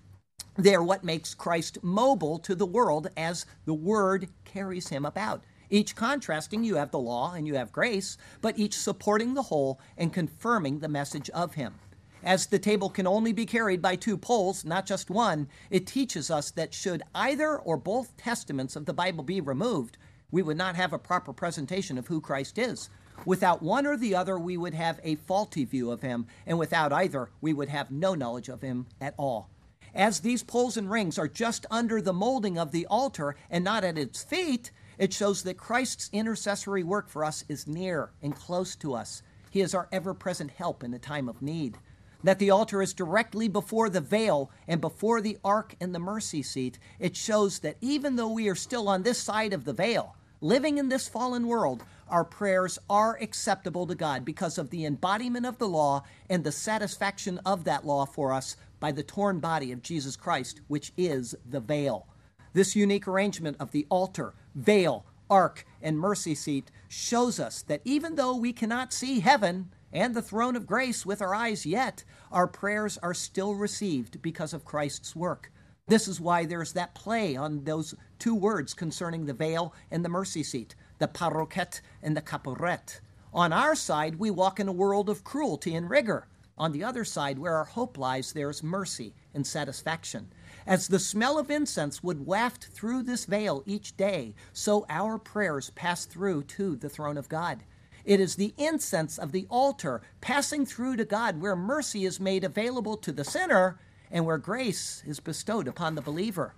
They 0.57 0.75
are 0.75 0.83
what 0.83 1.05
makes 1.05 1.33
Christ 1.33 1.79
mobile 1.83 2.39
to 2.41 2.55
the 2.55 2.67
world 2.67 3.09
as 3.17 3.47
the 3.65 3.75
Word 3.75 4.29
carries 4.45 4.89
him 4.89 5.07
about. 5.07 5.45
Each 5.71 5.97
contrasting, 5.97 6.65
you 6.65 6.75
have 6.77 6.91
the 6.91 6.99
law 6.99 7.33
and 7.33 7.47
you 7.47 7.55
have 7.55 7.73
grace, 7.73 8.19
but 8.43 8.59
each 8.59 8.77
supporting 8.77 9.33
the 9.33 9.45
whole 9.45 9.81
and 9.97 10.13
confirming 10.13 10.81
the 10.81 10.89
message 10.89 11.31
of 11.31 11.55
him. 11.55 11.77
As 12.23 12.47
the 12.47 12.59
table 12.59 12.91
can 12.91 13.07
only 13.07 13.33
be 13.33 13.47
carried 13.47 13.81
by 13.81 13.97
two 13.97 14.19
poles, 14.19 14.65
not 14.65 14.85
just 14.85 15.09
one, 15.09 15.49
it 15.71 15.87
teaches 15.87 16.31
us 16.31 16.51
that 16.53 16.75
should 16.75 17.03
either 17.15 17.59
or 17.59 17.79
both 17.79 18.17
testaments 18.17 18.77
of 18.77 18.85
the 18.85 18.93
Bible 18.93 19.25
be 19.25 19.41
removed, 19.41 19.97
we 20.33 20.43
would 20.43 20.57
not 20.57 20.75
have 20.75 20.93
a 20.93 20.99
proper 20.99 21.33
presentation 21.33 21.97
of 21.97 22.09
who 22.09 22.21
Christ 22.21 22.59
is. 22.59 22.91
Without 23.25 23.63
one 23.63 23.87
or 23.87 23.97
the 23.97 24.17
other, 24.17 24.37
we 24.37 24.57
would 24.57 24.75
have 24.75 24.99
a 25.05 25.15
faulty 25.15 25.65
view 25.65 25.93
of 25.93 26.03
him, 26.03 26.27
and 26.45 26.59
without 26.59 26.93
either, 26.93 27.31
we 27.41 27.53
would 27.53 27.69
have 27.69 27.93
no 27.93 28.17
knowledge 28.17 28.49
of 28.49 28.63
him 28.63 28.87
at 29.01 29.15
all. 29.17 29.49
As 29.95 30.21
these 30.21 30.43
poles 30.43 30.79
and 30.79 30.91
rings 30.91 31.19
are 31.19 31.29
just 31.29 31.67
under 31.71 32.01
the 32.01 32.15
molding 32.15 32.59
of 32.59 32.73
the 32.73 32.87
altar 32.87 33.37
and 33.51 33.63
not 33.63 33.85
at 33.85 33.99
its 33.99 34.25
feet, 34.25 34.73
it 34.99 35.13
shows 35.13 35.43
that 35.43 35.59
Christ's 35.59 36.09
intercessory 36.13 36.83
work 36.83 37.11
for 37.11 37.25
us 37.25 37.45
is 37.49 37.67
near 37.67 38.11
and 38.23 38.35
close 38.35 38.75
to 38.77 38.95
us. 38.95 39.23
He 39.51 39.61
is 39.61 39.75
our 39.75 39.89
ever 39.93 40.15
present 40.15 40.51
help 40.51 40.83
in 40.83 40.93
the 40.93 40.99
time 40.99 41.29
of 41.29 41.43
need. 41.43 41.77
That 42.25 42.39
the 42.39 42.51
altar 42.51 42.81
is 42.81 42.95
directly 42.95 43.49
before 43.49 43.91
the 43.91 44.01
veil 44.01 44.51
and 44.67 44.81
before 44.81 45.21
the 45.21 45.39
ark 45.45 45.75
and 45.81 45.95
the 45.95 45.99
mercy 45.99 46.43
seat, 46.43 46.79
it 46.99 47.17
shows 47.17 47.59
that 47.59 47.77
even 47.83 48.17
though 48.17 48.31
we 48.31 48.49
are 48.49 48.55
still 48.55 48.89
on 48.89 49.03
this 49.03 49.19
side 49.19 49.53
of 49.53 49.65
the 49.65 49.73
veil, 49.75 50.17
living 50.43 50.77
in 50.77 50.89
this 50.89 51.09
fallen 51.09 51.47
world, 51.47 51.85
our 52.09 52.25
prayers 52.25 52.79
are 52.91 53.17
acceptable 53.23 53.87
to 53.87 53.95
God 53.95 54.25
because 54.25 54.59
of 54.59 54.69
the 54.71 54.85
embodiment 54.85 55.47
of 55.47 55.57
the 55.59 55.69
law 55.69 56.03
and 56.29 56.45
the 56.45 56.53
satisfaction 56.53 57.41
of 57.47 57.65
that 57.65 57.87
law 57.87 58.05
for 58.05 58.33
us 58.33 58.57
by 58.81 58.93
the 58.93 59.05
torn 59.05 59.39
body 59.39 59.73
of 59.73 59.83
Jesus 59.83 60.17
Christ, 60.17 60.61
which 60.67 60.93
is 60.97 61.35
the 61.49 61.61
veil. 61.61 62.07
This 62.53 62.77
unique 62.77 63.09
arrangement 63.09 63.57
of 63.61 63.71
the 63.71 63.87
altar, 63.89 64.35
veil, 64.55 65.07
ark, 65.31 65.65
and 65.81 65.99
mercy 65.99 66.35
seat 66.35 66.71
shows 66.89 67.41
us 67.41 67.63
that 67.63 67.81
even 67.85 68.17
though 68.17 68.37
we 68.37 68.53
cannot 68.53 68.93
see 68.93 69.21
heaven 69.21 69.71
and 69.93 70.15
the 70.15 70.21
throne 70.21 70.57
of 70.57 70.67
grace 70.67 71.07
with 71.07 71.23
our 71.23 71.35
eyes 71.35 71.65
yet, 71.65 72.05
our 72.31 72.47
prayers 72.47 72.99
are 72.99 73.15
still 73.15 73.55
received 73.55 74.21
because 74.21 74.53
of 74.53 74.65
Christ's 74.65 75.15
work. 75.15 75.53
This 75.93 76.09
is 76.09 76.23
why 76.23 76.47
there's 76.47 76.73
that 76.73 76.95
play 76.95 77.37
on 77.37 77.65
those 77.65 77.95
two 78.19 78.35
words 78.35 78.73
concerning 78.73 79.27
the 79.27 79.35
veil 79.35 79.75
and 79.91 80.03
the 80.03 80.09
mercy 80.09 80.43
seat, 80.43 80.75
the 80.99 81.07
paroket 81.07 81.83
and 82.03 82.17
the 82.17 82.23
caporet. 82.23 83.03
On 83.35 83.53
our 83.53 83.75
side, 83.75 84.15
we 84.15 84.31
walk 84.31 84.59
in 84.59 84.69
a 84.69 84.73
world 84.73 85.11
of 85.11 85.23
cruelty 85.23 85.75
and 85.75 85.91
rigor. 85.91 86.29
On 86.57 86.73
the 86.73 86.83
other 86.83 87.05
side, 87.05 87.39
where 87.39 87.55
our 87.55 87.67
hope 87.67 87.99
lies, 87.99 88.33
there 88.33 88.49
is 88.49 88.63
mercy 88.63 89.13
and 89.35 89.47
satisfaction. 89.47 90.33
As 90.67 90.89
the 90.89 90.99
smell 90.99 91.39
of 91.39 91.51
incense 91.51 92.03
would 92.03 92.25
waft 92.25 92.69
through 92.69 93.03
this 93.03 93.27
veil 93.27 93.63
each 93.67 93.95
day, 93.95 94.35
so 94.55 94.87
our 94.89 95.19
prayers 95.19 95.69
pass 95.75 96.07
through 96.07 96.45
to 96.45 96.75
the 96.75 96.89
throne 96.89 97.19
of 97.19 97.29
God. 97.29 97.65
It 98.07 98.19
is 98.19 98.37
the 98.37 98.55
incense 98.57 99.19
of 99.19 99.33
the 99.33 99.47
altar 99.51 100.01
passing 100.23 100.65
through 100.65 100.97
to 100.97 101.05
God 101.05 101.43
where 101.43 101.55
mercy 101.55 102.07
is 102.07 102.19
made 102.19 102.45
available 102.45 102.97
to 102.97 103.13
the 103.13 103.25
sinner 103.25 103.79
and 104.13 104.25
where 104.25 104.39
grace 104.39 105.03
is 105.07 105.19
bestowed 105.19 105.67
upon 105.67 105.97
the 105.97 106.03
believer. 106.03 106.55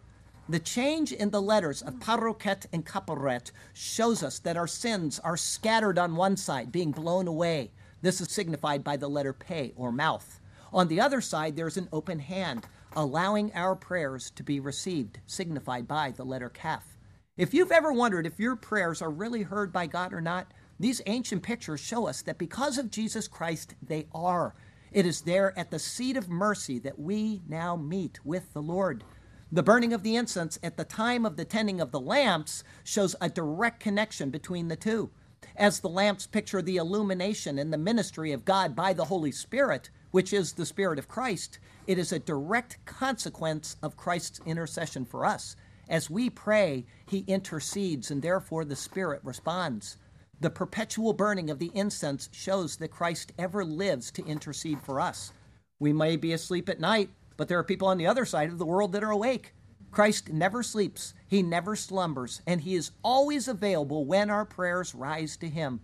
The 0.46 0.58
change 0.58 1.12
in 1.12 1.30
the 1.30 1.40
letters 1.40 1.80
of 1.80 1.94
paroket 2.00 2.66
and 2.70 2.84
caporet 2.84 3.50
shows 3.72 4.22
us 4.22 4.38
that 4.40 4.58
our 4.58 4.66
sins 4.66 5.18
are 5.20 5.38
scattered 5.38 5.98
on 5.98 6.16
one 6.16 6.36
side, 6.36 6.70
being 6.70 6.90
blown 6.90 7.26
away. 7.26 7.70
This 8.02 8.20
is 8.20 8.30
signified 8.30 8.84
by 8.84 8.98
the 8.98 9.08
letter 9.08 9.32
pe, 9.32 9.72
or 9.76 9.90
mouth. 9.90 10.40
On 10.70 10.88
the 10.88 11.00
other 11.00 11.22
side, 11.22 11.56
there's 11.56 11.78
an 11.78 11.88
open 11.92 12.18
hand, 12.18 12.66
allowing 12.94 13.52
our 13.54 13.74
prayers 13.74 14.30
to 14.32 14.42
be 14.42 14.60
received, 14.60 15.20
signified 15.24 15.88
by 15.88 16.10
the 16.10 16.24
letter 16.24 16.50
kaf. 16.50 16.98
If 17.36 17.54
you've 17.54 17.72
ever 17.72 17.92
wondered 17.92 18.26
if 18.26 18.38
your 18.38 18.56
prayers 18.56 19.00
are 19.00 19.10
really 19.10 19.42
heard 19.42 19.72
by 19.72 19.86
God 19.86 20.12
or 20.12 20.20
not, 20.20 20.52
these 20.78 21.00
ancient 21.06 21.42
pictures 21.42 21.80
show 21.80 22.06
us 22.06 22.20
that 22.22 22.36
because 22.36 22.76
of 22.76 22.90
Jesus 22.90 23.28
Christ, 23.28 23.74
they 23.80 24.06
are. 24.12 24.54
It 24.94 25.06
is 25.06 25.22
there 25.22 25.58
at 25.58 25.72
the 25.72 25.80
seat 25.80 26.16
of 26.16 26.28
mercy 26.28 26.78
that 26.78 27.00
we 27.00 27.42
now 27.48 27.74
meet 27.74 28.24
with 28.24 28.52
the 28.52 28.62
Lord. 28.62 29.02
The 29.50 29.64
burning 29.64 29.92
of 29.92 30.04
the 30.04 30.14
incense 30.14 30.56
at 30.62 30.76
the 30.76 30.84
time 30.84 31.26
of 31.26 31.36
the 31.36 31.44
tending 31.44 31.80
of 31.80 31.90
the 31.90 31.98
lamps 31.98 32.62
shows 32.84 33.16
a 33.20 33.28
direct 33.28 33.80
connection 33.80 34.30
between 34.30 34.68
the 34.68 34.76
two. 34.76 35.10
As 35.56 35.80
the 35.80 35.88
lamps 35.88 36.28
picture 36.28 36.62
the 36.62 36.76
illumination 36.76 37.58
and 37.58 37.72
the 37.72 37.76
ministry 37.76 38.30
of 38.30 38.44
God 38.44 38.76
by 38.76 38.92
the 38.92 39.06
Holy 39.06 39.32
Spirit, 39.32 39.90
which 40.12 40.32
is 40.32 40.52
the 40.52 40.64
Spirit 40.64 41.00
of 41.00 41.08
Christ, 41.08 41.58
it 41.88 41.98
is 41.98 42.12
a 42.12 42.20
direct 42.20 42.78
consequence 42.84 43.76
of 43.82 43.96
Christ's 43.96 44.40
intercession 44.46 45.04
for 45.04 45.26
us. 45.26 45.56
As 45.88 46.08
we 46.08 46.30
pray, 46.30 46.86
he 47.04 47.24
intercedes, 47.26 48.12
and 48.12 48.22
therefore 48.22 48.64
the 48.64 48.76
Spirit 48.76 49.22
responds. 49.24 49.96
The 50.40 50.50
perpetual 50.50 51.12
burning 51.12 51.50
of 51.50 51.58
the 51.58 51.70
incense 51.74 52.28
shows 52.32 52.76
that 52.76 52.90
Christ 52.90 53.32
ever 53.38 53.64
lives 53.64 54.10
to 54.12 54.24
intercede 54.24 54.82
for 54.82 55.00
us. 55.00 55.32
We 55.78 55.92
may 55.92 56.16
be 56.16 56.32
asleep 56.32 56.68
at 56.68 56.80
night, 56.80 57.10
but 57.36 57.48
there 57.48 57.58
are 57.58 57.64
people 57.64 57.88
on 57.88 57.98
the 57.98 58.06
other 58.06 58.24
side 58.24 58.50
of 58.50 58.58
the 58.58 58.66
world 58.66 58.92
that 58.92 59.04
are 59.04 59.10
awake. 59.10 59.54
Christ 59.90 60.32
never 60.32 60.62
sleeps, 60.62 61.14
he 61.28 61.42
never 61.42 61.76
slumbers, 61.76 62.42
and 62.46 62.60
he 62.60 62.74
is 62.74 62.90
always 63.02 63.46
available 63.46 64.04
when 64.04 64.28
our 64.28 64.44
prayers 64.44 64.94
rise 64.94 65.36
to 65.36 65.48
him. 65.48 65.80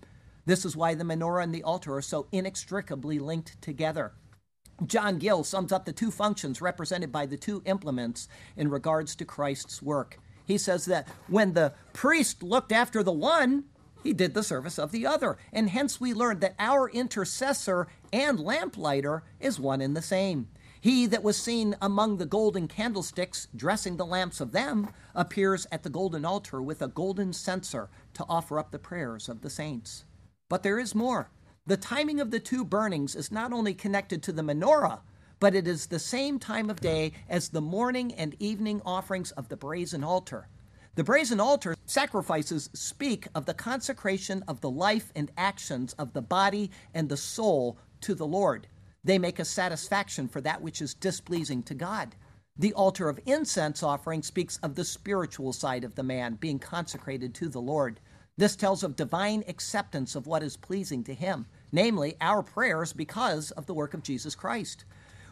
This 0.46 0.64
is 0.64 0.76
why 0.76 0.94
the 0.94 1.04
menorah 1.04 1.44
and 1.44 1.54
the 1.54 1.62
altar 1.62 1.94
are 1.94 2.02
so 2.02 2.26
inextricably 2.32 3.18
linked 3.18 3.60
together. 3.62 4.12
John 4.84 5.18
Gill 5.18 5.44
sums 5.44 5.72
up 5.72 5.84
the 5.84 5.92
two 5.92 6.10
functions 6.10 6.60
represented 6.60 7.12
by 7.12 7.26
the 7.26 7.36
two 7.36 7.62
implements 7.66 8.26
in 8.56 8.68
regards 8.68 9.14
to 9.16 9.24
Christ's 9.24 9.82
work. 9.82 10.18
He 10.44 10.58
says 10.58 10.86
that 10.86 11.06
when 11.28 11.52
the 11.52 11.74
priest 11.92 12.42
looked 12.42 12.72
after 12.72 13.02
the 13.02 13.12
one, 13.12 13.64
he 14.02 14.12
did 14.12 14.34
the 14.34 14.42
service 14.42 14.78
of 14.78 14.92
the 14.92 15.06
other. 15.06 15.36
And 15.52 15.70
hence 15.70 16.00
we 16.00 16.14
learn 16.14 16.40
that 16.40 16.54
our 16.58 16.88
intercessor 16.88 17.86
and 18.12 18.40
lamplighter 18.40 19.22
is 19.38 19.60
one 19.60 19.80
and 19.80 19.96
the 19.96 20.02
same. 20.02 20.48
He 20.80 21.06
that 21.06 21.22
was 21.22 21.36
seen 21.36 21.76
among 21.82 22.16
the 22.16 22.26
golden 22.26 22.66
candlesticks, 22.66 23.48
dressing 23.54 23.96
the 23.96 24.06
lamps 24.06 24.40
of 24.40 24.52
them, 24.52 24.88
appears 25.14 25.66
at 25.70 25.82
the 25.82 25.90
golden 25.90 26.24
altar 26.24 26.62
with 26.62 26.80
a 26.80 26.88
golden 26.88 27.34
censer 27.34 27.90
to 28.14 28.24
offer 28.28 28.58
up 28.58 28.70
the 28.70 28.78
prayers 28.78 29.28
of 29.28 29.42
the 29.42 29.50
saints. 29.50 30.04
But 30.48 30.62
there 30.62 30.78
is 30.78 30.94
more. 30.94 31.30
The 31.66 31.76
timing 31.76 32.18
of 32.18 32.30
the 32.30 32.40
two 32.40 32.64
burnings 32.64 33.14
is 33.14 33.30
not 33.30 33.52
only 33.52 33.74
connected 33.74 34.22
to 34.22 34.32
the 34.32 34.42
menorah, 34.42 35.00
but 35.38 35.54
it 35.54 35.68
is 35.68 35.86
the 35.86 35.98
same 35.98 36.38
time 36.38 36.70
of 36.70 36.80
day 36.80 37.12
as 37.28 37.48
the 37.50 37.60
morning 37.60 38.14
and 38.14 38.34
evening 38.38 38.80
offerings 38.84 39.32
of 39.32 39.48
the 39.48 39.56
brazen 39.56 40.02
altar. 40.02 40.48
The 41.00 41.04
brazen 41.04 41.40
altar 41.40 41.76
sacrifices 41.86 42.68
speak 42.74 43.26
of 43.34 43.46
the 43.46 43.54
consecration 43.54 44.44
of 44.46 44.60
the 44.60 44.68
life 44.68 45.10
and 45.16 45.32
actions 45.34 45.94
of 45.94 46.12
the 46.12 46.20
body 46.20 46.70
and 46.92 47.08
the 47.08 47.16
soul 47.16 47.78
to 48.02 48.14
the 48.14 48.26
Lord. 48.26 48.66
They 49.02 49.18
make 49.18 49.38
a 49.38 49.46
satisfaction 49.46 50.28
for 50.28 50.42
that 50.42 50.60
which 50.60 50.82
is 50.82 50.92
displeasing 50.92 51.62
to 51.62 51.74
God. 51.74 52.16
The 52.54 52.74
altar 52.74 53.08
of 53.08 53.18
incense 53.24 53.82
offering 53.82 54.22
speaks 54.22 54.58
of 54.58 54.74
the 54.74 54.84
spiritual 54.84 55.54
side 55.54 55.84
of 55.84 55.94
the 55.94 56.02
man 56.02 56.34
being 56.34 56.58
consecrated 56.58 57.32
to 57.36 57.48
the 57.48 57.62
Lord. 57.62 57.98
This 58.36 58.54
tells 58.54 58.82
of 58.82 58.94
divine 58.94 59.42
acceptance 59.48 60.14
of 60.14 60.26
what 60.26 60.42
is 60.42 60.58
pleasing 60.58 61.02
to 61.04 61.14
Him, 61.14 61.46
namely 61.72 62.18
our 62.20 62.42
prayers 62.42 62.92
because 62.92 63.52
of 63.52 63.64
the 63.64 63.72
work 63.72 63.94
of 63.94 64.02
Jesus 64.02 64.34
Christ. 64.34 64.84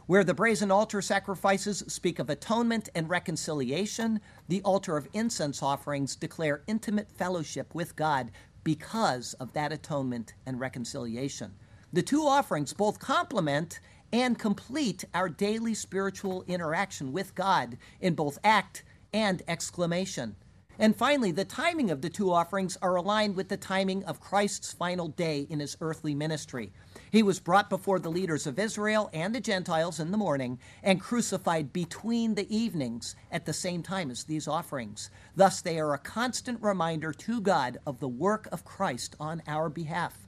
Where 0.09 0.25
the 0.25 0.33
brazen 0.33 0.71
altar 0.71 1.03
sacrifices 1.03 1.85
speak 1.87 2.19
of 2.19 2.31
atonement 2.31 2.89
and 2.95 3.11
reconciliation, 3.11 4.23
the 4.49 4.63
altar 4.63 4.97
of 4.97 5.07
incense 5.13 5.63
offerings 5.63 6.17
declare 6.17 6.63
intimate 6.67 7.11
fellowship 7.11 7.75
with 7.75 7.95
God 7.95 8.31
because 8.65 9.35
of 9.35 9.53
that 9.53 9.71
atonement 9.71 10.33
and 10.47 10.59
reconciliation. 10.59 11.53
The 11.93 12.01
two 12.01 12.23
offerings 12.23 12.73
both 12.73 12.99
complement 12.99 13.81
and 14.11 14.39
complete 14.39 15.05
our 15.13 15.29
daily 15.29 15.75
spiritual 15.75 16.43
interaction 16.49 17.13
with 17.13 17.35
God 17.35 17.77
in 18.01 18.15
both 18.15 18.39
act 18.43 18.85
and 19.13 19.43
exclamation. 19.47 20.37
And 20.79 20.97
finally, 20.97 21.33
the 21.33 21.45
timing 21.45 21.91
of 21.91 22.01
the 22.01 22.09
two 22.09 22.33
offerings 22.33 22.79
are 22.81 22.95
aligned 22.95 23.37
with 23.37 23.49
the 23.49 23.57
timing 23.59 24.05
of 24.05 24.21
Christ's 24.21 24.73
final 24.73 25.09
day 25.09 25.47
in 25.51 25.61
his 25.61 25.77
earthly 25.83 26.15
ministry. 26.15 26.73
He 27.11 27.23
was 27.23 27.41
brought 27.41 27.71
before 27.71 27.99
the 27.99 28.11
leaders 28.11 28.47
of 28.47 28.59
Israel 28.59 29.09
and 29.13 29.35
the 29.35 29.41
Gentiles 29.41 29.99
in 29.99 30.11
the 30.11 30.19
morning 30.19 30.59
and 30.83 31.01
crucified 31.01 31.73
between 31.73 32.35
the 32.35 32.55
evenings 32.55 33.17
at 33.31 33.47
the 33.47 33.53
same 33.53 33.83
time 33.83 34.11
as 34.11 34.25
these 34.25 34.47
offerings. 34.47 35.11
Thus, 35.35 35.61
they 35.61 35.79
are 35.79 35.95
a 35.95 35.99
constant 35.99 36.63
reminder 36.63 37.13
to 37.13 37.41
God 37.41 37.79
of 37.87 38.01
the 38.01 38.09
work 38.09 38.49
of 38.53 38.65
Christ 38.65 39.17
on 39.19 39.43
our 39.47 39.69
behalf. 39.69 40.27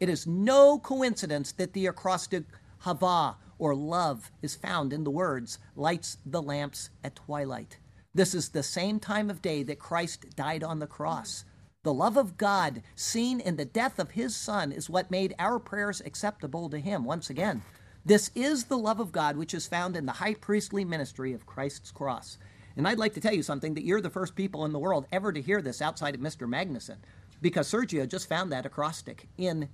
It 0.00 0.08
is 0.08 0.26
no 0.26 0.78
coincidence 0.78 1.52
that 1.52 1.72
the 1.72 1.86
acrostic 1.86 2.44
Hava, 2.78 3.36
or 3.58 3.74
love, 3.74 4.30
is 4.42 4.54
found 4.54 4.92
in 4.92 5.04
the 5.04 5.10
words, 5.10 5.58
lights 5.74 6.18
the 6.26 6.42
lamps 6.42 6.90
at 7.02 7.16
twilight. 7.16 7.78
This 8.14 8.34
is 8.34 8.48
the 8.48 8.62
same 8.62 8.98
time 8.98 9.30
of 9.30 9.42
day 9.42 9.62
that 9.62 9.78
Christ 9.78 10.36
died 10.36 10.64
on 10.64 10.78
the 10.78 10.86
cross. 10.86 11.44
The 11.86 11.94
love 11.94 12.16
of 12.16 12.36
God, 12.36 12.82
seen 12.96 13.38
in 13.38 13.54
the 13.54 13.64
death 13.64 14.00
of 14.00 14.10
his 14.10 14.34
Son, 14.34 14.72
is 14.72 14.90
what 14.90 15.08
made 15.08 15.36
our 15.38 15.60
prayers 15.60 16.02
acceptable 16.04 16.68
to 16.68 16.80
him. 16.80 17.04
Once 17.04 17.30
again, 17.30 17.62
this 18.04 18.32
is 18.34 18.64
the 18.64 18.76
love 18.76 18.98
of 18.98 19.12
God 19.12 19.36
which 19.36 19.54
is 19.54 19.68
found 19.68 19.96
in 19.96 20.04
the 20.04 20.10
high 20.10 20.34
priestly 20.34 20.84
ministry 20.84 21.32
of 21.32 21.46
Christ's 21.46 21.92
cross. 21.92 22.38
And 22.76 22.88
I'd 22.88 22.98
like 22.98 23.14
to 23.14 23.20
tell 23.20 23.32
you 23.32 23.44
something 23.44 23.74
that 23.74 23.84
you're 23.84 24.00
the 24.00 24.10
first 24.10 24.34
people 24.34 24.64
in 24.64 24.72
the 24.72 24.80
world 24.80 25.06
ever 25.12 25.32
to 25.32 25.40
hear 25.40 25.62
this 25.62 25.80
outside 25.80 26.16
of 26.16 26.20
Mr. 26.20 26.48
Magnuson, 26.48 26.96
because 27.40 27.70
Sergio 27.70 28.04
just 28.08 28.28
found 28.28 28.50
that 28.50 28.66
acrostic 28.66 29.28
in 29.38 29.68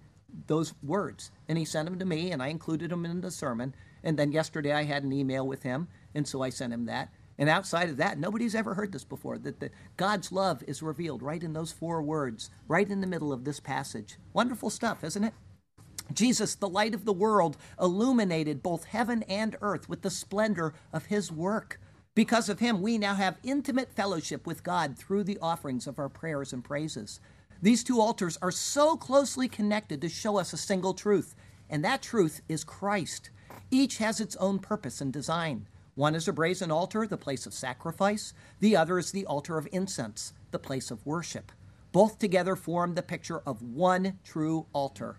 those 0.49 0.75
words. 0.83 1.31
And 1.49 1.57
he 1.57 1.65
sent 1.65 1.89
them 1.89 1.99
to 1.99 2.05
me, 2.05 2.31
and 2.31 2.43
I 2.43 2.49
included 2.49 2.91
them 2.91 3.07
in 3.07 3.23
the 3.23 3.31
sermon. 3.31 3.75
And 4.05 4.19
then 4.19 4.33
yesterday 4.33 4.73
I 4.73 4.83
had 4.83 5.03
an 5.03 5.15
email 5.15 5.47
with 5.47 5.63
him, 5.63 5.89
and 6.15 6.29
so 6.29 6.43
I 6.43 6.51
sent 6.51 6.75
him 6.75 6.85
that. 6.85 7.09
And 7.43 7.51
outside 7.51 7.89
of 7.89 7.97
that, 7.97 8.21
nobody's 8.21 8.55
ever 8.55 8.75
heard 8.75 8.93
this 8.93 9.03
before 9.03 9.37
that 9.39 9.59
the, 9.59 9.73
God's 9.97 10.31
love 10.31 10.63
is 10.69 10.81
revealed 10.81 11.25
right 11.25 11.43
in 11.43 11.55
those 11.55 11.73
four 11.73 12.01
words, 12.01 12.51
right 12.69 12.89
in 12.89 13.01
the 13.01 13.07
middle 13.09 13.33
of 13.33 13.43
this 13.43 13.59
passage. 13.59 14.17
Wonderful 14.33 14.71
stuff, 14.71 15.03
isn't 15.03 15.25
it? 15.25 15.35
Jesus, 16.13 16.55
the 16.55 16.69
light 16.69 16.95
of 16.95 17.05
the 17.05 17.13
world, 17.13 17.57
illuminated 17.81 18.63
both 18.63 18.85
heaven 18.85 19.25
and 19.25 19.57
earth 19.61 19.89
with 19.89 20.03
the 20.03 20.09
splendor 20.09 20.73
of 20.93 21.07
his 21.07 21.33
work. 21.33 21.81
Because 22.15 22.49
of 22.49 22.61
him, 22.61 22.81
we 22.81 22.97
now 22.97 23.17
have 23.17 23.41
intimate 23.43 23.93
fellowship 23.93 24.47
with 24.47 24.63
God 24.63 24.97
through 24.97 25.25
the 25.25 25.39
offerings 25.43 25.89
of 25.89 25.99
our 25.99 26.09
prayers 26.09 26.53
and 26.53 26.63
praises. 26.63 27.19
These 27.61 27.83
two 27.83 28.01
altars 28.01 28.39
are 28.41 28.53
so 28.53 28.97
closely 28.97 29.49
connected 29.49 30.01
to 30.03 30.09
show 30.09 30.39
us 30.39 30.53
a 30.53 30.57
single 30.57 30.95
truth, 30.95 31.35
and 31.69 31.85
that 31.85 32.03
truth 32.03 32.41
is 32.49 32.63
Christ. 32.63 33.31
Each 33.69 33.99
has 33.99 34.21
its 34.21 34.37
own 34.37 34.61
purpose 34.61 35.01
and 35.01 35.13
design. 35.13 35.67
One 35.95 36.15
is 36.15 36.27
a 36.27 36.33
brazen 36.33 36.71
altar, 36.71 37.07
the 37.07 37.19
place 37.19 37.45
of 37.45 37.53
sacrifice. 37.53 38.33
The 38.61 38.77
other 38.77 38.99
is 38.99 39.13
the 39.13 39.27
altar 39.27 39.59
of 39.59 39.69
incense, 39.73 40.33
the 40.51 40.59
place 40.59 40.91
of 40.91 41.05
worship. 41.05 41.53
Both 41.93 42.19
together 42.19 42.57
form 42.57 42.95
the 42.95 43.03
picture 43.03 43.41
of 43.41 43.61
one 43.61 44.19
true 44.25 44.67
altar 44.73 45.19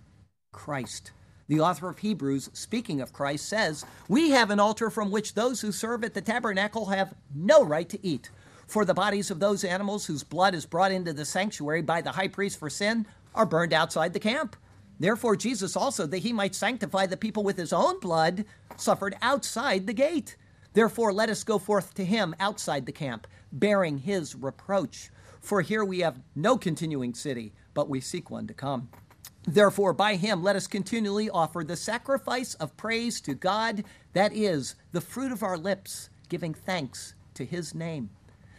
Christ. 0.51 1.11
The 1.47 1.59
author 1.59 1.89
of 1.89 1.99
Hebrews, 1.99 2.49
speaking 2.53 3.01
of 3.01 3.13
Christ, 3.13 3.47
says, 3.47 3.85
We 4.07 4.31
have 4.31 4.49
an 4.49 4.59
altar 4.59 4.89
from 4.89 5.11
which 5.11 5.35
those 5.35 5.61
who 5.61 5.71
serve 5.71 6.03
at 6.03 6.15
the 6.15 6.21
tabernacle 6.21 6.87
have 6.87 7.13
no 7.35 7.63
right 7.63 7.89
to 7.89 8.03
eat. 8.05 8.31
For 8.65 8.85
the 8.85 8.93
bodies 8.95 9.29
of 9.29 9.39
those 9.39 9.63
animals 9.63 10.05
whose 10.05 10.23
blood 10.23 10.55
is 10.55 10.65
brought 10.65 10.91
into 10.91 11.13
the 11.13 11.25
sanctuary 11.25 11.83
by 11.83 12.01
the 12.01 12.13
high 12.13 12.29
priest 12.29 12.57
for 12.57 12.69
sin 12.69 13.05
are 13.35 13.45
burned 13.45 13.73
outside 13.73 14.13
the 14.13 14.19
camp. 14.19 14.55
Therefore, 14.99 15.35
Jesus 15.35 15.75
also, 15.75 16.07
that 16.07 16.19
he 16.19 16.33
might 16.33 16.55
sanctify 16.55 17.05
the 17.05 17.17
people 17.17 17.43
with 17.43 17.57
his 17.57 17.73
own 17.73 17.99
blood, 17.99 18.45
suffered 18.77 19.15
outside 19.21 19.85
the 19.85 19.93
gate. 19.93 20.37
Therefore, 20.73 21.13
let 21.13 21.29
us 21.29 21.43
go 21.43 21.59
forth 21.59 21.93
to 21.95 22.05
him 22.05 22.35
outside 22.39 22.85
the 22.85 22.91
camp, 22.91 23.27
bearing 23.51 23.99
his 23.99 24.35
reproach. 24.35 25.09
For 25.39 25.61
here 25.61 25.85
we 25.85 25.99
have 25.99 26.21
no 26.35 26.57
continuing 26.57 27.13
city, 27.13 27.53
but 27.73 27.89
we 27.89 28.01
seek 28.01 28.29
one 28.29 28.47
to 28.47 28.53
come. 28.53 28.89
Therefore, 29.45 29.93
by 29.93 30.15
him 30.15 30.41
let 30.41 30.55
us 30.55 30.67
continually 30.67 31.29
offer 31.29 31.63
the 31.63 31.75
sacrifice 31.75 32.53
of 32.55 32.77
praise 32.77 33.19
to 33.21 33.33
God, 33.33 33.83
that 34.13 34.33
is, 34.33 34.75
the 34.91 35.01
fruit 35.01 35.31
of 35.31 35.43
our 35.43 35.57
lips, 35.57 36.09
giving 36.29 36.53
thanks 36.53 37.15
to 37.33 37.45
his 37.45 37.75
name. 37.75 38.09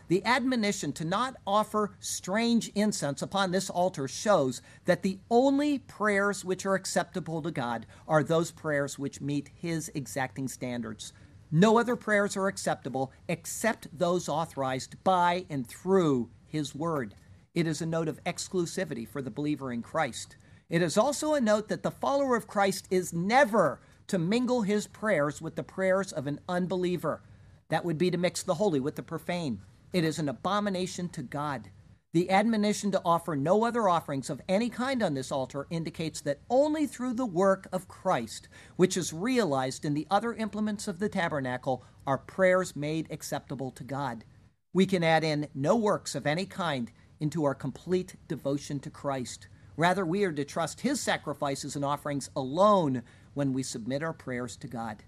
The 0.09 0.25
admonition 0.27 0.93
to 0.95 1.05
not 1.05 1.37
offer 1.47 1.93
strange 1.99 2.71
incense 2.75 3.23
upon 3.23 3.51
this 3.51 3.71
altar 3.71 4.07
shows 4.07 4.61
that 4.85 5.03
the 5.03 5.19
only 5.31 5.79
prayers 5.79 6.45
which 6.45 6.67
are 6.67 6.75
acceptable 6.75 7.41
to 7.41 7.51
God 7.51 7.87
are 8.07 8.23
those 8.23 8.51
prayers 8.51 8.99
which 8.99 9.23
meet 9.23 9.49
His 9.55 9.91
exacting 9.95 10.47
standards. 10.47 11.15
No 11.57 11.79
other 11.79 11.95
prayers 11.95 12.37
are 12.37 12.49
acceptable 12.49 13.13
except 13.29 13.97
those 13.97 14.29
authorized 14.29 14.97
by 15.05 15.47
and 15.49 15.65
through 15.65 16.29
His 16.49 16.75
Word. 16.75 17.15
It 17.55 17.69
is 17.69 17.81
a 17.81 17.87
note 17.87 18.09
of 18.09 18.19
exclusivity 18.25 19.07
for 19.07 19.23
the 19.23 19.31
believer 19.31 19.73
in 19.73 19.81
Christ. 19.81 20.35
It 20.69 20.83
is 20.83 20.99
also 20.99 21.33
a 21.35 21.41
note 21.41 21.69
that 21.69 21.85
the 21.85 21.93
follower 21.93 22.35
of 22.35 22.49
Christ 22.49 22.89
is 22.91 23.13
never 23.13 23.81
to 24.09 24.19
mingle 24.19 24.63
his 24.63 24.89
prayers 24.89 25.41
with 25.41 25.55
the 25.55 25.63
prayers 25.63 26.11
of 26.11 26.27
an 26.27 26.41
unbeliever. 26.49 27.23
That 27.69 27.85
would 27.85 27.99
be 27.99 28.11
to 28.11 28.19
mix 28.19 28.43
the 28.43 28.55
holy 28.55 28.81
with 28.81 28.97
the 28.97 29.05
profane. 29.05 29.61
It 29.93 30.03
is 30.03 30.19
an 30.19 30.29
abomination 30.29 31.09
to 31.11 31.23
God. 31.23 31.71
The 32.15 32.31
admonition 32.31 32.93
to 32.93 33.03
offer 33.05 33.35
no 33.35 33.65
other 33.65 33.89
offerings 33.89 34.31
of 34.31 34.41
any 34.49 34.69
kind 34.69 35.03
on 35.03 35.15
this 35.15 35.33
altar 35.33 35.67
indicates 35.69 36.21
that 36.21 36.39
only 36.49 36.87
through 36.87 37.15
the 37.15 37.27
work 37.27 37.67
of 37.73 37.89
Christ, 37.89 38.47
which 38.77 38.97
is 38.97 39.13
realized 39.13 39.85
in 39.85 39.95
the 39.95 40.07
other 40.13 40.33
implements 40.33 40.87
of 40.87 41.01
the 41.01 41.09
tabernacle, 41.09 41.85
are 42.07 42.19
prayers 42.19 42.77
made 42.77 43.09
acceptable 43.11 43.73
to 43.73 43.83
God. 43.83 44.25
We 44.73 44.87
can 44.87 45.03
add 45.03 45.25
in 45.25 45.49
no 45.57 45.75
works 45.75 46.15
of 46.15 46.25
any 46.25 46.47
kind 46.47 46.93
into 47.19 47.43
our 47.43 47.55
complete 47.55 48.15
devotion 48.29 48.79
to 48.81 48.91
Christ. 48.91 49.49
Rather, 49.77 50.07
we 50.07 50.23
are 50.23 50.31
to 50.31 50.45
trust 50.45 50.83
His 50.83 51.01
sacrifices 51.01 51.75
and 51.75 51.85
offerings 51.85 52.31
alone 52.37 53.03
when 53.33 53.53
we 53.53 53.65
submit 53.65 54.05
our 54.05 54.13
prayers 54.13 54.57
to 54.59 54.69
God. 54.69 55.03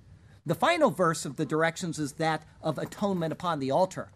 The 0.45 0.57
final 0.57 0.91
verse 0.91 1.25
of 1.25 1.37
the 1.37 1.47
directions 1.47 2.01
is 2.01 2.15
that 2.15 2.43
of 2.61 2.79
atonement 2.79 3.33
upon 3.33 3.61
the 3.61 3.71
altar. 3.71 4.11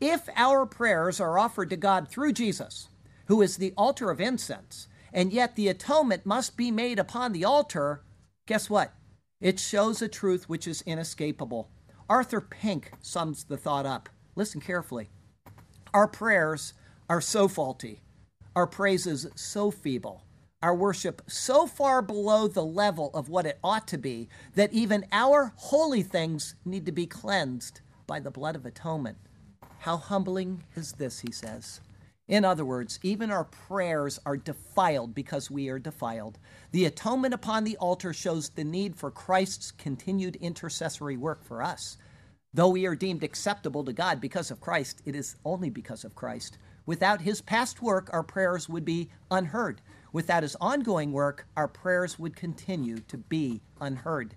If 0.00 0.28
our 0.36 0.66
prayers 0.66 1.20
are 1.20 1.38
offered 1.38 1.70
to 1.70 1.76
God 1.76 2.08
through 2.08 2.32
Jesus, 2.32 2.88
who 3.26 3.40
is 3.40 3.56
the 3.56 3.72
altar 3.76 4.10
of 4.10 4.20
incense, 4.20 4.88
and 5.12 5.32
yet 5.32 5.54
the 5.54 5.68
atonement 5.68 6.26
must 6.26 6.56
be 6.56 6.70
made 6.70 6.98
upon 6.98 7.32
the 7.32 7.44
altar, 7.44 8.02
guess 8.46 8.68
what? 8.68 8.92
It 9.40 9.60
shows 9.60 10.02
a 10.02 10.08
truth 10.08 10.48
which 10.48 10.66
is 10.66 10.82
inescapable. 10.82 11.70
Arthur 12.08 12.40
Pink 12.40 12.90
sums 13.00 13.44
the 13.44 13.56
thought 13.56 13.86
up. 13.86 14.08
Listen 14.36 14.60
carefully. 14.60 15.08
Our 15.92 16.08
prayers 16.08 16.74
are 17.08 17.20
so 17.20 17.46
faulty, 17.46 18.02
our 18.56 18.66
praises 18.66 19.26
so 19.36 19.70
feeble, 19.70 20.24
our 20.62 20.74
worship 20.74 21.22
so 21.28 21.66
far 21.66 22.02
below 22.02 22.48
the 22.48 22.64
level 22.64 23.10
of 23.14 23.28
what 23.28 23.46
it 23.46 23.58
ought 23.62 23.86
to 23.88 23.98
be 23.98 24.28
that 24.54 24.72
even 24.72 25.06
our 25.12 25.52
holy 25.56 26.02
things 26.02 26.56
need 26.64 26.84
to 26.86 26.92
be 26.92 27.06
cleansed 27.06 27.80
by 28.06 28.18
the 28.18 28.30
blood 28.30 28.56
of 28.56 28.66
atonement. 28.66 29.18
How 29.84 29.98
humbling 29.98 30.64
is 30.76 30.92
this, 30.92 31.20
he 31.20 31.30
says. 31.30 31.82
In 32.26 32.42
other 32.42 32.64
words, 32.64 32.98
even 33.02 33.30
our 33.30 33.44
prayers 33.44 34.18
are 34.24 34.38
defiled 34.38 35.14
because 35.14 35.50
we 35.50 35.68
are 35.68 35.78
defiled. 35.78 36.38
The 36.70 36.86
atonement 36.86 37.34
upon 37.34 37.64
the 37.64 37.76
altar 37.76 38.14
shows 38.14 38.48
the 38.48 38.64
need 38.64 38.96
for 38.96 39.10
Christ's 39.10 39.72
continued 39.72 40.36
intercessory 40.36 41.18
work 41.18 41.44
for 41.44 41.62
us. 41.62 41.98
Though 42.54 42.70
we 42.70 42.86
are 42.86 42.96
deemed 42.96 43.22
acceptable 43.22 43.84
to 43.84 43.92
God 43.92 44.22
because 44.22 44.50
of 44.50 44.58
Christ, 44.58 45.02
it 45.04 45.14
is 45.14 45.36
only 45.44 45.68
because 45.68 46.02
of 46.02 46.14
Christ. 46.14 46.56
Without 46.86 47.20
his 47.20 47.42
past 47.42 47.82
work, 47.82 48.08
our 48.10 48.22
prayers 48.22 48.70
would 48.70 48.86
be 48.86 49.10
unheard. 49.30 49.82
Without 50.14 50.44
his 50.44 50.56
ongoing 50.62 51.12
work, 51.12 51.46
our 51.58 51.68
prayers 51.68 52.18
would 52.18 52.36
continue 52.36 53.00
to 53.00 53.18
be 53.18 53.60
unheard. 53.82 54.34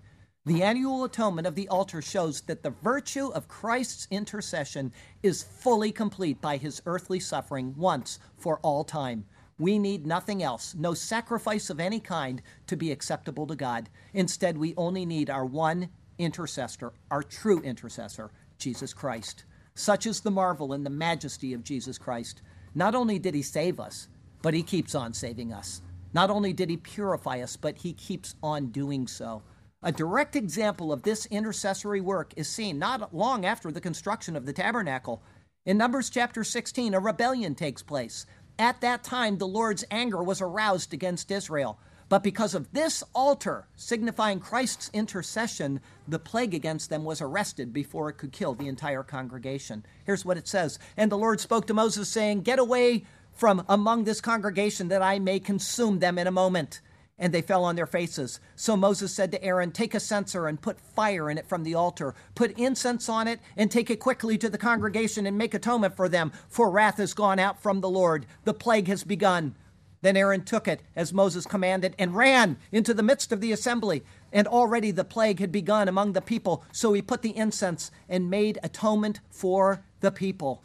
The 0.48 0.62
annual 0.62 1.04
atonement 1.04 1.46
of 1.46 1.56
the 1.56 1.68
altar 1.68 2.00
shows 2.00 2.40
that 2.46 2.62
the 2.62 2.70
virtue 2.70 3.26
of 3.34 3.48
Christ's 3.48 4.08
intercession 4.10 4.94
is 5.22 5.42
fully 5.42 5.92
complete 5.92 6.40
by 6.40 6.56
his 6.56 6.80
earthly 6.86 7.20
suffering 7.20 7.74
once 7.76 8.18
for 8.38 8.58
all 8.60 8.82
time. 8.82 9.26
We 9.58 9.78
need 9.78 10.06
nothing 10.06 10.42
else, 10.42 10.74
no 10.74 10.94
sacrifice 10.94 11.68
of 11.68 11.80
any 11.80 12.00
kind 12.00 12.40
to 12.66 12.78
be 12.78 12.90
acceptable 12.90 13.46
to 13.46 13.56
God. 13.56 13.90
Instead, 14.14 14.56
we 14.56 14.72
only 14.78 15.04
need 15.04 15.28
our 15.28 15.44
one 15.44 15.90
intercessor, 16.16 16.94
our 17.10 17.22
true 17.22 17.60
intercessor, 17.60 18.30
Jesus 18.56 18.94
Christ. 18.94 19.44
Such 19.74 20.06
is 20.06 20.22
the 20.22 20.30
marvel 20.30 20.72
and 20.72 20.86
the 20.86 20.88
majesty 20.88 21.52
of 21.52 21.62
Jesus 21.62 21.98
Christ. 21.98 22.40
Not 22.74 22.94
only 22.94 23.18
did 23.18 23.34
he 23.34 23.42
save 23.42 23.78
us, 23.78 24.08
but 24.40 24.54
he 24.54 24.62
keeps 24.62 24.94
on 24.94 25.12
saving 25.12 25.52
us. 25.52 25.82
Not 26.14 26.30
only 26.30 26.54
did 26.54 26.70
he 26.70 26.78
purify 26.78 27.42
us, 27.42 27.54
but 27.54 27.76
he 27.76 27.92
keeps 27.92 28.34
on 28.42 28.68
doing 28.68 29.06
so. 29.06 29.42
A 29.80 29.92
direct 29.92 30.34
example 30.34 30.92
of 30.92 31.04
this 31.04 31.26
intercessory 31.26 32.00
work 32.00 32.32
is 32.36 32.48
seen 32.48 32.80
not 32.80 33.14
long 33.14 33.44
after 33.46 33.70
the 33.70 33.80
construction 33.80 34.34
of 34.34 34.44
the 34.44 34.52
tabernacle. 34.52 35.22
In 35.64 35.78
Numbers 35.78 36.10
chapter 36.10 36.42
16, 36.42 36.94
a 36.94 37.00
rebellion 37.00 37.54
takes 37.54 37.80
place. 37.80 38.26
At 38.58 38.80
that 38.80 39.04
time, 39.04 39.38
the 39.38 39.46
Lord's 39.46 39.84
anger 39.88 40.20
was 40.20 40.40
aroused 40.40 40.92
against 40.92 41.30
Israel. 41.30 41.78
But 42.08 42.24
because 42.24 42.54
of 42.54 42.72
this 42.72 43.04
altar, 43.14 43.68
signifying 43.76 44.40
Christ's 44.40 44.90
intercession, 44.92 45.80
the 46.08 46.18
plague 46.18 46.54
against 46.54 46.90
them 46.90 47.04
was 47.04 47.20
arrested 47.20 47.72
before 47.72 48.08
it 48.08 48.18
could 48.18 48.32
kill 48.32 48.54
the 48.54 48.66
entire 48.66 49.04
congregation. 49.04 49.86
Here's 50.04 50.24
what 50.24 50.38
it 50.38 50.48
says 50.48 50.80
And 50.96 51.12
the 51.12 51.18
Lord 51.18 51.38
spoke 51.38 51.68
to 51.68 51.74
Moses, 51.74 52.08
saying, 52.08 52.40
Get 52.40 52.58
away 52.58 53.04
from 53.32 53.64
among 53.68 54.02
this 54.02 54.20
congregation, 54.20 54.88
that 54.88 55.02
I 55.02 55.20
may 55.20 55.38
consume 55.38 56.00
them 56.00 56.18
in 56.18 56.26
a 56.26 56.32
moment 56.32 56.80
and 57.18 57.34
they 57.34 57.42
fell 57.42 57.64
on 57.64 57.76
their 57.76 57.86
faces. 57.86 58.40
So 58.54 58.76
Moses 58.76 59.14
said 59.14 59.32
to 59.32 59.42
Aaron, 59.42 59.72
Take 59.72 59.94
a 59.94 60.00
censer 60.00 60.46
and 60.46 60.60
put 60.60 60.80
fire 60.80 61.28
in 61.30 61.38
it 61.38 61.48
from 61.48 61.64
the 61.64 61.74
altar. 61.74 62.14
Put 62.34 62.58
incense 62.58 63.08
on 63.08 63.26
it 63.26 63.40
and 63.56 63.70
take 63.70 63.90
it 63.90 64.00
quickly 64.00 64.38
to 64.38 64.48
the 64.48 64.58
congregation 64.58 65.26
and 65.26 65.36
make 65.36 65.54
atonement 65.54 65.96
for 65.96 66.08
them, 66.08 66.32
for 66.48 66.70
wrath 66.70 66.98
has 66.98 67.14
gone 67.14 67.38
out 67.38 67.60
from 67.60 67.80
the 67.80 67.90
Lord. 67.90 68.26
The 68.44 68.54
plague 68.54 68.88
has 68.88 69.04
begun. 69.04 69.54
Then 70.00 70.16
Aaron 70.16 70.44
took 70.44 70.68
it, 70.68 70.80
as 70.94 71.12
Moses 71.12 71.44
commanded, 71.44 71.96
and 71.98 72.14
ran 72.14 72.56
into 72.70 72.94
the 72.94 73.02
midst 73.02 73.32
of 73.32 73.40
the 73.40 73.50
assembly. 73.50 74.04
And 74.32 74.46
already 74.46 74.92
the 74.92 75.04
plague 75.04 75.40
had 75.40 75.50
begun 75.50 75.88
among 75.88 76.12
the 76.12 76.20
people. 76.20 76.64
So 76.70 76.92
he 76.92 77.02
put 77.02 77.22
the 77.22 77.36
incense 77.36 77.90
and 78.08 78.30
made 78.30 78.58
atonement 78.62 79.20
for 79.30 79.82
the 80.00 80.12
people. 80.12 80.62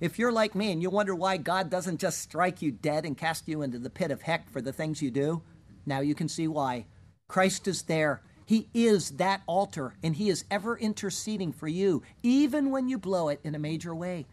If 0.00 0.18
you're 0.18 0.32
like 0.32 0.54
me 0.54 0.72
and 0.72 0.80
you 0.80 0.88
wonder 0.88 1.14
why 1.14 1.36
God 1.36 1.68
doesn't 1.68 2.00
just 2.00 2.22
strike 2.22 2.62
you 2.62 2.70
dead 2.70 3.04
and 3.04 3.18
cast 3.18 3.46
you 3.46 3.60
into 3.60 3.78
the 3.78 3.90
pit 3.90 4.10
of 4.10 4.22
heck 4.22 4.48
for 4.48 4.62
the 4.62 4.72
things 4.72 5.02
you 5.02 5.10
do, 5.10 5.42
now 5.90 6.00
you 6.00 6.14
can 6.14 6.28
see 6.28 6.48
why. 6.48 6.86
Christ 7.28 7.68
is 7.68 7.82
there. 7.82 8.22
He 8.46 8.68
is 8.72 9.10
that 9.12 9.42
altar, 9.46 9.94
and 10.02 10.16
He 10.16 10.30
is 10.30 10.44
ever 10.50 10.78
interceding 10.78 11.52
for 11.52 11.68
you, 11.68 12.02
even 12.22 12.70
when 12.70 12.88
you 12.88 12.96
blow 12.96 13.28
it 13.28 13.40
in 13.44 13.54
a 13.54 13.58
major 13.58 13.94
way. 13.94 14.26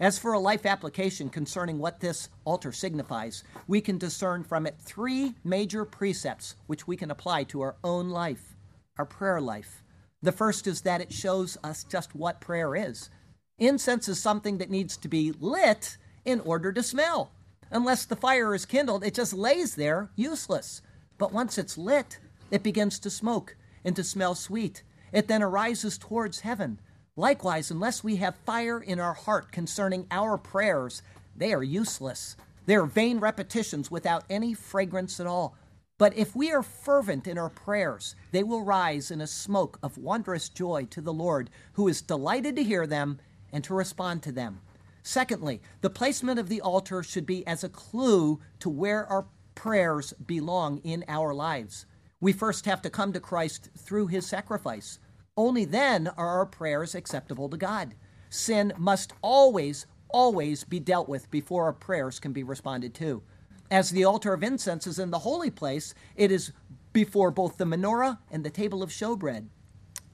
As 0.00 0.18
for 0.18 0.32
a 0.32 0.38
life 0.38 0.64
application 0.64 1.28
concerning 1.28 1.78
what 1.78 2.00
this 2.00 2.30
altar 2.46 2.72
signifies, 2.72 3.44
we 3.68 3.82
can 3.82 3.98
discern 3.98 4.44
from 4.44 4.66
it 4.66 4.76
three 4.78 5.34
major 5.44 5.84
precepts 5.84 6.56
which 6.68 6.86
we 6.86 6.96
can 6.96 7.10
apply 7.10 7.44
to 7.44 7.60
our 7.60 7.76
own 7.84 8.08
life, 8.08 8.56
our 8.96 9.04
prayer 9.04 9.42
life. 9.42 9.82
The 10.22 10.32
first 10.32 10.66
is 10.66 10.80
that 10.82 11.02
it 11.02 11.12
shows 11.12 11.58
us 11.62 11.84
just 11.84 12.14
what 12.14 12.40
prayer 12.40 12.74
is. 12.74 13.10
Incense 13.58 14.08
is 14.08 14.22
something 14.22 14.56
that 14.58 14.70
needs 14.70 14.96
to 14.96 15.08
be 15.08 15.32
lit 15.38 15.98
in 16.24 16.40
order 16.40 16.72
to 16.72 16.82
smell. 16.82 17.32
Unless 17.70 18.06
the 18.06 18.16
fire 18.16 18.54
is 18.54 18.64
kindled, 18.64 19.04
it 19.04 19.14
just 19.14 19.34
lays 19.34 19.74
there 19.74 20.10
useless. 20.16 20.80
But 21.20 21.34
once 21.34 21.58
it's 21.58 21.76
lit, 21.76 22.18
it 22.50 22.62
begins 22.62 22.98
to 23.00 23.10
smoke 23.10 23.54
and 23.84 23.94
to 23.94 24.02
smell 24.02 24.34
sweet. 24.34 24.82
It 25.12 25.28
then 25.28 25.42
arises 25.42 25.98
towards 25.98 26.40
heaven. 26.40 26.80
Likewise, 27.14 27.70
unless 27.70 28.02
we 28.02 28.16
have 28.16 28.34
fire 28.46 28.80
in 28.80 28.98
our 28.98 29.12
heart 29.12 29.52
concerning 29.52 30.06
our 30.10 30.38
prayers, 30.38 31.02
they 31.36 31.52
are 31.52 31.62
useless. 31.62 32.36
They 32.64 32.74
are 32.74 32.86
vain 32.86 33.18
repetitions 33.18 33.90
without 33.90 34.24
any 34.30 34.54
fragrance 34.54 35.20
at 35.20 35.26
all. 35.26 35.54
But 35.98 36.16
if 36.16 36.34
we 36.34 36.52
are 36.52 36.62
fervent 36.62 37.26
in 37.26 37.36
our 37.36 37.50
prayers, 37.50 38.14
they 38.32 38.42
will 38.42 38.64
rise 38.64 39.10
in 39.10 39.20
a 39.20 39.26
smoke 39.26 39.78
of 39.82 39.98
wondrous 39.98 40.48
joy 40.48 40.86
to 40.88 41.02
the 41.02 41.12
Lord, 41.12 41.50
who 41.74 41.86
is 41.86 42.00
delighted 42.00 42.56
to 42.56 42.64
hear 42.64 42.86
them 42.86 43.18
and 43.52 43.62
to 43.64 43.74
respond 43.74 44.22
to 44.22 44.32
them. 44.32 44.62
Secondly, 45.02 45.60
the 45.82 45.90
placement 45.90 46.38
of 46.38 46.48
the 46.48 46.62
altar 46.62 47.02
should 47.02 47.26
be 47.26 47.46
as 47.46 47.62
a 47.62 47.68
clue 47.68 48.40
to 48.60 48.70
where 48.70 49.06
our 49.06 49.26
prayers 49.60 50.14
belong 50.24 50.78
in 50.78 51.04
our 51.06 51.34
lives. 51.34 51.84
We 52.18 52.32
first 52.32 52.64
have 52.64 52.80
to 52.80 52.88
come 52.88 53.12
to 53.12 53.20
Christ 53.20 53.68
through 53.76 54.06
his 54.06 54.26
sacrifice. 54.26 54.98
Only 55.36 55.66
then 55.66 56.08
are 56.16 56.38
our 56.38 56.46
prayers 56.46 56.94
acceptable 56.94 57.50
to 57.50 57.58
God. 57.58 57.94
Sin 58.30 58.72
must 58.78 59.12
always, 59.20 59.84
always 60.08 60.64
be 60.64 60.80
dealt 60.80 61.10
with 61.10 61.30
before 61.30 61.64
our 61.64 61.74
prayers 61.74 62.18
can 62.18 62.32
be 62.32 62.42
responded 62.42 62.94
to. 62.94 63.22
As 63.70 63.90
the 63.90 64.02
altar 64.02 64.32
of 64.32 64.42
incense 64.42 64.86
is 64.86 64.98
in 64.98 65.10
the 65.10 65.18
holy 65.18 65.50
place, 65.50 65.92
it 66.16 66.32
is 66.32 66.52
before 66.94 67.30
both 67.30 67.58
the 67.58 67.66
menorah 67.66 68.16
and 68.30 68.42
the 68.42 68.48
table 68.48 68.82
of 68.82 68.88
showbread. 68.88 69.48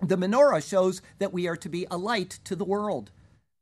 The 0.03 0.19
menorah 0.19 0.69
shows 0.69 1.03
that 1.21 1.33
we 1.33 1.47
are 1.47 1.57
to 1.59 1.69
be 1.69 1.87
a 1.89 1.97
light 1.97 2.41
to 2.43 2.57
the 2.57 2.65
world 2.65 3.13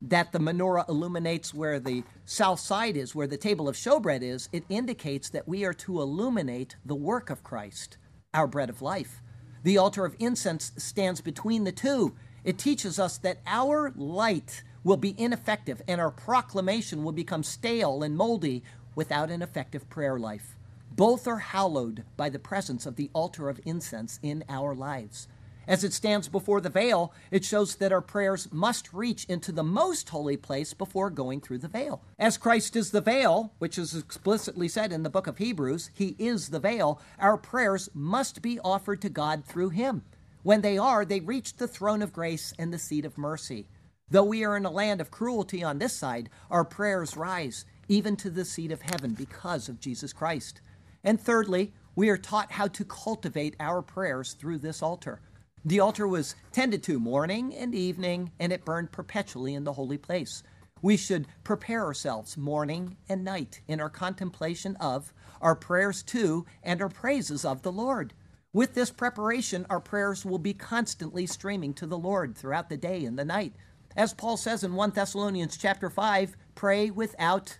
that 0.02 0.32
the 0.32 0.38
menorah 0.38 0.88
illuminates 0.88 1.54
where 1.54 1.80
the 1.80 2.04
south 2.24 2.60
side 2.60 2.96
is, 2.96 3.14
where 3.14 3.26
the 3.26 3.36
table 3.36 3.68
of 3.68 3.76
showbread 3.76 4.22
is, 4.22 4.48
it 4.52 4.64
indicates 4.68 5.30
that 5.30 5.48
we 5.48 5.64
are 5.64 5.72
to 5.74 6.00
illuminate 6.00 6.76
the 6.84 6.94
work 6.94 7.30
of 7.30 7.42
Christ, 7.42 7.96
our 8.32 8.46
bread 8.46 8.68
of 8.68 8.82
life. 8.82 9.22
The 9.62 9.78
altar 9.78 10.04
of 10.04 10.16
incense 10.18 10.72
stands 10.76 11.20
between 11.20 11.64
the 11.64 11.72
two. 11.72 12.14
It 12.44 12.58
teaches 12.58 12.98
us 12.98 13.16
that 13.18 13.38
our 13.46 13.92
light 13.96 14.62
will 14.84 14.98
be 14.98 15.14
ineffective 15.18 15.80
and 15.88 16.00
our 16.00 16.10
proclamation 16.10 17.02
will 17.02 17.12
become 17.12 17.42
stale 17.42 18.02
and 18.02 18.16
moldy 18.16 18.62
without 18.94 19.30
an 19.30 19.40
effective 19.40 19.88
prayer 19.88 20.18
life. 20.18 20.56
Both 20.94 21.26
are 21.26 21.38
hallowed 21.38 22.04
by 22.16 22.28
the 22.28 22.38
presence 22.38 22.84
of 22.84 22.96
the 22.96 23.10
altar 23.14 23.48
of 23.48 23.60
incense 23.64 24.20
in 24.22 24.44
our 24.48 24.74
lives. 24.74 25.26
As 25.66 25.84
it 25.84 25.92
stands 25.92 26.28
before 26.28 26.60
the 26.60 26.68
veil, 26.68 27.12
it 27.30 27.44
shows 27.44 27.76
that 27.76 27.92
our 27.92 28.00
prayers 28.00 28.52
must 28.52 28.92
reach 28.92 29.24
into 29.24 29.52
the 29.52 29.62
most 29.62 30.08
holy 30.08 30.36
place 30.36 30.74
before 30.74 31.10
going 31.10 31.40
through 31.40 31.58
the 31.58 31.68
veil. 31.68 32.02
As 32.18 32.36
Christ 32.36 32.76
is 32.76 32.90
the 32.90 33.00
veil, 33.00 33.52
which 33.58 33.78
is 33.78 33.94
explicitly 33.94 34.68
said 34.68 34.92
in 34.92 35.02
the 35.02 35.10
book 35.10 35.26
of 35.26 35.38
Hebrews, 35.38 35.90
He 35.94 36.16
is 36.18 36.48
the 36.48 36.60
veil, 36.60 37.00
our 37.18 37.36
prayers 37.36 37.88
must 37.94 38.42
be 38.42 38.60
offered 38.60 39.00
to 39.02 39.08
God 39.08 39.44
through 39.44 39.70
Him. 39.70 40.02
When 40.42 40.60
they 40.60 40.76
are, 40.76 41.04
they 41.04 41.20
reach 41.20 41.56
the 41.56 41.68
throne 41.68 42.02
of 42.02 42.12
grace 42.12 42.52
and 42.58 42.72
the 42.72 42.78
seat 42.78 43.06
of 43.06 43.16
mercy. 43.16 43.66
Though 44.10 44.24
we 44.24 44.44
are 44.44 44.56
in 44.56 44.66
a 44.66 44.70
land 44.70 45.00
of 45.00 45.10
cruelty 45.10 45.64
on 45.64 45.78
this 45.78 45.94
side, 45.94 46.28
our 46.50 46.64
prayers 46.64 47.16
rise 47.16 47.64
even 47.88 48.16
to 48.16 48.30
the 48.30 48.44
seat 48.44 48.70
of 48.70 48.82
heaven 48.82 49.14
because 49.14 49.68
of 49.68 49.80
Jesus 49.80 50.12
Christ. 50.12 50.60
And 51.02 51.20
thirdly, 51.20 51.72
we 51.96 52.08
are 52.10 52.18
taught 52.18 52.52
how 52.52 52.66
to 52.68 52.84
cultivate 52.84 53.56
our 53.60 53.82
prayers 53.82 54.34
through 54.34 54.58
this 54.58 54.82
altar. 54.82 55.20
The 55.66 55.80
altar 55.80 56.06
was 56.06 56.34
tended 56.52 56.82
to 56.82 57.00
morning 57.00 57.54
and 57.54 57.74
evening, 57.74 58.32
and 58.38 58.52
it 58.52 58.66
burned 58.66 58.92
perpetually 58.92 59.54
in 59.54 59.64
the 59.64 59.72
holy 59.72 59.96
place. 59.96 60.42
We 60.82 60.98
should 60.98 61.26
prepare 61.42 61.82
ourselves 61.86 62.36
morning 62.36 62.98
and 63.08 63.24
night 63.24 63.62
in 63.66 63.80
our 63.80 63.88
contemplation 63.88 64.76
of, 64.76 65.14
our 65.40 65.54
prayers 65.54 66.02
to, 66.02 66.44
and 66.62 66.82
our 66.82 66.90
praises 66.90 67.46
of 67.46 67.62
the 67.62 67.72
Lord. 67.72 68.12
With 68.52 68.74
this 68.74 68.90
preparation, 68.90 69.64
our 69.70 69.80
prayers 69.80 70.26
will 70.26 70.38
be 70.38 70.52
constantly 70.52 71.26
streaming 71.26 71.72
to 71.74 71.86
the 71.86 71.96
Lord 71.96 72.36
throughout 72.36 72.68
the 72.68 72.76
day 72.76 73.06
and 73.06 73.18
the 73.18 73.24
night. 73.24 73.54
As 73.96 74.12
Paul 74.12 74.36
says 74.36 74.64
in 74.64 74.74
1 74.74 74.90
Thessalonians 74.90 75.56
chapter 75.56 75.88
5, 75.88 76.36
pray 76.54 76.90
without 76.90 77.58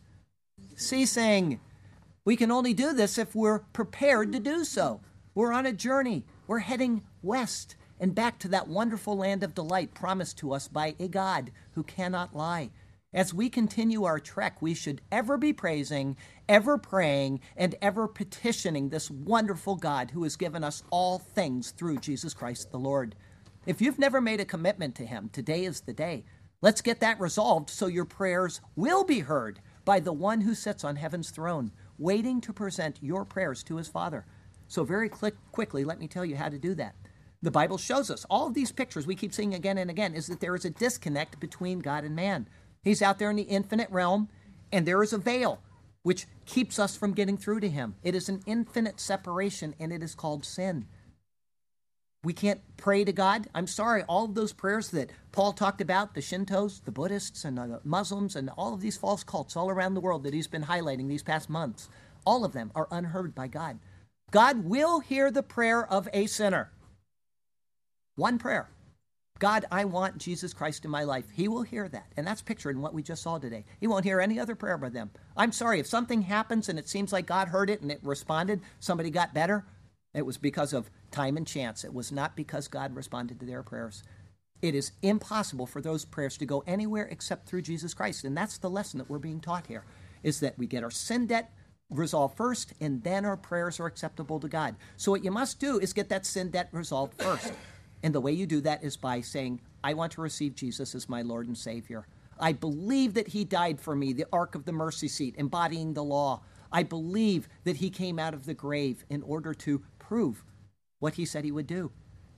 ceasing. 0.76 1.58
We 2.26 2.36
can 2.36 2.50
only 2.50 2.74
do 2.74 2.92
this 2.92 3.16
if 3.16 3.34
we're 3.34 3.60
prepared 3.60 4.30
to 4.32 4.40
do 4.40 4.62
so. 4.64 5.00
We're 5.34 5.54
on 5.54 5.64
a 5.64 5.72
journey. 5.72 6.26
We're 6.46 6.58
heading 6.58 7.04
west 7.22 7.76
and 7.98 8.14
back 8.14 8.38
to 8.40 8.48
that 8.48 8.68
wonderful 8.68 9.16
land 9.16 9.42
of 9.42 9.54
delight 9.54 9.94
promised 9.94 10.38
to 10.38 10.52
us 10.52 10.68
by 10.68 10.94
a 10.98 11.08
God 11.08 11.50
who 11.72 11.82
cannot 11.82 12.34
lie. 12.34 12.70
As 13.14 13.32
we 13.32 13.48
continue 13.48 14.02
our 14.02 14.18
trek, 14.18 14.60
we 14.60 14.74
should 14.74 15.00
ever 15.12 15.36
be 15.36 15.52
praising, 15.52 16.16
ever 16.48 16.76
praying, 16.76 17.40
and 17.56 17.76
ever 17.80 18.08
petitioning 18.08 18.88
this 18.88 19.08
wonderful 19.08 19.76
God 19.76 20.10
who 20.10 20.24
has 20.24 20.34
given 20.34 20.64
us 20.64 20.82
all 20.90 21.20
things 21.20 21.70
through 21.70 21.98
Jesus 21.98 22.34
Christ 22.34 22.72
the 22.72 22.78
Lord. 22.78 23.14
If 23.66 23.80
you've 23.80 24.00
never 24.00 24.20
made 24.20 24.40
a 24.40 24.44
commitment 24.44 24.96
to 24.96 25.06
Him, 25.06 25.30
today 25.32 25.64
is 25.64 25.82
the 25.82 25.92
day. 25.92 26.24
Let's 26.60 26.80
get 26.80 26.98
that 27.00 27.20
resolved 27.20 27.70
so 27.70 27.86
your 27.86 28.04
prayers 28.04 28.60
will 28.74 29.04
be 29.04 29.20
heard 29.20 29.60
by 29.84 30.00
the 30.00 30.12
one 30.12 30.40
who 30.40 30.54
sits 30.54 30.82
on 30.82 30.96
heaven's 30.96 31.30
throne, 31.30 31.70
waiting 31.98 32.40
to 32.40 32.52
present 32.52 32.98
your 33.00 33.24
prayers 33.24 33.62
to 33.64 33.76
His 33.76 33.86
Father. 33.86 34.26
So, 34.66 34.82
very 34.82 35.08
quick, 35.08 35.34
quickly, 35.52 35.84
let 35.84 36.00
me 36.00 36.08
tell 36.08 36.24
you 36.24 36.36
how 36.36 36.48
to 36.48 36.58
do 36.58 36.74
that. 36.74 36.96
The 37.44 37.50
Bible 37.50 37.76
shows 37.76 38.10
us 38.10 38.24
all 38.30 38.46
of 38.46 38.54
these 38.54 38.72
pictures 38.72 39.06
we 39.06 39.14
keep 39.14 39.34
seeing 39.34 39.52
again 39.52 39.76
and 39.76 39.90
again 39.90 40.14
is 40.14 40.28
that 40.28 40.40
there 40.40 40.54
is 40.54 40.64
a 40.64 40.70
disconnect 40.70 41.38
between 41.40 41.80
God 41.80 42.02
and 42.02 42.16
man. 42.16 42.48
He's 42.82 43.02
out 43.02 43.18
there 43.18 43.28
in 43.28 43.36
the 43.36 43.42
infinite 43.42 43.90
realm, 43.90 44.30
and 44.72 44.86
there 44.86 45.02
is 45.02 45.12
a 45.12 45.18
veil 45.18 45.60
which 46.02 46.26
keeps 46.46 46.78
us 46.78 46.96
from 46.96 47.12
getting 47.12 47.36
through 47.36 47.60
to 47.60 47.68
him. 47.68 47.96
It 48.02 48.14
is 48.14 48.30
an 48.30 48.40
infinite 48.46 48.98
separation, 48.98 49.74
and 49.78 49.92
it 49.92 50.02
is 50.02 50.14
called 50.14 50.46
sin. 50.46 50.86
We 52.22 52.32
can't 52.32 52.62
pray 52.78 53.04
to 53.04 53.12
God. 53.12 53.46
I'm 53.54 53.66
sorry, 53.66 54.04
all 54.04 54.24
of 54.24 54.34
those 54.34 54.54
prayers 54.54 54.88
that 54.92 55.10
Paul 55.30 55.52
talked 55.52 55.82
about, 55.82 56.14
the 56.14 56.22
Shintos, 56.22 56.82
the 56.82 56.92
Buddhists, 56.92 57.44
and 57.44 57.58
the 57.58 57.80
Muslims, 57.84 58.36
and 58.36 58.48
all 58.56 58.72
of 58.72 58.80
these 58.80 58.96
false 58.96 59.22
cults 59.22 59.54
all 59.54 59.68
around 59.68 59.92
the 59.92 60.00
world 60.00 60.22
that 60.22 60.32
he's 60.32 60.48
been 60.48 60.64
highlighting 60.64 61.08
these 61.08 61.22
past 61.22 61.50
months, 61.50 61.90
all 62.24 62.42
of 62.42 62.54
them 62.54 62.72
are 62.74 62.88
unheard 62.90 63.34
by 63.34 63.48
God. 63.48 63.80
God 64.30 64.64
will 64.64 65.00
hear 65.00 65.30
the 65.30 65.42
prayer 65.42 65.86
of 65.86 66.08
a 66.14 66.24
sinner. 66.24 66.70
One 68.16 68.38
prayer. 68.38 68.68
God, 69.40 69.64
I 69.72 69.84
want 69.84 70.18
Jesus 70.18 70.54
Christ 70.54 70.84
in 70.84 70.90
my 70.92 71.02
life. 71.02 71.24
He 71.34 71.48
will 71.48 71.62
hear 71.62 71.88
that. 71.88 72.12
And 72.16 72.24
that's 72.24 72.40
pictured 72.40 72.76
in 72.76 72.82
what 72.82 72.94
we 72.94 73.02
just 73.02 73.22
saw 73.22 73.38
today. 73.38 73.64
He 73.80 73.88
won't 73.88 74.04
hear 74.04 74.20
any 74.20 74.38
other 74.38 74.54
prayer 74.54 74.78
by 74.78 74.90
them. 74.90 75.10
I'm 75.36 75.50
sorry, 75.50 75.80
if 75.80 75.88
something 75.88 76.22
happens 76.22 76.68
and 76.68 76.78
it 76.78 76.88
seems 76.88 77.12
like 77.12 77.26
God 77.26 77.48
heard 77.48 77.68
it 77.68 77.82
and 77.82 77.90
it 77.90 77.98
responded, 78.04 78.60
somebody 78.78 79.10
got 79.10 79.34
better, 79.34 79.64
it 80.14 80.24
was 80.24 80.38
because 80.38 80.72
of 80.72 80.88
time 81.10 81.36
and 81.36 81.46
chance. 81.46 81.82
It 81.84 81.92
was 81.92 82.12
not 82.12 82.36
because 82.36 82.68
God 82.68 82.94
responded 82.94 83.40
to 83.40 83.46
their 83.46 83.64
prayers. 83.64 84.04
It 84.62 84.76
is 84.76 84.92
impossible 85.02 85.66
for 85.66 85.80
those 85.80 86.04
prayers 86.04 86.38
to 86.38 86.46
go 86.46 86.62
anywhere 86.66 87.08
except 87.10 87.48
through 87.48 87.62
Jesus 87.62 87.92
Christ. 87.92 88.24
And 88.24 88.36
that's 88.36 88.58
the 88.58 88.70
lesson 88.70 88.98
that 88.98 89.10
we're 89.10 89.18
being 89.18 89.40
taught 89.40 89.66
here 89.66 89.84
is 90.22 90.38
that 90.40 90.56
we 90.56 90.68
get 90.68 90.84
our 90.84 90.92
sin 90.92 91.26
debt 91.26 91.52
resolved 91.90 92.36
first 92.36 92.72
and 92.80 93.02
then 93.02 93.24
our 93.24 93.36
prayers 93.36 93.80
are 93.80 93.86
acceptable 93.86 94.38
to 94.40 94.48
God. 94.48 94.76
So 94.96 95.10
what 95.10 95.24
you 95.24 95.32
must 95.32 95.58
do 95.58 95.78
is 95.80 95.92
get 95.92 96.08
that 96.08 96.24
sin 96.24 96.50
debt 96.50 96.68
resolved 96.72 97.20
first. 97.20 97.52
And 98.04 98.14
the 98.14 98.20
way 98.20 98.32
you 98.32 98.46
do 98.46 98.60
that 98.60 98.84
is 98.84 98.98
by 98.98 99.22
saying, 99.22 99.62
I 99.82 99.94
want 99.94 100.12
to 100.12 100.20
receive 100.20 100.54
Jesus 100.54 100.94
as 100.94 101.08
my 101.08 101.22
Lord 101.22 101.46
and 101.46 101.56
Savior. 101.56 102.06
I 102.38 102.52
believe 102.52 103.14
that 103.14 103.28
He 103.28 103.46
died 103.46 103.80
for 103.80 103.96
me, 103.96 104.12
the 104.12 104.26
ark 104.30 104.54
of 104.54 104.66
the 104.66 104.72
mercy 104.72 105.08
seat, 105.08 105.34
embodying 105.38 105.94
the 105.94 106.04
law. 106.04 106.42
I 106.70 106.82
believe 106.82 107.48
that 107.64 107.76
He 107.76 107.88
came 107.88 108.18
out 108.18 108.34
of 108.34 108.44
the 108.44 108.52
grave 108.52 109.06
in 109.08 109.22
order 109.22 109.54
to 109.54 109.82
prove 109.98 110.44
what 110.98 111.14
He 111.14 111.24
said 111.24 111.44
He 111.44 111.50
would 111.50 111.66
do. 111.66 111.92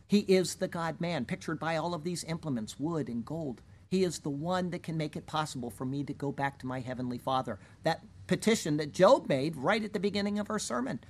He 0.07 0.21
is 0.21 0.55
the 0.55 0.69
God 0.69 1.01
man, 1.01 1.25
pictured 1.25 1.59
by 1.59 1.77
all 1.77 1.95
of 1.95 2.05
these 2.05 2.23
implements, 2.23 2.79
wood 2.79 3.09
and 3.09 3.25
gold. 3.25 3.61
He 3.89 4.05
is 4.05 4.21
the 4.21 4.31
one 4.31 4.71
that 4.71 4.85
can 4.85 4.97
make 4.97 5.17
it 5.17 5.27
possible 5.27 5.71
for 5.71 5.85
me 5.85 6.05
to 6.05 6.15
go 6.15 6.31
back 6.31 6.61
to 6.61 6.67
my 6.67 6.79
Heavenly 6.79 7.19
Father. 7.19 7.59
That 7.83 8.05
petition 8.29 8.77
that 8.77 8.93
Job 8.93 9.29
made 9.29 9.57
right 9.57 9.83
at 9.83 9.93
the 9.93 9.99
beginning 9.99 10.39
of 10.39 10.49
our 10.49 10.61
sermon. 10.61 11.01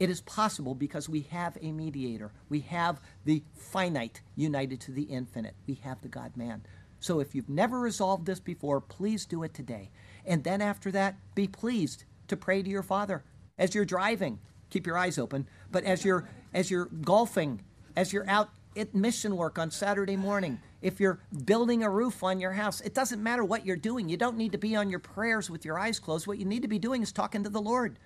It 0.00 0.10
is 0.10 0.20
possible 0.20 0.74
because 0.74 1.08
we 1.08 1.20
have 1.30 1.56
a 1.60 1.70
mediator. 1.70 2.32
We 2.48 2.60
have 2.60 3.00
the 3.24 3.44
finite 3.54 4.22
united 4.34 4.80
to 4.82 4.90
the 4.90 5.04
infinite. 5.04 5.54
We 5.68 5.74
have 5.84 6.02
the 6.02 6.08
God 6.08 6.36
man. 6.36 6.64
So 6.98 7.20
if 7.20 7.32
you've 7.32 7.48
never 7.48 7.78
resolved 7.78 8.26
this 8.26 8.40
before, 8.40 8.80
please 8.80 9.24
do 9.24 9.44
it 9.44 9.54
today. 9.54 9.90
And 10.26 10.42
then 10.42 10.60
after 10.60 10.90
that, 10.90 11.16
be 11.36 11.46
pleased 11.46 12.04
to 12.26 12.36
pray 12.36 12.60
to 12.60 12.68
your 12.68 12.82
Father 12.82 13.22
as 13.56 13.74
you're 13.74 13.84
driving. 13.84 14.40
Keep 14.70 14.84
your 14.84 14.98
eyes 14.98 15.16
open. 15.16 15.46
But 15.70 15.84
as 15.84 16.04
you're 16.04 16.28
as 16.52 16.72
you're 16.72 16.86
golfing, 16.86 17.62
as 17.94 18.12
you're 18.12 18.28
out 18.28 18.50
at 18.76 18.96
mission 18.96 19.36
work 19.36 19.60
on 19.60 19.70
Saturday 19.70 20.16
morning, 20.16 20.58
if 20.82 20.98
you're 20.98 21.20
building 21.44 21.84
a 21.84 21.90
roof 21.90 22.24
on 22.24 22.40
your 22.40 22.52
house, 22.52 22.80
it 22.80 22.94
doesn't 22.94 23.22
matter 23.22 23.44
what 23.44 23.64
you're 23.64 23.76
doing. 23.76 24.08
You 24.08 24.16
don't 24.16 24.36
need 24.36 24.52
to 24.52 24.58
be 24.58 24.74
on 24.74 24.90
your 24.90 24.98
prayers 24.98 25.48
with 25.48 25.64
your 25.64 25.78
eyes 25.78 26.00
closed. 26.00 26.26
What 26.26 26.38
you 26.38 26.46
need 26.46 26.62
to 26.62 26.68
be 26.68 26.80
doing 26.80 27.00
is 27.02 27.12
talking 27.12 27.44
to 27.44 27.50
the 27.50 27.62
Lord. 27.62 28.00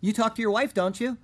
You 0.00 0.12
talk 0.12 0.36
to 0.36 0.42
your 0.42 0.52
wife, 0.52 0.72
don't 0.72 1.00
you? 1.00 1.18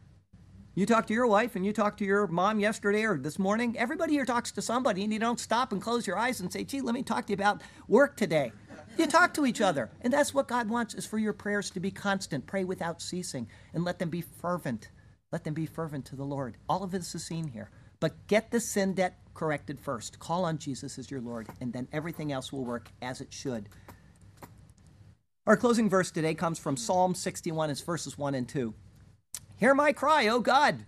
You 0.78 0.86
talk 0.86 1.08
to 1.08 1.12
your 1.12 1.26
wife 1.26 1.56
and 1.56 1.66
you 1.66 1.72
talk 1.72 1.96
to 1.96 2.04
your 2.04 2.28
mom 2.28 2.60
yesterday 2.60 3.02
or 3.02 3.18
this 3.18 3.36
morning. 3.36 3.76
Everybody 3.76 4.12
here 4.12 4.24
talks 4.24 4.52
to 4.52 4.62
somebody, 4.62 5.02
and 5.02 5.12
you 5.12 5.18
don't 5.18 5.40
stop 5.40 5.72
and 5.72 5.82
close 5.82 6.06
your 6.06 6.16
eyes 6.16 6.38
and 6.38 6.52
say, 6.52 6.62
gee, 6.62 6.80
let 6.80 6.94
me 6.94 7.02
talk 7.02 7.26
to 7.26 7.32
you 7.32 7.34
about 7.34 7.62
work 7.88 8.16
today. 8.16 8.52
You 8.96 9.08
talk 9.08 9.34
to 9.34 9.44
each 9.44 9.60
other. 9.60 9.90
And 10.02 10.12
that's 10.12 10.32
what 10.32 10.46
God 10.46 10.70
wants 10.70 10.94
is 10.94 11.04
for 11.04 11.18
your 11.18 11.32
prayers 11.32 11.68
to 11.70 11.80
be 11.80 11.90
constant. 11.90 12.46
Pray 12.46 12.62
without 12.62 13.02
ceasing 13.02 13.48
and 13.74 13.84
let 13.84 13.98
them 13.98 14.08
be 14.08 14.20
fervent. 14.20 14.90
Let 15.32 15.42
them 15.42 15.52
be 15.52 15.66
fervent 15.66 16.04
to 16.06 16.16
the 16.16 16.22
Lord. 16.22 16.58
All 16.68 16.84
of 16.84 16.92
this 16.92 17.12
is 17.12 17.26
seen 17.26 17.48
here. 17.48 17.70
But 17.98 18.28
get 18.28 18.52
the 18.52 18.60
sin 18.60 18.94
debt 18.94 19.18
corrected 19.34 19.80
first. 19.80 20.20
Call 20.20 20.44
on 20.44 20.58
Jesus 20.58 20.96
as 20.96 21.10
your 21.10 21.20
Lord, 21.20 21.48
and 21.60 21.72
then 21.72 21.88
everything 21.92 22.30
else 22.30 22.52
will 22.52 22.64
work 22.64 22.92
as 23.02 23.20
it 23.20 23.32
should. 23.32 23.68
Our 25.44 25.56
closing 25.56 25.90
verse 25.90 26.12
today 26.12 26.34
comes 26.34 26.60
from 26.60 26.76
Psalm 26.76 27.16
61, 27.16 27.68
it's 27.70 27.80
verses 27.80 28.16
1 28.16 28.36
and 28.36 28.48
2. 28.48 28.74
Hear 29.58 29.74
my 29.74 29.92
cry, 29.92 30.28
O 30.28 30.38
God. 30.38 30.86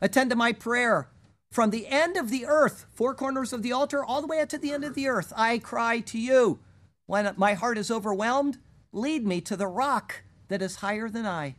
Attend 0.00 0.30
to 0.30 0.36
my 0.36 0.52
prayer. 0.52 1.08
From 1.50 1.70
the 1.70 1.88
end 1.88 2.16
of 2.16 2.30
the 2.30 2.46
earth, 2.46 2.86
four 2.94 3.14
corners 3.14 3.52
of 3.52 3.62
the 3.62 3.72
altar, 3.72 4.04
all 4.04 4.20
the 4.20 4.28
way 4.28 4.40
up 4.40 4.48
to 4.50 4.58
the 4.58 4.72
end 4.72 4.84
of 4.84 4.94
the 4.94 5.08
earth, 5.08 5.32
I 5.36 5.58
cry 5.58 5.98
to 6.00 6.18
you. 6.18 6.60
When 7.06 7.30
my 7.36 7.54
heart 7.54 7.78
is 7.78 7.90
overwhelmed, 7.90 8.58
lead 8.92 9.26
me 9.26 9.40
to 9.42 9.56
the 9.56 9.66
rock 9.66 10.22
that 10.46 10.62
is 10.62 10.76
higher 10.76 11.08
than 11.08 11.26
I. 11.26 11.56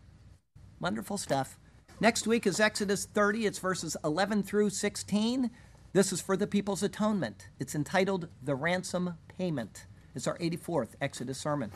Wonderful 0.79 1.17
stuff. 1.17 1.59
Next 1.99 2.25
week 2.25 2.47
is 2.47 2.61
Exodus 2.61 3.05
30. 3.05 3.45
It's 3.45 3.59
verses 3.59 3.97
11 4.03 4.43
through 4.43 4.69
16. 4.69 5.51
This 5.91 6.13
is 6.13 6.21
for 6.21 6.37
the 6.37 6.47
people's 6.47 6.81
atonement. 6.81 7.49
It's 7.59 7.75
entitled 7.75 8.29
The 8.41 8.55
Ransom 8.55 9.15
Payment. 9.37 9.85
It's 10.15 10.27
our 10.27 10.37
84th 10.37 10.95
Exodus 11.01 11.37
sermon. 11.37 11.71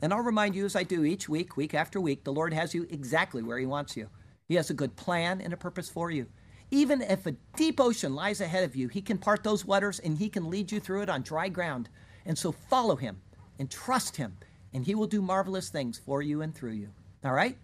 And 0.00 0.12
I'll 0.12 0.20
remind 0.20 0.54
you, 0.54 0.64
as 0.64 0.76
I 0.76 0.84
do 0.84 1.04
each 1.04 1.28
week, 1.28 1.56
week 1.56 1.74
after 1.74 2.00
week, 2.00 2.22
the 2.22 2.32
Lord 2.32 2.54
has 2.54 2.72
you 2.72 2.86
exactly 2.88 3.42
where 3.42 3.58
He 3.58 3.66
wants 3.66 3.96
you. 3.96 4.08
He 4.48 4.54
has 4.54 4.70
a 4.70 4.74
good 4.74 4.96
plan 4.96 5.40
and 5.42 5.52
a 5.52 5.58
purpose 5.58 5.90
for 5.90 6.10
you. 6.10 6.26
Even 6.70 7.02
if 7.02 7.26
a 7.26 7.36
deep 7.56 7.78
ocean 7.80 8.14
lies 8.14 8.40
ahead 8.40 8.64
of 8.64 8.74
you, 8.74 8.88
He 8.88 9.02
can 9.02 9.18
part 9.18 9.44
those 9.44 9.64
waters 9.64 9.98
and 9.98 10.16
He 10.16 10.28
can 10.28 10.48
lead 10.48 10.72
you 10.72 10.80
through 10.80 11.02
it 11.02 11.10
on 11.10 11.22
dry 11.22 11.48
ground. 11.48 11.88
And 12.24 12.36
so 12.36 12.52
follow 12.52 12.96
Him 12.96 13.20
and 13.58 13.70
trust 13.70 14.16
Him, 14.16 14.38
and 14.72 14.84
He 14.84 14.94
will 14.94 15.06
do 15.06 15.20
marvelous 15.20 15.68
things 15.68 15.98
for 15.98 16.22
you 16.22 16.40
and 16.40 16.54
through 16.54 16.72
you. 16.72 16.88
All 17.24 17.32
right? 17.32 17.58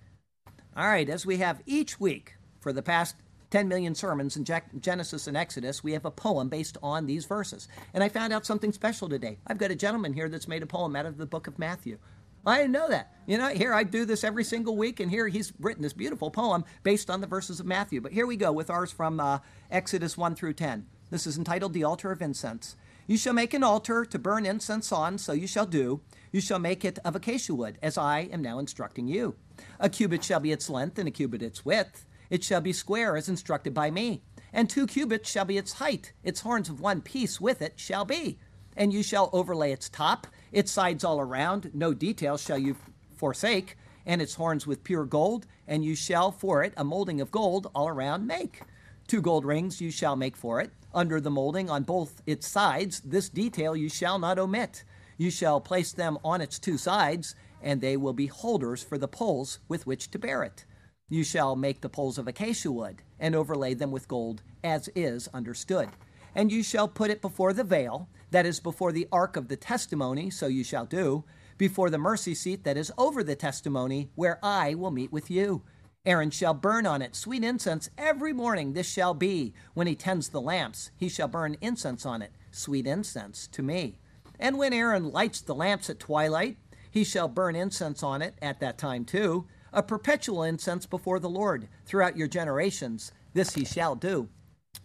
All 0.77 0.87
right, 0.89 1.09
as 1.09 1.25
we 1.25 1.39
have 1.39 1.63
each 1.67 1.99
week 2.01 2.35
for 2.61 2.73
the 2.73 2.83
past 2.83 3.17
10 3.51 3.69
million 3.69 3.95
sermons 3.95 4.37
in 4.37 4.45
Genesis 4.81 5.27
and 5.27 5.37
Exodus, 5.37 5.85
we 5.85 5.93
have 5.93 6.05
a 6.05 6.11
poem 6.11 6.49
based 6.49 6.77
on 6.83 7.07
these 7.07 7.25
verses. 7.25 7.69
And 7.93 8.03
I 8.03 8.09
found 8.09 8.33
out 8.33 8.45
something 8.45 8.73
special 8.73 9.09
today. 9.09 9.39
I've 9.47 9.59
got 9.59 9.71
a 9.71 9.77
gentleman 9.77 10.13
here 10.13 10.29
that's 10.29 10.49
made 10.49 10.65
a 10.65 10.67
poem 10.67 10.97
out 10.97 11.07
of 11.07 11.17
the 11.17 11.27
book 11.27 11.47
of 11.47 11.59
Matthew. 11.59 11.99
I 12.47 12.59
didn't 12.59 12.73
know 12.73 12.89
that. 12.89 13.13
You 13.27 13.39
know, 13.39 13.49
here 13.49 13.73
I 13.73 13.85
do 13.85 14.05
this 14.05 14.23
every 14.23 14.45
single 14.45 14.77
week, 14.77 15.01
and 15.01 15.11
here 15.11 15.29
he's 15.29 15.53
written 15.59 15.83
this 15.83 15.95
beautiful 15.95 16.31
poem 16.31 16.65
based 16.83 17.09
on 17.09 17.21
the 17.21 17.27
verses 17.27 17.59
of 17.59 17.67
Matthew. 17.67 18.01
But 18.01 18.13
here 18.13 18.27
we 18.27 18.37
go 18.37 18.53
with 18.53 18.69
ours 18.69 18.93
from 18.93 19.19
uh, 19.19 19.39
Exodus 19.71 20.19
1 20.19 20.35
through 20.35 20.53
10. 20.53 20.87
This 21.11 21.27
is 21.27 21.39
entitled 21.39 21.73
The 21.73 21.85
Altar 21.85 22.13
of 22.13 22.21
Incense. 22.21 22.77
You 23.07 23.17
shall 23.17 23.33
make 23.33 23.55
an 23.55 23.63
altar 23.63 24.05
to 24.05 24.19
burn 24.19 24.47
incense 24.47 24.93
on, 24.93 25.19
so 25.19 25.33
you 25.33 25.47
shall 25.47 25.67
do. 25.67 26.01
You 26.33 26.41
shall 26.41 26.59
make 26.59 26.85
it 26.85 26.99
of 27.05 27.15
acacia 27.17 27.55
wood, 27.55 27.79
as 27.83 27.97
I 27.97 28.21
am 28.33 28.43
now 28.43 28.59
instructing 28.59 29.07
you. 29.07 29.37
A 29.79 29.89
cubit 29.89 30.25
shall 30.25 30.41
be 30.41 30.53
its 30.53 30.69
length, 30.69 30.99
and 30.99 31.09
a 31.09 31.11
cubit 31.11 31.43
its 31.43 31.65
width. 31.65 32.05
It 32.31 32.45
shall 32.45 32.61
be 32.61 32.73
square, 32.73 33.17
as 33.17 33.29
instructed 33.29 33.73
by 33.73 33.91
me. 33.91 34.23
And 34.53 34.69
two 34.69 34.87
cubits 34.87 35.31
shall 35.31 35.45
be 35.45 35.59
its 35.59 35.75
height. 35.75 36.13
Its 36.23 36.41
horns 36.41 36.69
of 36.69 36.81
one 36.81 37.01
piece 37.01 37.41
with 37.41 37.63
it 37.63 37.75
shall 37.77 38.05
be. 38.05 38.39
And 38.77 38.93
you 38.93 39.03
shall 39.03 39.31
overlay 39.33 39.73
its 39.73 39.89
top 39.89 40.27
its 40.55 40.71
sides 40.71 41.03
all 41.03 41.19
around, 41.19 41.73
no 41.75 41.93
detail 41.93 42.39
shall 42.39 42.57
you 42.57 42.77
forsake, 43.17 43.77
and 44.07 44.23
its 44.23 44.37
horns 44.37 44.69
with 44.69 44.85
pure 44.85 45.05
gold, 45.05 45.47
and 45.67 45.85
you 45.85 45.97
shall 45.97 46.31
for 46.31 46.63
it 46.63 46.73
a 46.77 46.85
molding 46.85 47.21
of 47.21 47.33
gold 47.33 47.67
all 47.75 47.89
around 47.89 48.25
make. 48.27 48.63
Two 49.09 49.21
gold 49.21 49.45
rings 49.45 49.81
you 49.81 49.91
shall 49.91 50.15
make 50.15 50.37
for 50.37 50.61
it, 50.61 50.71
under 50.95 51.21
the 51.21 51.31
molding 51.31 51.69
on 51.69 51.83
both 51.83 52.23
its 52.25 52.47
sides. 52.47 53.01
This 53.01 53.29
detail 53.29 53.75
you 53.75 53.89
shall 53.89 54.19
not 54.19 54.39
omit. 54.39 54.85
You 55.19 55.29
shall 55.29 55.61
place 55.61 55.93
them 55.93 56.19
on 56.25 56.41
its 56.41 56.61
two 56.61 56.79
sides, 56.79 57.35
and 57.61 57.81
they 57.81 57.97
will 57.97 58.13
be 58.13 58.27
holders 58.27 58.81
for 58.81 58.97
the 58.97 59.09
poles 59.09 59.59
with 59.67 59.89
which 59.89 60.09
to 60.13 60.21
bear 60.21 60.45
it. 60.45 60.65
You 61.09 61.25
shall 61.25 61.57
make 61.57 61.81
the 61.81 61.89
poles 61.89 62.17
of 62.17 62.29
acacia 62.29 62.71
wood, 62.71 63.03
and 63.19 63.35
overlay 63.35 63.75
them 63.75 63.91
with 63.91 64.07
gold, 64.07 64.43
as 64.63 64.89
is 64.95 65.29
understood. 65.35 65.89
And 66.35 66.51
you 66.51 66.63
shall 66.63 66.89
put 66.89 67.11
it 67.11 67.23
before 67.23 67.53
the 67.53 67.65
veil, 67.65 68.09
that 68.31 68.47
is 68.47 68.59
before 68.61 68.93
the 68.93 69.07
ark 69.13 69.37
of 69.37 69.49
the 69.49 69.57
testimony, 69.57 70.31
so 70.31 70.47
you 70.47 70.65
shall 70.65 70.87
do, 70.87 71.25
before 71.57 71.91
the 71.91 71.99
mercy 71.99 72.35
seat 72.35 72.65
that 72.65 72.77
is 72.77 72.93
over 72.99 73.23
the 73.23 73.37
testimony, 73.37 74.11
where 74.17 74.39
I 74.43 74.75
will 74.75 74.91
meet 74.91 75.13
with 75.13 75.31
you. 75.31 75.63
Aaron 76.07 76.31
shall 76.31 76.53
burn 76.53 76.87
on 76.87 77.01
it 77.01 77.17
sweet 77.17 77.43
incense 77.43 77.89
every 77.97 78.33
morning. 78.33 78.73
This 78.73 78.91
shall 78.91 79.15
be 79.15 79.55
when 79.73 79.87
he 79.87 79.95
tends 79.95 80.29
the 80.29 80.41
lamps. 80.41 80.91
He 80.97 81.09
shall 81.09 81.29
burn 81.29 81.57
incense 81.61 82.05
on 82.05 82.21
it, 82.21 82.33
sweet 82.51 82.87
incense 82.87 83.47
to 83.49 83.63
me. 83.63 83.99
And 84.39 84.59
when 84.59 84.73
Aaron 84.73 85.11
lights 85.13 85.41
the 85.41 85.55
lamps 85.55 85.89
at 85.89 86.01
twilight, 86.01 86.59
he 86.91 87.05
shall 87.05 87.29
burn 87.29 87.57
incense 87.57 88.03
on 88.03 88.21
it 88.21 88.35
at 88.43 88.61
that 88.61 88.77
time 88.77 89.05
too, 89.05 89.47
a 89.73 89.83
perpetual 89.83 90.43
incense 90.43 90.85
before 90.87 91.19
the 91.19 91.29
Lord 91.29 91.69
throughout 91.87 92.17
your 92.17 92.29
generations. 92.29 93.13
This 93.33 93.55
he 93.55 93.65
shall 93.65 93.95
do. 93.95 94.29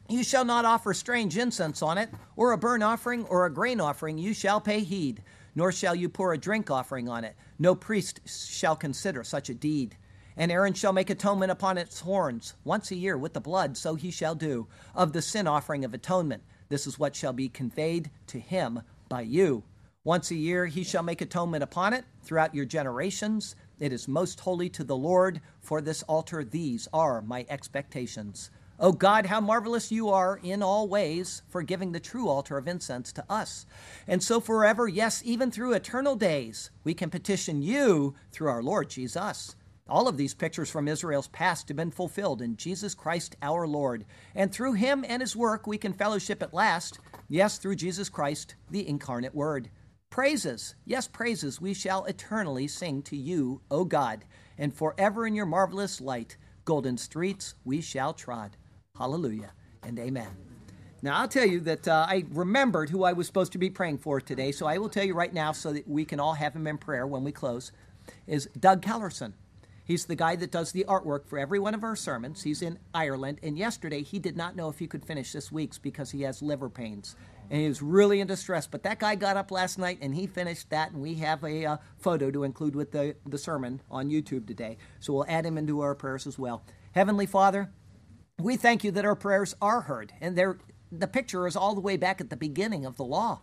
You 0.07 0.23
shall 0.23 0.45
not 0.45 0.65
offer 0.65 0.93
strange 0.93 1.37
incense 1.37 1.81
on 1.81 1.97
it, 1.97 2.09
or 2.35 2.51
a 2.51 2.57
burnt 2.57 2.83
offering, 2.83 3.25
or 3.25 3.45
a 3.45 3.53
grain 3.53 3.79
offering. 3.79 4.17
You 4.17 4.33
shall 4.33 4.59
pay 4.59 4.79
heed, 4.79 5.23
nor 5.55 5.71
shall 5.71 5.93
you 5.93 6.09
pour 6.09 6.33
a 6.33 6.37
drink 6.37 6.71
offering 6.71 7.07
on 7.07 7.23
it. 7.23 7.35
No 7.59 7.75
priest 7.75 8.21
shall 8.27 8.75
consider 8.75 9.23
such 9.23 9.49
a 9.49 9.53
deed. 9.53 9.97
And 10.35 10.51
Aaron 10.51 10.73
shall 10.73 10.93
make 10.93 11.09
atonement 11.09 11.51
upon 11.51 11.77
its 11.77 11.99
horns 11.99 12.55
once 12.63 12.91
a 12.91 12.95
year 12.95 13.17
with 13.17 13.33
the 13.33 13.41
blood, 13.41 13.77
so 13.77 13.95
he 13.95 14.09
shall 14.09 14.35
do, 14.35 14.67
of 14.95 15.13
the 15.13 15.21
sin 15.21 15.47
offering 15.47 15.83
of 15.85 15.93
atonement. 15.93 16.43
This 16.69 16.87
is 16.87 16.97
what 16.97 17.15
shall 17.15 17.33
be 17.33 17.49
conveyed 17.49 18.09
to 18.27 18.39
him 18.39 18.81
by 19.09 19.21
you. 19.21 19.63
Once 20.03 20.31
a 20.31 20.35
year 20.35 20.65
he 20.65 20.83
shall 20.83 21.03
make 21.03 21.21
atonement 21.21 21.61
upon 21.61 21.93
it 21.93 22.05
throughout 22.23 22.55
your 22.55 22.65
generations. 22.65 23.55
It 23.79 23.91
is 23.91 24.07
most 24.07 24.39
holy 24.39 24.69
to 24.69 24.83
the 24.83 24.95
Lord. 24.95 25.41
For 25.61 25.81
this 25.81 26.03
altar, 26.03 26.43
these 26.43 26.87
are 26.93 27.21
my 27.21 27.45
expectations. 27.49 28.49
O 28.81 28.93
God, 28.93 29.25
how 29.25 29.41
marvelous 29.41 29.91
you 29.91 30.07
are 30.07 30.39
in 30.41 30.63
all 30.63 30.87
ways 30.87 31.41
for 31.49 31.63
giving 31.63 31.91
the 31.91 31.99
true 31.99 32.29
altar 32.29 32.57
of 32.57 32.65
incense 32.65 33.11
to 33.11 33.25
us. 33.29 33.65
And 34.07 34.23
so 34.23 34.39
forever, 34.39 34.87
yes, 34.87 35.21
even 35.25 35.51
through 35.51 35.73
eternal 35.73 36.15
days, 36.15 36.71
we 36.85 36.93
can 36.93 37.09
petition 37.09 37.61
you 37.61 38.15
through 38.31 38.47
our 38.47 38.63
Lord 38.63 38.89
Jesus. 38.89 39.57
All 39.89 40.07
of 40.07 40.15
these 40.15 40.33
pictures 40.33 40.69
from 40.69 40.87
Israel's 40.87 41.27
past 41.27 41.67
have 41.67 41.75
been 41.75 41.91
fulfilled 41.91 42.41
in 42.41 42.55
Jesus 42.55 42.95
Christ 42.95 43.35
our 43.41 43.67
Lord. 43.67 44.05
And 44.33 44.49
through 44.49 44.73
him 44.73 45.03
and 45.05 45.21
his 45.21 45.35
work, 45.35 45.67
we 45.67 45.77
can 45.77 45.91
fellowship 45.91 46.41
at 46.41 46.53
last, 46.53 46.99
yes, 47.27 47.57
through 47.57 47.75
Jesus 47.75 48.07
Christ, 48.07 48.55
the 48.71 48.87
incarnate 48.87 49.35
Word. 49.35 49.69
Praises, 50.09 50.75
yes, 50.85 51.05
praises 51.05 51.59
we 51.59 51.73
shall 51.73 52.05
eternally 52.05 52.67
sing 52.67 53.01
to 53.03 53.17
you, 53.17 53.61
O 53.69 53.83
God, 53.83 54.23
and 54.57 54.73
forever 54.73 55.27
in 55.27 55.35
your 55.35 55.45
marvelous 55.45 55.99
light, 55.99 56.37
golden 56.63 56.97
streets 56.97 57.55
we 57.65 57.81
shall 57.81 58.13
trod. 58.13 58.55
Hallelujah 58.99 59.53
and 59.83 59.97
amen. 59.97 60.27
Now, 61.01 61.21
I'll 61.21 61.29
tell 61.29 61.45
you 61.45 61.61
that 61.61 61.87
uh, 61.87 62.05
I 62.09 62.25
remembered 62.29 62.89
who 62.89 63.05
I 63.05 63.13
was 63.13 63.25
supposed 63.25 63.53
to 63.53 63.57
be 63.57 63.69
praying 63.69 63.99
for 63.99 64.19
today, 64.19 64.51
so 64.51 64.65
I 64.65 64.77
will 64.77 64.89
tell 64.89 65.05
you 65.05 65.13
right 65.13 65.33
now 65.33 65.53
so 65.53 65.71
that 65.71 65.87
we 65.87 66.03
can 66.03 66.19
all 66.19 66.33
have 66.33 66.53
him 66.53 66.67
in 66.67 66.77
prayer 66.77 67.07
when 67.07 67.23
we 67.23 67.31
close, 67.31 67.71
is 68.27 68.49
Doug 68.59 68.81
Kellerson. 68.81 69.33
He's 69.85 70.05
the 70.05 70.17
guy 70.17 70.35
that 70.35 70.51
does 70.51 70.73
the 70.73 70.85
artwork 70.87 71.25
for 71.25 71.39
every 71.39 71.57
one 71.57 71.73
of 71.73 71.83
our 71.83 71.95
sermons. 71.95 72.43
He's 72.43 72.61
in 72.61 72.77
Ireland, 72.93 73.39
and 73.41 73.57
yesterday 73.57 74.03
he 74.03 74.19
did 74.19 74.35
not 74.35 74.57
know 74.57 74.67
if 74.67 74.79
he 74.79 74.87
could 74.87 75.05
finish 75.05 75.31
this 75.31 75.49
week's 75.49 75.77
because 75.77 76.11
he 76.11 76.23
has 76.23 76.41
liver 76.41 76.69
pains. 76.69 77.15
And 77.49 77.61
he 77.61 77.67
was 77.67 77.81
really 77.81 78.19
in 78.19 78.27
distress. 78.27 78.67
But 78.67 78.83
that 78.83 78.99
guy 78.99 79.15
got 79.15 79.37
up 79.37 79.49
last 79.49 79.79
night 79.79 79.97
and 80.01 80.13
he 80.13 80.27
finished 80.27 80.69
that, 80.69 80.91
and 80.91 81.01
we 81.01 81.15
have 81.15 81.43
a 81.43 81.65
uh, 81.65 81.77
photo 81.97 82.29
to 82.29 82.43
include 82.43 82.75
with 82.75 82.91
the, 82.91 83.15
the 83.25 83.39
sermon 83.39 83.81
on 83.89 84.11
YouTube 84.11 84.45
today. 84.45 84.77
So 84.99 85.13
we'll 85.13 85.25
add 85.27 85.45
him 85.45 85.57
into 85.57 85.79
our 85.79 85.95
prayers 85.95 86.27
as 86.27 86.37
well. 86.37 86.61
Heavenly 86.91 87.25
Father, 87.25 87.71
we 88.39 88.55
thank 88.55 88.83
you 88.83 88.91
that 88.91 89.05
our 89.05 89.15
prayers 89.15 89.55
are 89.61 89.81
heard, 89.81 90.13
and 90.21 90.37
the 90.91 91.07
picture 91.07 91.47
is 91.47 91.55
all 91.55 91.75
the 91.75 91.81
way 91.81 91.97
back 91.97 92.21
at 92.21 92.29
the 92.29 92.37
beginning 92.37 92.85
of 92.85 92.97
the 92.97 93.05
law. 93.05 93.41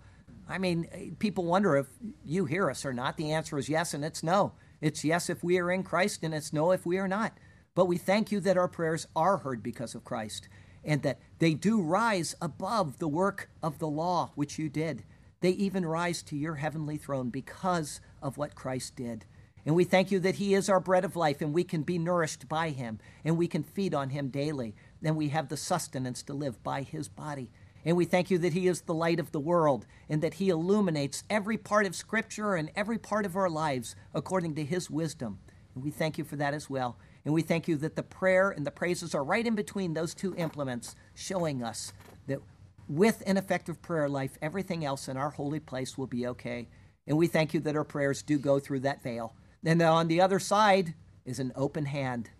I 0.48 0.58
mean, 0.58 0.88
eh, 0.92 1.10
people 1.18 1.44
wonder 1.44 1.76
if 1.76 1.86
you 2.24 2.44
hear 2.44 2.70
us 2.70 2.84
or 2.84 2.92
not. 2.92 3.16
The 3.16 3.32
answer 3.32 3.58
is 3.58 3.68
yes, 3.68 3.94
and 3.94 4.04
it's 4.04 4.22
no. 4.22 4.52
It's 4.80 5.04
yes 5.04 5.28
if 5.28 5.42
we 5.42 5.58
are 5.58 5.70
in 5.70 5.82
Christ, 5.82 6.22
and 6.22 6.34
it's 6.34 6.52
no 6.52 6.70
if 6.70 6.86
we 6.86 6.98
are 6.98 7.08
not. 7.08 7.36
But 7.74 7.86
we 7.86 7.98
thank 7.98 8.32
you 8.32 8.40
that 8.40 8.56
our 8.56 8.68
prayers 8.68 9.06
are 9.14 9.38
heard 9.38 9.62
because 9.62 9.94
of 9.94 10.04
Christ, 10.04 10.48
and 10.84 11.02
that 11.02 11.18
they 11.40 11.54
do 11.54 11.80
rise 11.80 12.34
above 12.40 12.98
the 12.98 13.08
work 13.08 13.50
of 13.62 13.78
the 13.78 13.88
law, 13.88 14.30
which 14.34 14.58
you 14.58 14.68
did. 14.68 15.04
They 15.40 15.50
even 15.50 15.84
rise 15.84 16.22
to 16.24 16.36
your 16.36 16.54
heavenly 16.54 16.96
throne 16.96 17.30
because 17.30 18.00
of 18.22 18.38
what 18.38 18.54
Christ 18.54 18.96
did. 18.96 19.26
And 19.66 19.74
we 19.74 19.84
thank 19.84 20.12
you 20.12 20.20
that 20.20 20.36
He 20.36 20.54
is 20.54 20.68
our 20.68 20.80
bread 20.80 21.04
of 21.04 21.16
life, 21.16 21.40
and 21.40 21.52
we 21.52 21.64
can 21.64 21.82
be 21.82 21.98
nourished 21.98 22.48
by 22.48 22.70
Him, 22.70 23.00
and 23.24 23.36
we 23.36 23.48
can 23.48 23.64
feed 23.64 23.94
on 23.94 24.10
Him 24.10 24.28
daily 24.28 24.74
then 25.00 25.16
we 25.16 25.28
have 25.28 25.48
the 25.48 25.56
sustenance 25.56 26.22
to 26.24 26.34
live 26.34 26.62
by 26.62 26.82
his 26.82 27.08
body. 27.08 27.50
And 27.84 27.96
we 27.96 28.04
thank 28.04 28.30
you 28.30 28.38
that 28.38 28.52
he 28.52 28.66
is 28.66 28.80
the 28.80 28.94
light 28.94 29.20
of 29.20 29.30
the 29.30 29.40
world 29.40 29.86
and 30.08 30.20
that 30.22 30.34
he 30.34 30.48
illuminates 30.48 31.22
every 31.30 31.56
part 31.56 31.86
of 31.86 31.94
Scripture 31.94 32.56
and 32.56 32.70
every 32.74 32.98
part 32.98 33.24
of 33.24 33.36
our 33.36 33.48
lives 33.48 33.94
according 34.12 34.56
to 34.56 34.64
his 34.64 34.90
wisdom. 34.90 35.38
And 35.74 35.84
we 35.84 35.92
thank 35.92 36.18
you 36.18 36.24
for 36.24 36.34
that 36.36 36.52
as 36.52 36.68
well. 36.68 36.96
And 37.24 37.32
we 37.32 37.42
thank 37.42 37.68
you 37.68 37.76
that 37.76 37.94
the 37.94 38.02
prayer 38.02 38.50
and 38.50 38.66
the 38.66 38.72
praises 38.72 39.14
are 39.14 39.22
right 39.22 39.46
in 39.46 39.54
between 39.54 39.94
those 39.94 40.14
two 40.14 40.34
implements, 40.36 40.96
showing 41.14 41.62
us 41.62 41.92
that 42.26 42.40
with 42.88 43.22
an 43.26 43.36
effective 43.36 43.80
prayer 43.82 44.08
life, 44.08 44.36
everything 44.42 44.84
else 44.84 45.08
in 45.08 45.16
our 45.16 45.30
holy 45.30 45.60
place 45.60 45.96
will 45.96 46.06
be 46.06 46.26
okay. 46.26 46.68
And 47.06 47.16
we 47.16 47.26
thank 47.26 47.54
you 47.54 47.60
that 47.60 47.76
our 47.76 47.84
prayers 47.84 48.22
do 48.22 48.38
go 48.38 48.58
through 48.58 48.80
that 48.80 49.02
veil. 49.02 49.34
And 49.64 49.80
on 49.82 50.08
the 50.08 50.20
other 50.20 50.38
side 50.38 50.94
is 51.24 51.38
an 51.38 51.52
open 51.54 51.86
hand 51.86 52.30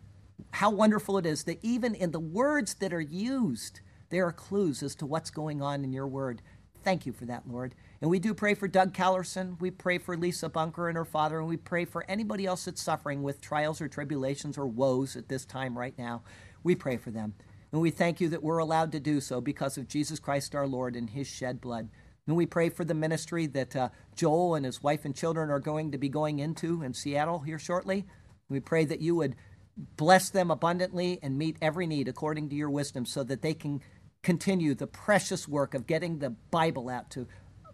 how 0.52 0.70
wonderful 0.70 1.18
it 1.18 1.26
is 1.26 1.44
that 1.44 1.58
even 1.62 1.94
in 1.94 2.12
the 2.12 2.20
words 2.20 2.74
that 2.74 2.92
are 2.92 3.00
used, 3.00 3.80
there 4.10 4.26
are 4.26 4.32
clues 4.32 4.82
as 4.82 4.94
to 4.96 5.06
what's 5.06 5.30
going 5.30 5.62
on 5.62 5.84
in 5.84 5.92
your 5.92 6.06
word. 6.06 6.42
Thank 6.82 7.04
you 7.04 7.12
for 7.12 7.24
that, 7.24 7.48
Lord. 7.48 7.74
And 8.00 8.10
we 8.10 8.18
do 8.18 8.32
pray 8.32 8.54
for 8.54 8.68
Doug 8.68 8.92
Callerson. 8.92 9.60
We 9.60 9.70
pray 9.70 9.98
for 9.98 10.16
Lisa 10.16 10.48
Bunker 10.48 10.88
and 10.88 10.96
her 10.96 11.04
father. 11.04 11.40
And 11.40 11.48
we 11.48 11.56
pray 11.56 11.84
for 11.84 12.04
anybody 12.08 12.46
else 12.46 12.66
that's 12.66 12.80
suffering 12.80 13.22
with 13.22 13.40
trials 13.40 13.80
or 13.80 13.88
tribulations 13.88 14.56
or 14.56 14.66
woes 14.66 15.16
at 15.16 15.28
this 15.28 15.44
time 15.44 15.76
right 15.76 15.98
now. 15.98 16.22
We 16.62 16.76
pray 16.76 16.96
for 16.96 17.10
them. 17.10 17.34
And 17.72 17.80
we 17.80 17.90
thank 17.90 18.20
you 18.20 18.28
that 18.28 18.42
we're 18.42 18.58
allowed 18.58 18.92
to 18.92 19.00
do 19.00 19.20
so 19.20 19.40
because 19.40 19.76
of 19.76 19.88
Jesus 19.88 20.20
Christ 20.20 20.54
our 20.54 20.66
Lord 20.66 20.94
and 20.94 21.10
his 21.10 21.26
shed 21.26 21.60
blood. 21.60 21.88
And 22.26 22.36
we 22.36 22.46
pray 22.46 22.68
for 22.68 22.84
the 22.84 22.94
ministry 22.94 23.46
that 23.48 23.74
uh, 23.74 23.88
Joel 24.14 24.54
and 24.54 24.64
his 24.64 24.82
wife 24.82 25.04
and 25.04 25.14
children 25.14 25.50
are 25.50 25.60
going 25.60 25.92
to 25.92 25.98
be 25.98 26.08
going 26.08 26.38
into 26.38 26.82
in 26.82 26.94
Seattle 26.94 27.40
here 27.40 27.58
shortly. 27.58 28.04
We 28.48 28.60
pray 28.60 28.84
that 28.84 29.00
you 29.00 29.16
would 29.16 29.36
bless 29.76 30.30
them 30.30 30.50
abundantly 30.50 31.18
and 31.22 31.36
meet 31.36 31.56
every 31.60 31.86
need 31.86 32.08
according 32.08 32.48
to 32.48 32.56
your 32.56 32.70
wisdom 32.70 33.04
so 33.04 33.22
that 33.24 33.42
they 33.42 33.54
can 33.54 33.82
continue 34.22 34.74
the 34.74 34.86
precious 34.86 35.46
work 35.46 35.74
of 35.74 35.86
getting 35.86 36.18
the 36.18 36.30
Bible 36.30 36.88
out 36.88 37.10
to 37.10 37.26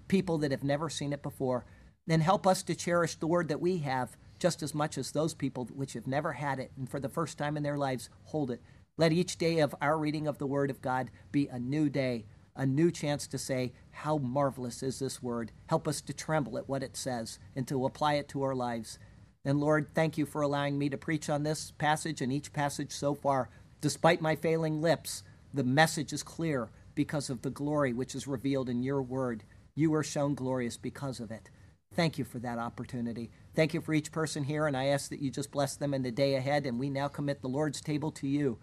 people 0.08 0.38
that 0.38 0.50
have 0.50 0.64
never 0.64 0.90
seen 0.90 1.12
it 1.12 1.22
before. 1.22 1.64
Then 2.06 2.20
help 2.20 2.46
us 2.46 2.62
to 2.64 2.74
cherish 2.74 3.14
the 3.14 3.26
word 3.26 3.48
that 3.48 3.60
we 3.60 3.78
have 3.78 4.16
just 4.38 4.62
as 4.62 4.74
much 4.74 4.98
as 4.98 5.12
those 5.12 5.34
people 5.34 5.68
which 5.72 5.92
have 5.92 6.06
never 6.06 6.32
had 6.32 6.58
it 6.58 6.72
and 6.76 6.90
for 6.90 6.98
the 6.98 7.08
first 7.08 7.38
time 7.38 7.56
in 7.56 7.62
their 7.62 7.78
lives 7.78 8.10
hold 8.24 8.50
it. 8.50 8.60
Let 8.98 9.12
each 9.12 9.38
day 9.38 9.60
of 9.60 9.74
our 9.80 9.96
reading 9.96 10.26
of 10.26 10.38
the 10.38 10.46
word 10.46 10.68
of 10.68 10.82
God 10.82 11.10
be 11.30 11.48
a 11.48 11.58
new 11.58 11.88
day, 11.88 12.26
a 12.54 12.66
new 12.66 12.90
chance 12.90 13.26
to 13.28 13.38
say, 13.38 13.72
How 13.90 14.18
marvelous 14.18 14.82
is 14.82 14.98
this 14.98 15.22
word? 15.22 15.52
Help 15.68 15.88
us 15.88 16.00
to 16.02 16.12
tremble 16.12 16.58
at 16.58 16.68
what 16.68 16.82
it 16.82 16.96
says 16.96 17.38
and 17.56 17.66
to 17.68 17.86
apply 17.86 18.14
it 18.14 18.28
to 18.30 18.42
our 18.42 18.54
lives. 18.54 18.98
And 19.44 19.60
Lord, 19.60 19.88
thank 19.94 20.16
you 20.16 20.24
for 20.24 20.42
allowing 20.42 20.78
me 20.78 20.88
to 20.88 20.96
preach 20.96 21.28
on 21.28 21.42
this 21.42 21.72
passage 21.72 22.20
and 22.20 22.32
each 22.32 22.52
passage 22.52 22.92
so 22.92 23.14
far. 23.14 23.50
Despite 23.80 24.20
my 24.20 24.36
failing 24.36 24.80
lips, 24.80 25.24
the 25.52 25.64
message 25.64 26.12
is 26.12 26.22
clear 26.22 26.70
because 26.94 27.28
of 27.28 27.42
the 27.42 27.50
glory 27.50 27.92
which 27.92 28.14
is 28.14 28.28
revealed 28.28 28.68
in 28.68 28.82
your 28.82 29.02
word. 29.02 29.42
You 29.74 29.92
are 29.94 30.04
shown 30.04 30.34
glorious 30.34 30.76
because 30.76 31.18
of 31.18 31.30
it. 31.30 31.50
Thank 31.94 32.18
you 32.18 32.24
for 32.24 32.38
that 32.38 32.58
opportunity. 32.58 33.30
Thank 33.54 33.74
you 33.74 33.80
for 33.80 33.92
each 33.92 34.12
person 34.12 34.44
here, 34.44 34.66
and 34.66 34.76
I 34.76 34.86
ask 34.86 35.10
that 35.10 35.20
you 35.20 35.30
just 35.30 35.50
bless 35.50 35.76
them 35.76 35.92
in 35.92 36.02
the 36.02 36.10
day 36.10 36.36
ahead. 36.36 36.64
And 36.64 36.78
we 36.78 36.88
now 36.88 37.08
commit 37.08 37.42
the 37.42 37.48
Lord's 37.48 37.80
table 37.80 38.10
to 38.12 38.28
you, 38.28 38.58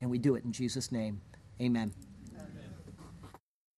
and 0.00 0.10
we 0.10 0.18
do 0.18 0.34
it 0.34 0.44
in 0.44 0.52
Jesus' 0.52 0.92
name. 0.92 1.20
Amen. 1.60 1.94
Amen. 2.36 2.74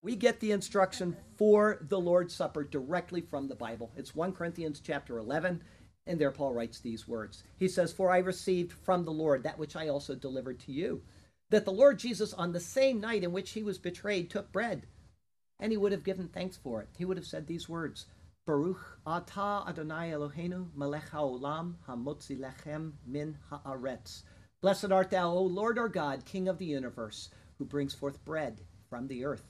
We 0.03 0.17
get 0.17 0.41
the 0.41 0.53
instruction 0.53 1.17
for 1.37 1.79
the 1.89 2.01
Lord's 2.01 2.35
Supper 2.35 2.65
directly 2.65 3.21
from 3.21 3.47
the 3.47 3.55
Bible. 3.55 3.93
It's 3.97 4.15
1 4.15 4.33
Corinthians 4.33 4.81
chapter 4.81 5.19
11 5.19 5.63
and 6.07 6.21
there 6.21 6.31
Paul 6.31 6.53
writes 6.53 6.81
these 6.81 7.09
words. 7.09 7.43
He 7.57 7.69
says, 7.69 7.93
For 7.93 8.11
I 8.11 8.19
received 8.19 8.73
from 8.73 9.05
the 9.05 9.13
Lord 9.13 9.43
that 9.43 9.59
which 9.59 9.77
I 9.77 9.89
also 9.89 10.15
delivered 10.15 10.61
to 10.61 10.73
you, 10.73 11.03
that 11.51 11.65
the 11.65 11.73
Lord 11.73 11.99
Jesus, 11.99 12.33
on 12.33 12.53
the 12.53 12.61
same 12.61 13.01
night 13.01 13.25
in 13.25 13.33
which 13.33 13.51
he 13.51 13.63
was 13.63 13.79
betrayed, 13.79 14.31
took 14.31 14.53
bread, 14.53 14.87
and 15.59 15.73
he 15.73 15.79
would 15.79 15.93
have 15.93 16.05
given 16.05 16.29
thanks 16.29 16.57
for 16.57 16.83
it. 16.83 16.89
He 16.97 17.05
would 17.05 17.17
have 17.17 17.27
said 17.27 17.47
these 17.47 17.69
words, 17.69 18.07
Baruch 18.47 19.01
atah 19.07 19.69
Adonai 19.69 20.11
Eloheinu 20.11 20.69
melech 20.75 21.11
haolam 21.11 21.75
hamotzi 21.89 22.39
lechem 22.39 22.93
min 23.07 23.37
haaretz. 23.51 24.23
Blessed 24.63 24.93
art 24.93 25.11
thou, 25.11 25.31
O 25.31 25.43
Lord 25.43 25.79
our 25.79 25.89
God, 25.89 26.25
King 26.25 26.49
of 26.49 26.59
the 26.59 26.67
universe, 26.67 27.31
who 27.59 27.65
brings 27.65 27.95
forth 27.95 28.25
bread 28.25 28.61
from 28.89 29.09
the 29.09 29.25
earth. 29.25 29.45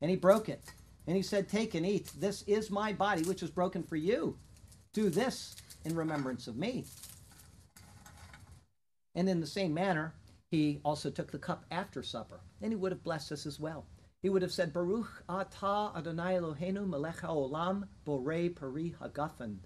And 0.00 0.10
he 0.10 0.16
broke 0.16 0.48
it, 0.48 0.62
and 1.06 1.16
he 1.16 1.22
said, 1.22 1.48
Take 1.48 1.74
and 1.74 1.84
eat. 1.86 2.10
This 2.18 2.42
is 2.42 2.70
my 2.70 2.92
body, 2.92 3.22
which 3.22 3.42
is 3.42 3.50
broken 3.50 3.82
for 3.82 3.96
you. 3.96 4.38
Do 4.92 5.10
this 5.10 5.56
in 5.88 5.96
remembrance 5.96 6.46
of 6.46 6.56
me. 6.56 6.84
And 9.14 9.28
in 9.28 9.40
the 9.40 9.46
same 9.46 9.74
manner, 9.74 10.12
he 10.50 10.80
also 10.84 11.10
took 11.10 11.30
the 11.30 11.38
cup 11.38 11.64
after 11.70 12.02
supper, 12.02 12.40
and 12.62 12.72
he 12.72 12.76
would 12.76 12.92
have 12.92 13.02
blessed 13.02 13.32
us 13.32 13.46
as 13.46 13.58
well. 13.58 13.86
He 14.22 14.30
would 14.30 14.42
have 14.42 14.52
said, 14.52 14.72
Baruch 14.72 15.24
atah 15.28 15.96
Adonai 15.96 16.34
Eloheinu 16.34 16.88
melech 16.88 17.18
haolam 17.18 17.88
borei 18.06 18.54
peri 18.54 18.94
hagafen. 19.00 19.58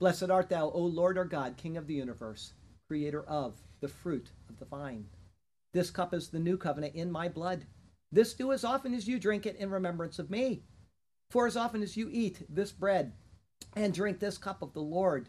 Blessed 0.00 0.30
art 0.30 0.48
thou, 0.48 0.70
O 0.70 0.80
Lord 0.80 1.16
our 1.16 1.24
God, 1.24 1.56
King 1.56 1.76
of 1.76 1.86
the 1.86 1.94
universe, 1.94 2.52
creator 2.88 3.22
of 3.24 3.60
the 3.80 3.88
fruit 3.88 4.30
of 4.48 4.58
the 4.58 4.64
vine. 4.64 5.06
This 5.72 5.90
cup 5.90 6.12
is 6.14 6.28
the 6.28 6.38
new 6.38 6.56
covenant 6.56 6.94
in 6.94 7.10
my 7.10 7.28
blood. 7.28 7.64
This 8.12 8.34
do 8.34 8.52
as 8.52 8.64
often 8.64 8.94
as 8.94 9.08
you 9.08 9.18
drink 9.18 9.46
it 9.46 9.56
in 9.56 9.70
remembrance 9.70 10.18
of 10.18 10.30
me. 10.30 10.62
For 11.30 11.46
as 11.46 11.56
often 11.56 11.82
as 11.82 11.96
you 11.96 12.08
eat 12.12 12.44
this 12.48 12.70
bread 12.70 13.12
and 13.74 13.92
drink 13.92 14.20
this 14.20 14.38
cup 14.38 14.62
of 14.62 14.72
the 14.72 14.82
Lord, 14.82 15.28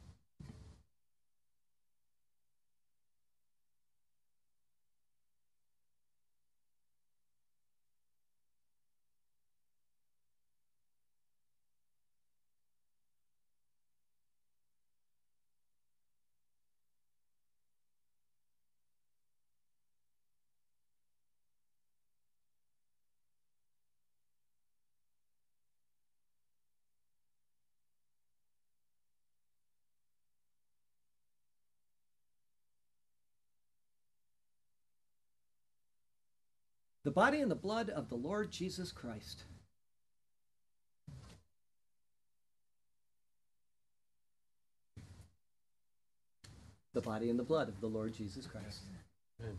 The 37.03 37.11
body 37.11 37.41
and 37.41 37.49
the 37.49 37.55
blood 37.55 37.89
of 37.89 38.09
the 38.09 38.15
Lord 38.15 38.51
Jesus 38.51 38.91
Christ. 38.91 39.43
The 46.93 47.01
body 47.01 47.29
and 47.29 47.39
the 47.39 47.43
blood 47.43 47.69
of 47.69 47.79
the 47.79 47.87
Lord 47.87 48.13
Jesus 48.13 48.45
Christ. 48.45 48.81
Amen. 49.39 49.57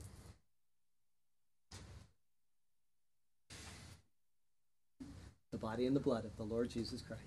The 5.50 5.58
body 5.58 5.86
and 5.86 5.96
the 5.96 6.00
blood 6.00 6.24
of 6.24 6.36
the 6.36 6.44
Lord 6.44 6.70
Jesus 6.70 7.02
Christ. 7.02 7.22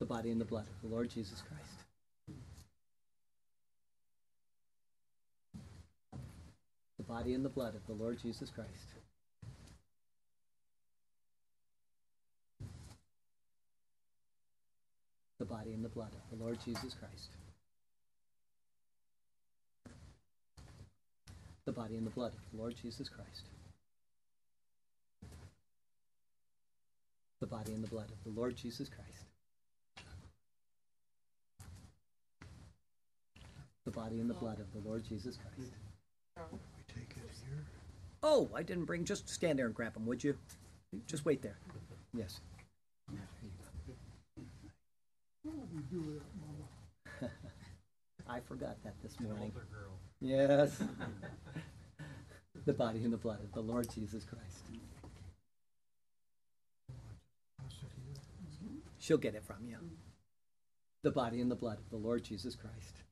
The 0.00 0.06
body 0.06 0.30
and 0.30 0.40
the 0.40 0.44
blood 0.44 0.66
of 0.66 0.88
the 0.88 0.94
Lord 0.94 1.08
Jesus 1.08 1.40
Christ. 1.40 1.83
The 7.04 7.12
body 7.12 7.34
and 7.34 7.44
the 7.44 7.50
blood 7.50 7.74
of 7.74 7.86
the 7.86 7.92
Lord 7.92 8.18
Jesus 8.20 8.50
Christ. 8.50 8.68
The 15.38 15.44
body 15.44 15.72
and 15.72 15.84
the 15.84 15.88
blood 15.90 16.12
of 16.14 16.38
the 16.38 16.42
Lord 16.42 16.58
Jesus 16.64 16.94
Christ. 16.94 17.28
The 21.66 21.72
body 21.72 21.96
and 21.96 22.06
the 22.06 22.10
blood 22.10 22.32
of 22.32 22.52
the 22.52 22.58
Lord 22.58 22.74
Jesus 22.80 23.08
Christ. 23.08 23.42
The 27.40 27.46
body 27.46 27.72
and 27.72 27.84
the 27.84 27.88
blood 27.88 28.10
of 28.10 28.24
the 28.24 28.40
Lord 28.40 28.56
Jesus 28.56 28.88
Christ. 28.88 29.26
The 33.84 33.90
body 33.90 34.20
and 34.20 34.30
the 34.30 34.34
blood 34.34 34.60
of 34.60 34.72
the 34.72 34.88
Lord 34.88 35.04
Jesus 35.06 35.36
Christ. 35.36 35.72
Oh, 38.26 38.48
I 38.54 38.62
didn't 38.62 38.86
bring. 38.86 39.04
Just 39.04 39.28
stand 39.28 39.58
there 39.58 39.66
and 39.66 39.74
grab 39.74 39.92
them, 39.92 40.06
would 40.06 40.24
you? 40.24 40.34
Just 41.06 41.26
wait 41.26 41.42
there. 41.42 41.58
Yes. 42.16 42.40
I 48.26 48.40
forgot 48.40 48.82
that 48.82 48.94
this 49.02 49.20
morning. 49.20 49.52
Yes. 50.22 50.82
the 52.64 52.72
body 52.72 53.04
and 53.04 53.12
the 53.12 53.18
blood 53.18 53.40
of 53.44 53.52
the 53.52 53.60
Lord 53.60 53.90
Jesus 53.94 54.24
Christ. 54.24 54.64
She'll 58.98 59.18
get 59.18 59.34
it 59.34 59.44
from 59.44 59.66
you. 59.66 59.76
The 61.02 61.10
body 61.10 61.42
and 61.42 61.50
the 61.50 61.56
blood 61.56 61.76
of 61.76 61.90
the 61.90 61.98
Lord 61.98 62.24
Jesus 62.24 62.56
Christ. 62.56 63.03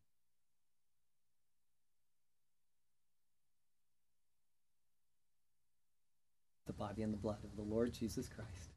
The 6.73 6.79
body 6.85 7.03
and 7.03 7.13
the 7.13 7.19
blood 7.19 7.39
of 7.45 7.55
the 7.57 7.63
Lord 7.63 7.93
Jesus 7.93 8.29
Christ. 8.29 8.71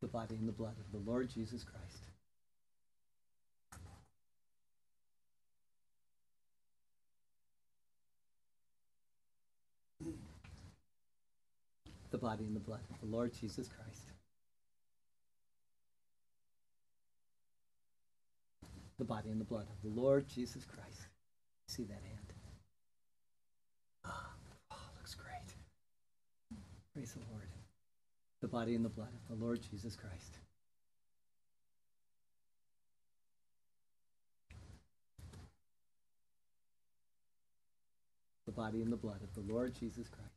The 0.00 0.08
body 0.08 0.34
and 0.34 0.48
the 0.48 0.52
blood 0.52 0.74
of 0.78 0.90
the 0.92 1.10
Lord 1.10 1.28
Jesus 1.28 1.62
Christ. 1.62 2.04
The 12.10 12.18
body 12.18 12.44
and 12.44 12.56
the 12.56 12.60
blood 12.60 12.80
of 12.90 13.00
the 13.00 13.14
Lord 13.14 13.32
Jesus 13.38 13.68
Christ. 13.68 14.09
The 19.00 19.04
body 19.06 19.30
and 19.30 19.40
the 19.40 19.46
blood 19.46 19.66
of 19.70 19.80
the 19.82 20.00
Lord 20.00 20.28
Jesus 20.28 20.66
Christ. 20.66 21.08
See 21.66 21.84
that 21.84 22.02
hand? 22.02 22.34
Oh, 24.06 24.10
oh, 24.72 24.76
looks 24.98 25.14
great. 25.14 25.54
Praise 26.92 27.14
the 27.14 27.20
Lord. 27.32 27.48
The 28.42 28.48
body 28.48 28.74
and 28.74 28.84
the 28.84 28.90
blood 28.90 29.08
of 29.14 29.38
the 29.38 29.42
Lord 29.42 29.60
Jesus 29.70 29.96
Christ. 29.96 30.36
The 38.44 38.52
body 38.52 38.82
and 38.82 38.92
the 38.92 38.96
blood 38.98 39.22
of 39.22 39.32
the 39.32 39.50
Lord 39.50 39.74
Jesus 39.74 40.08
Christ. 40.08 40.29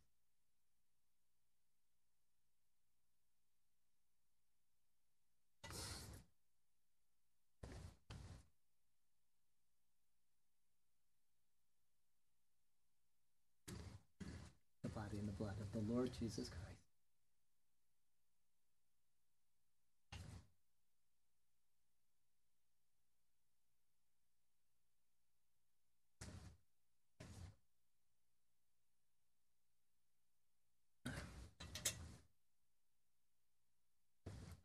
The 15.74 15.80
Lord 15.92 16.12
Jesus 16.20 16.50
Christ. 16.50 16.74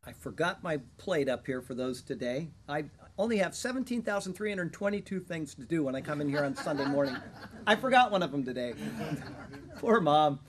I 0.06 0.12
forgot 0.12 0.62
my 0.62 0.78
plate 0.96 1.28
up 1.28 1.44
here 1.44 1.60
for 1.60 1.74
those 1.74 2.00
today. 2.00 2.48
I 2.66 2.84
only 3.18 3.36
have 3.38 3.54
17,322 3.54 5.20
things 5.20 5.54
to 5.54 5.64
do 5.64 5.82
when 5.84 5.94
I 5.94 6.00
come 6.00 6.22
in 6.22 6.30
here 6.30 6.44
on 6.44 6.56
Sunday 6.56 6.86
morning. 6.86 7.14
I 7.66 7.76
forgot 7.76 8.10
one 8.10 8.22
of 8.22 8.32
them 8.32 8.42
today. 8.42 8.72
Poor 9.78 10.00
mom. 10.00 10.40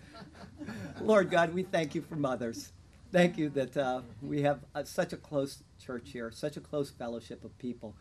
Lord 1.02 1.30
God, 1.30 1.54
we 1.54 1.62
thank 1.62 1.94
you 1.94 2.02
for 2.02 2.16
mothers. 2.16 2.72
Thank 3.12 3.38
you 3.38 3.50
that 3.50 3.78
uh, 3.78 4.02
we 4.22 4.42
have 4.42 4.60
uh, 4.74 4.84
such 4.84 5.14
a 5.14 5.18
close 5.18 5.64
church 5.80 6.10
here, 6.12 6.32
such 6.32 6.58
a 6.58 6.62
close 6.62 6.90
fellowship 6.90 7.44
of 7.46 7.58
people. 7.60 7.96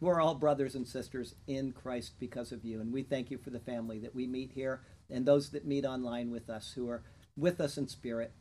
We're 0.00 0.20
all 0.20 0.34
brothers 0.34 0.74
and 0.74 0.88
sisters 0.88 1.34
in 1.46 1.72
Christ 1.72 2.14
because 2.18 2.52
of 2.52 2.64
you. 2.64 2.80
And 2.80 2.90
we 2.90 3.02
thank 3.02 3.30
you 3.30 3.36
for 3.36 3.50
the 3.50 3.60
family 3.60 3.98
that 3.98 4.14
we 4.14 4.26
meet 4.26 4.52
here 4.52 4.80
and 5.10 5.26
those 5.26 5.50
that 5.50 5.66
meet 5.66 5.84
online 5.84 6.30
with 6.30 6.48
us 6.48 6.72
who 6.74 6.88
are 6.88 7.02
with 7.36 7.60
us 7.60 7.76
in 7.76 7.86
spirit. 7.86 8.32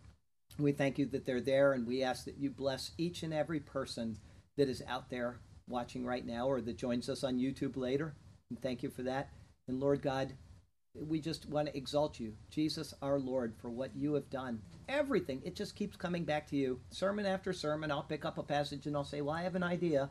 We 0.58 0.72
thank 0.72 0.98
you 0.98 1.06
that 1.08 1.26
they're 1.26 1.42
there, 1.42 1.74
and 1.74 1.86
we 1.86 2.02
ask 2.02 2.24
that 2.26 2.38
you 2.38 2.50
bless 2.50 2.92
each 2.98 3.24
and 3.24 3.34
every 3.34 3.60
person 3.60 4.18
that 4.56 4.70
is 4.70 4.82
out 4.88 5.10
there 5.10 5.40
watching 5.68 6.06
right 6.06 6.26
now 6.26 6.48
or 6.48 6.62
that 6.62 6.78
joins 6.78 7.10
us 7.10 7.26
on 7.26 7.40
YouTube 7.40 7.76
later. 7.76 8.16
And 8.50 8.62
thank 8.62 8.84
you 8.84 8.90
for 8.90 9.04
that. 9.04 9.32
And 9.68 9.82
Lord 9.82 10.02
God, 10.02 10.34
we 10.96 11.20
just 11.20 11.48
want 11.50 11.68
to 11.68 11.78
exalt 11.78 12.20
you, 12.20 12.34
Jesus 12.50 12.94
our 13.02 13.20
Lord, 13.20 13.54
for 13.58 13.70
what 13.70 13.96
you 13.96 14.14
have 14.14 14.30
done. 14.30 14.62
Everything, 14.88 15.42
it 15.44 15.56
just 15.56 15.76
keeps 15.76 15.98
coming 15.98 16.24
back 16.24 16.48
to 16.48 16.56
you. 16.56 16.80
Sermon 16.90 17.26
after 17.26 17.54
sermon, 17.54 17.92
I'll 17.92 18.04
pick 18.04 18.26
up 18.26 18.38
a 18.38 18.44
passage 18.44 18.86
and 18.86 18.96
I'll 18.96 19.04
say, 19.04 19.22
Well, 19.22 19.36
I 19.36 19.44
have 19.44 19.56
an 19.56 19.64
idea. 19.64 20.10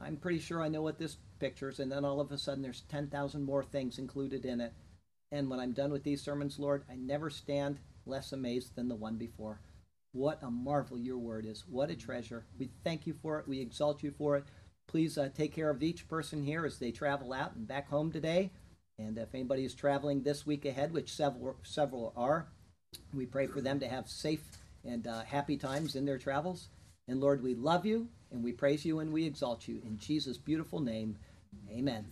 I'm 0.00 0.16
pretty 0.16 0.38
sure 0.38 0.62
I 0.62 0.68
know 0.68 0.82
what 0.82 0.98
this 0.98 1.16
pictures. 1.38 1.80
And 1.80 1.90
then 1.90 2.04
all 2.04 2.20
of 2.20 2.30
a 2.30 2.38
sudden, 2.38 2.62
there's 2.62 2.82
10,000 2.82 3.42
more 3.42 3.64
things 3.64 3.98
included 3.98 4.44
in 4.44 4.60
it. 4.60 4.72
And 5.32 5.50
when 5.50 5.60
I'm 5.60 5.72
done 5.72 5.92
with 5.92 6.04
these 6.04 6.22
sermons, 6.22 6.58
Lord, 6.58 6.84
I 6.90 6.94
never 6.94 7.30
stand 7.30 7.80
less 8.06 8.32
amazed 8.32 8.76
than 8.76 8.88
the 8.88 8.94
one 8.94 9.16
before. 9.16 9.60
What 10.12 10.38
a 10.42 10.50
marvel 10.50 10.98
your 10.98 11.18
word 11.18 11.44
is. 11.44 11.64
What 11.68 11.90
a 11.90 11.96
treasure. 11.96 12.46
We 12.58 12.70
thank 12.82 13.06
you 13.06 13.14
for 13.20 13.38
it. 13.38 13.48
We 13.48 13.60
exalt 13.60 14.02
you 14.02 14.12
for 14.16 14.36
it. 14.36 14.44
Please 14.86 15.18
uh, 15.18 15.28
take 15.36 15.54
care 15.54 15.68
of 15.68 15.82
each 15.82 16.08
person 16.08 16.42
here 16.42 16.64
as 16.64 16.78
they 16.78 16.90
travel 16.90 17.32
out 17.32 17.54
and 17.56 17.68
back 17.68 17.90
home 17.90 18.10
today. 18.10 18.50
And 18.98 19.16
if 19.16 19.34
anybody 19.34 19.64
is 19.64 19.74
traveling 19.74 20.22
this 20.22 20.44
week 20.44 20.64
ahead, 20.64 20.92
which 20.92 21.12
several, 21.12 21.56
several 21.62 22.12
are, 22.16 22.48
we 23.14 23.26
pray 23.26 23.46
for 23.46 23.60
them 23.60 23.78
to 23.80 23.88
have 23.88 24.08
safe 24.08 24.42
and 24.84 25.06
uh, 25.06 25.22
happy 25.22 25.56
times 25.56 25.94
in 25.94 26.04
their 26.04 26.18
travels. 26.18 26.68
And 27.06 27.20
Lord, 27.20 27.42
we 27.42 27.54
love 27.54 27.86
you 27.86 28.08
and 28.32 28.42
we 28.42 28.52
praise 28.52 28.84
you 28.84 28.98
and 28.98 29.12
we 29.12 29.24
exalt 29.24 29.68
you. 29.68 29.80
In 29.84 29.98
Jesus' 29.98 30.36
beautiful 30.36 30.80
name, 30.80 31.16
amen. 31.70 32.06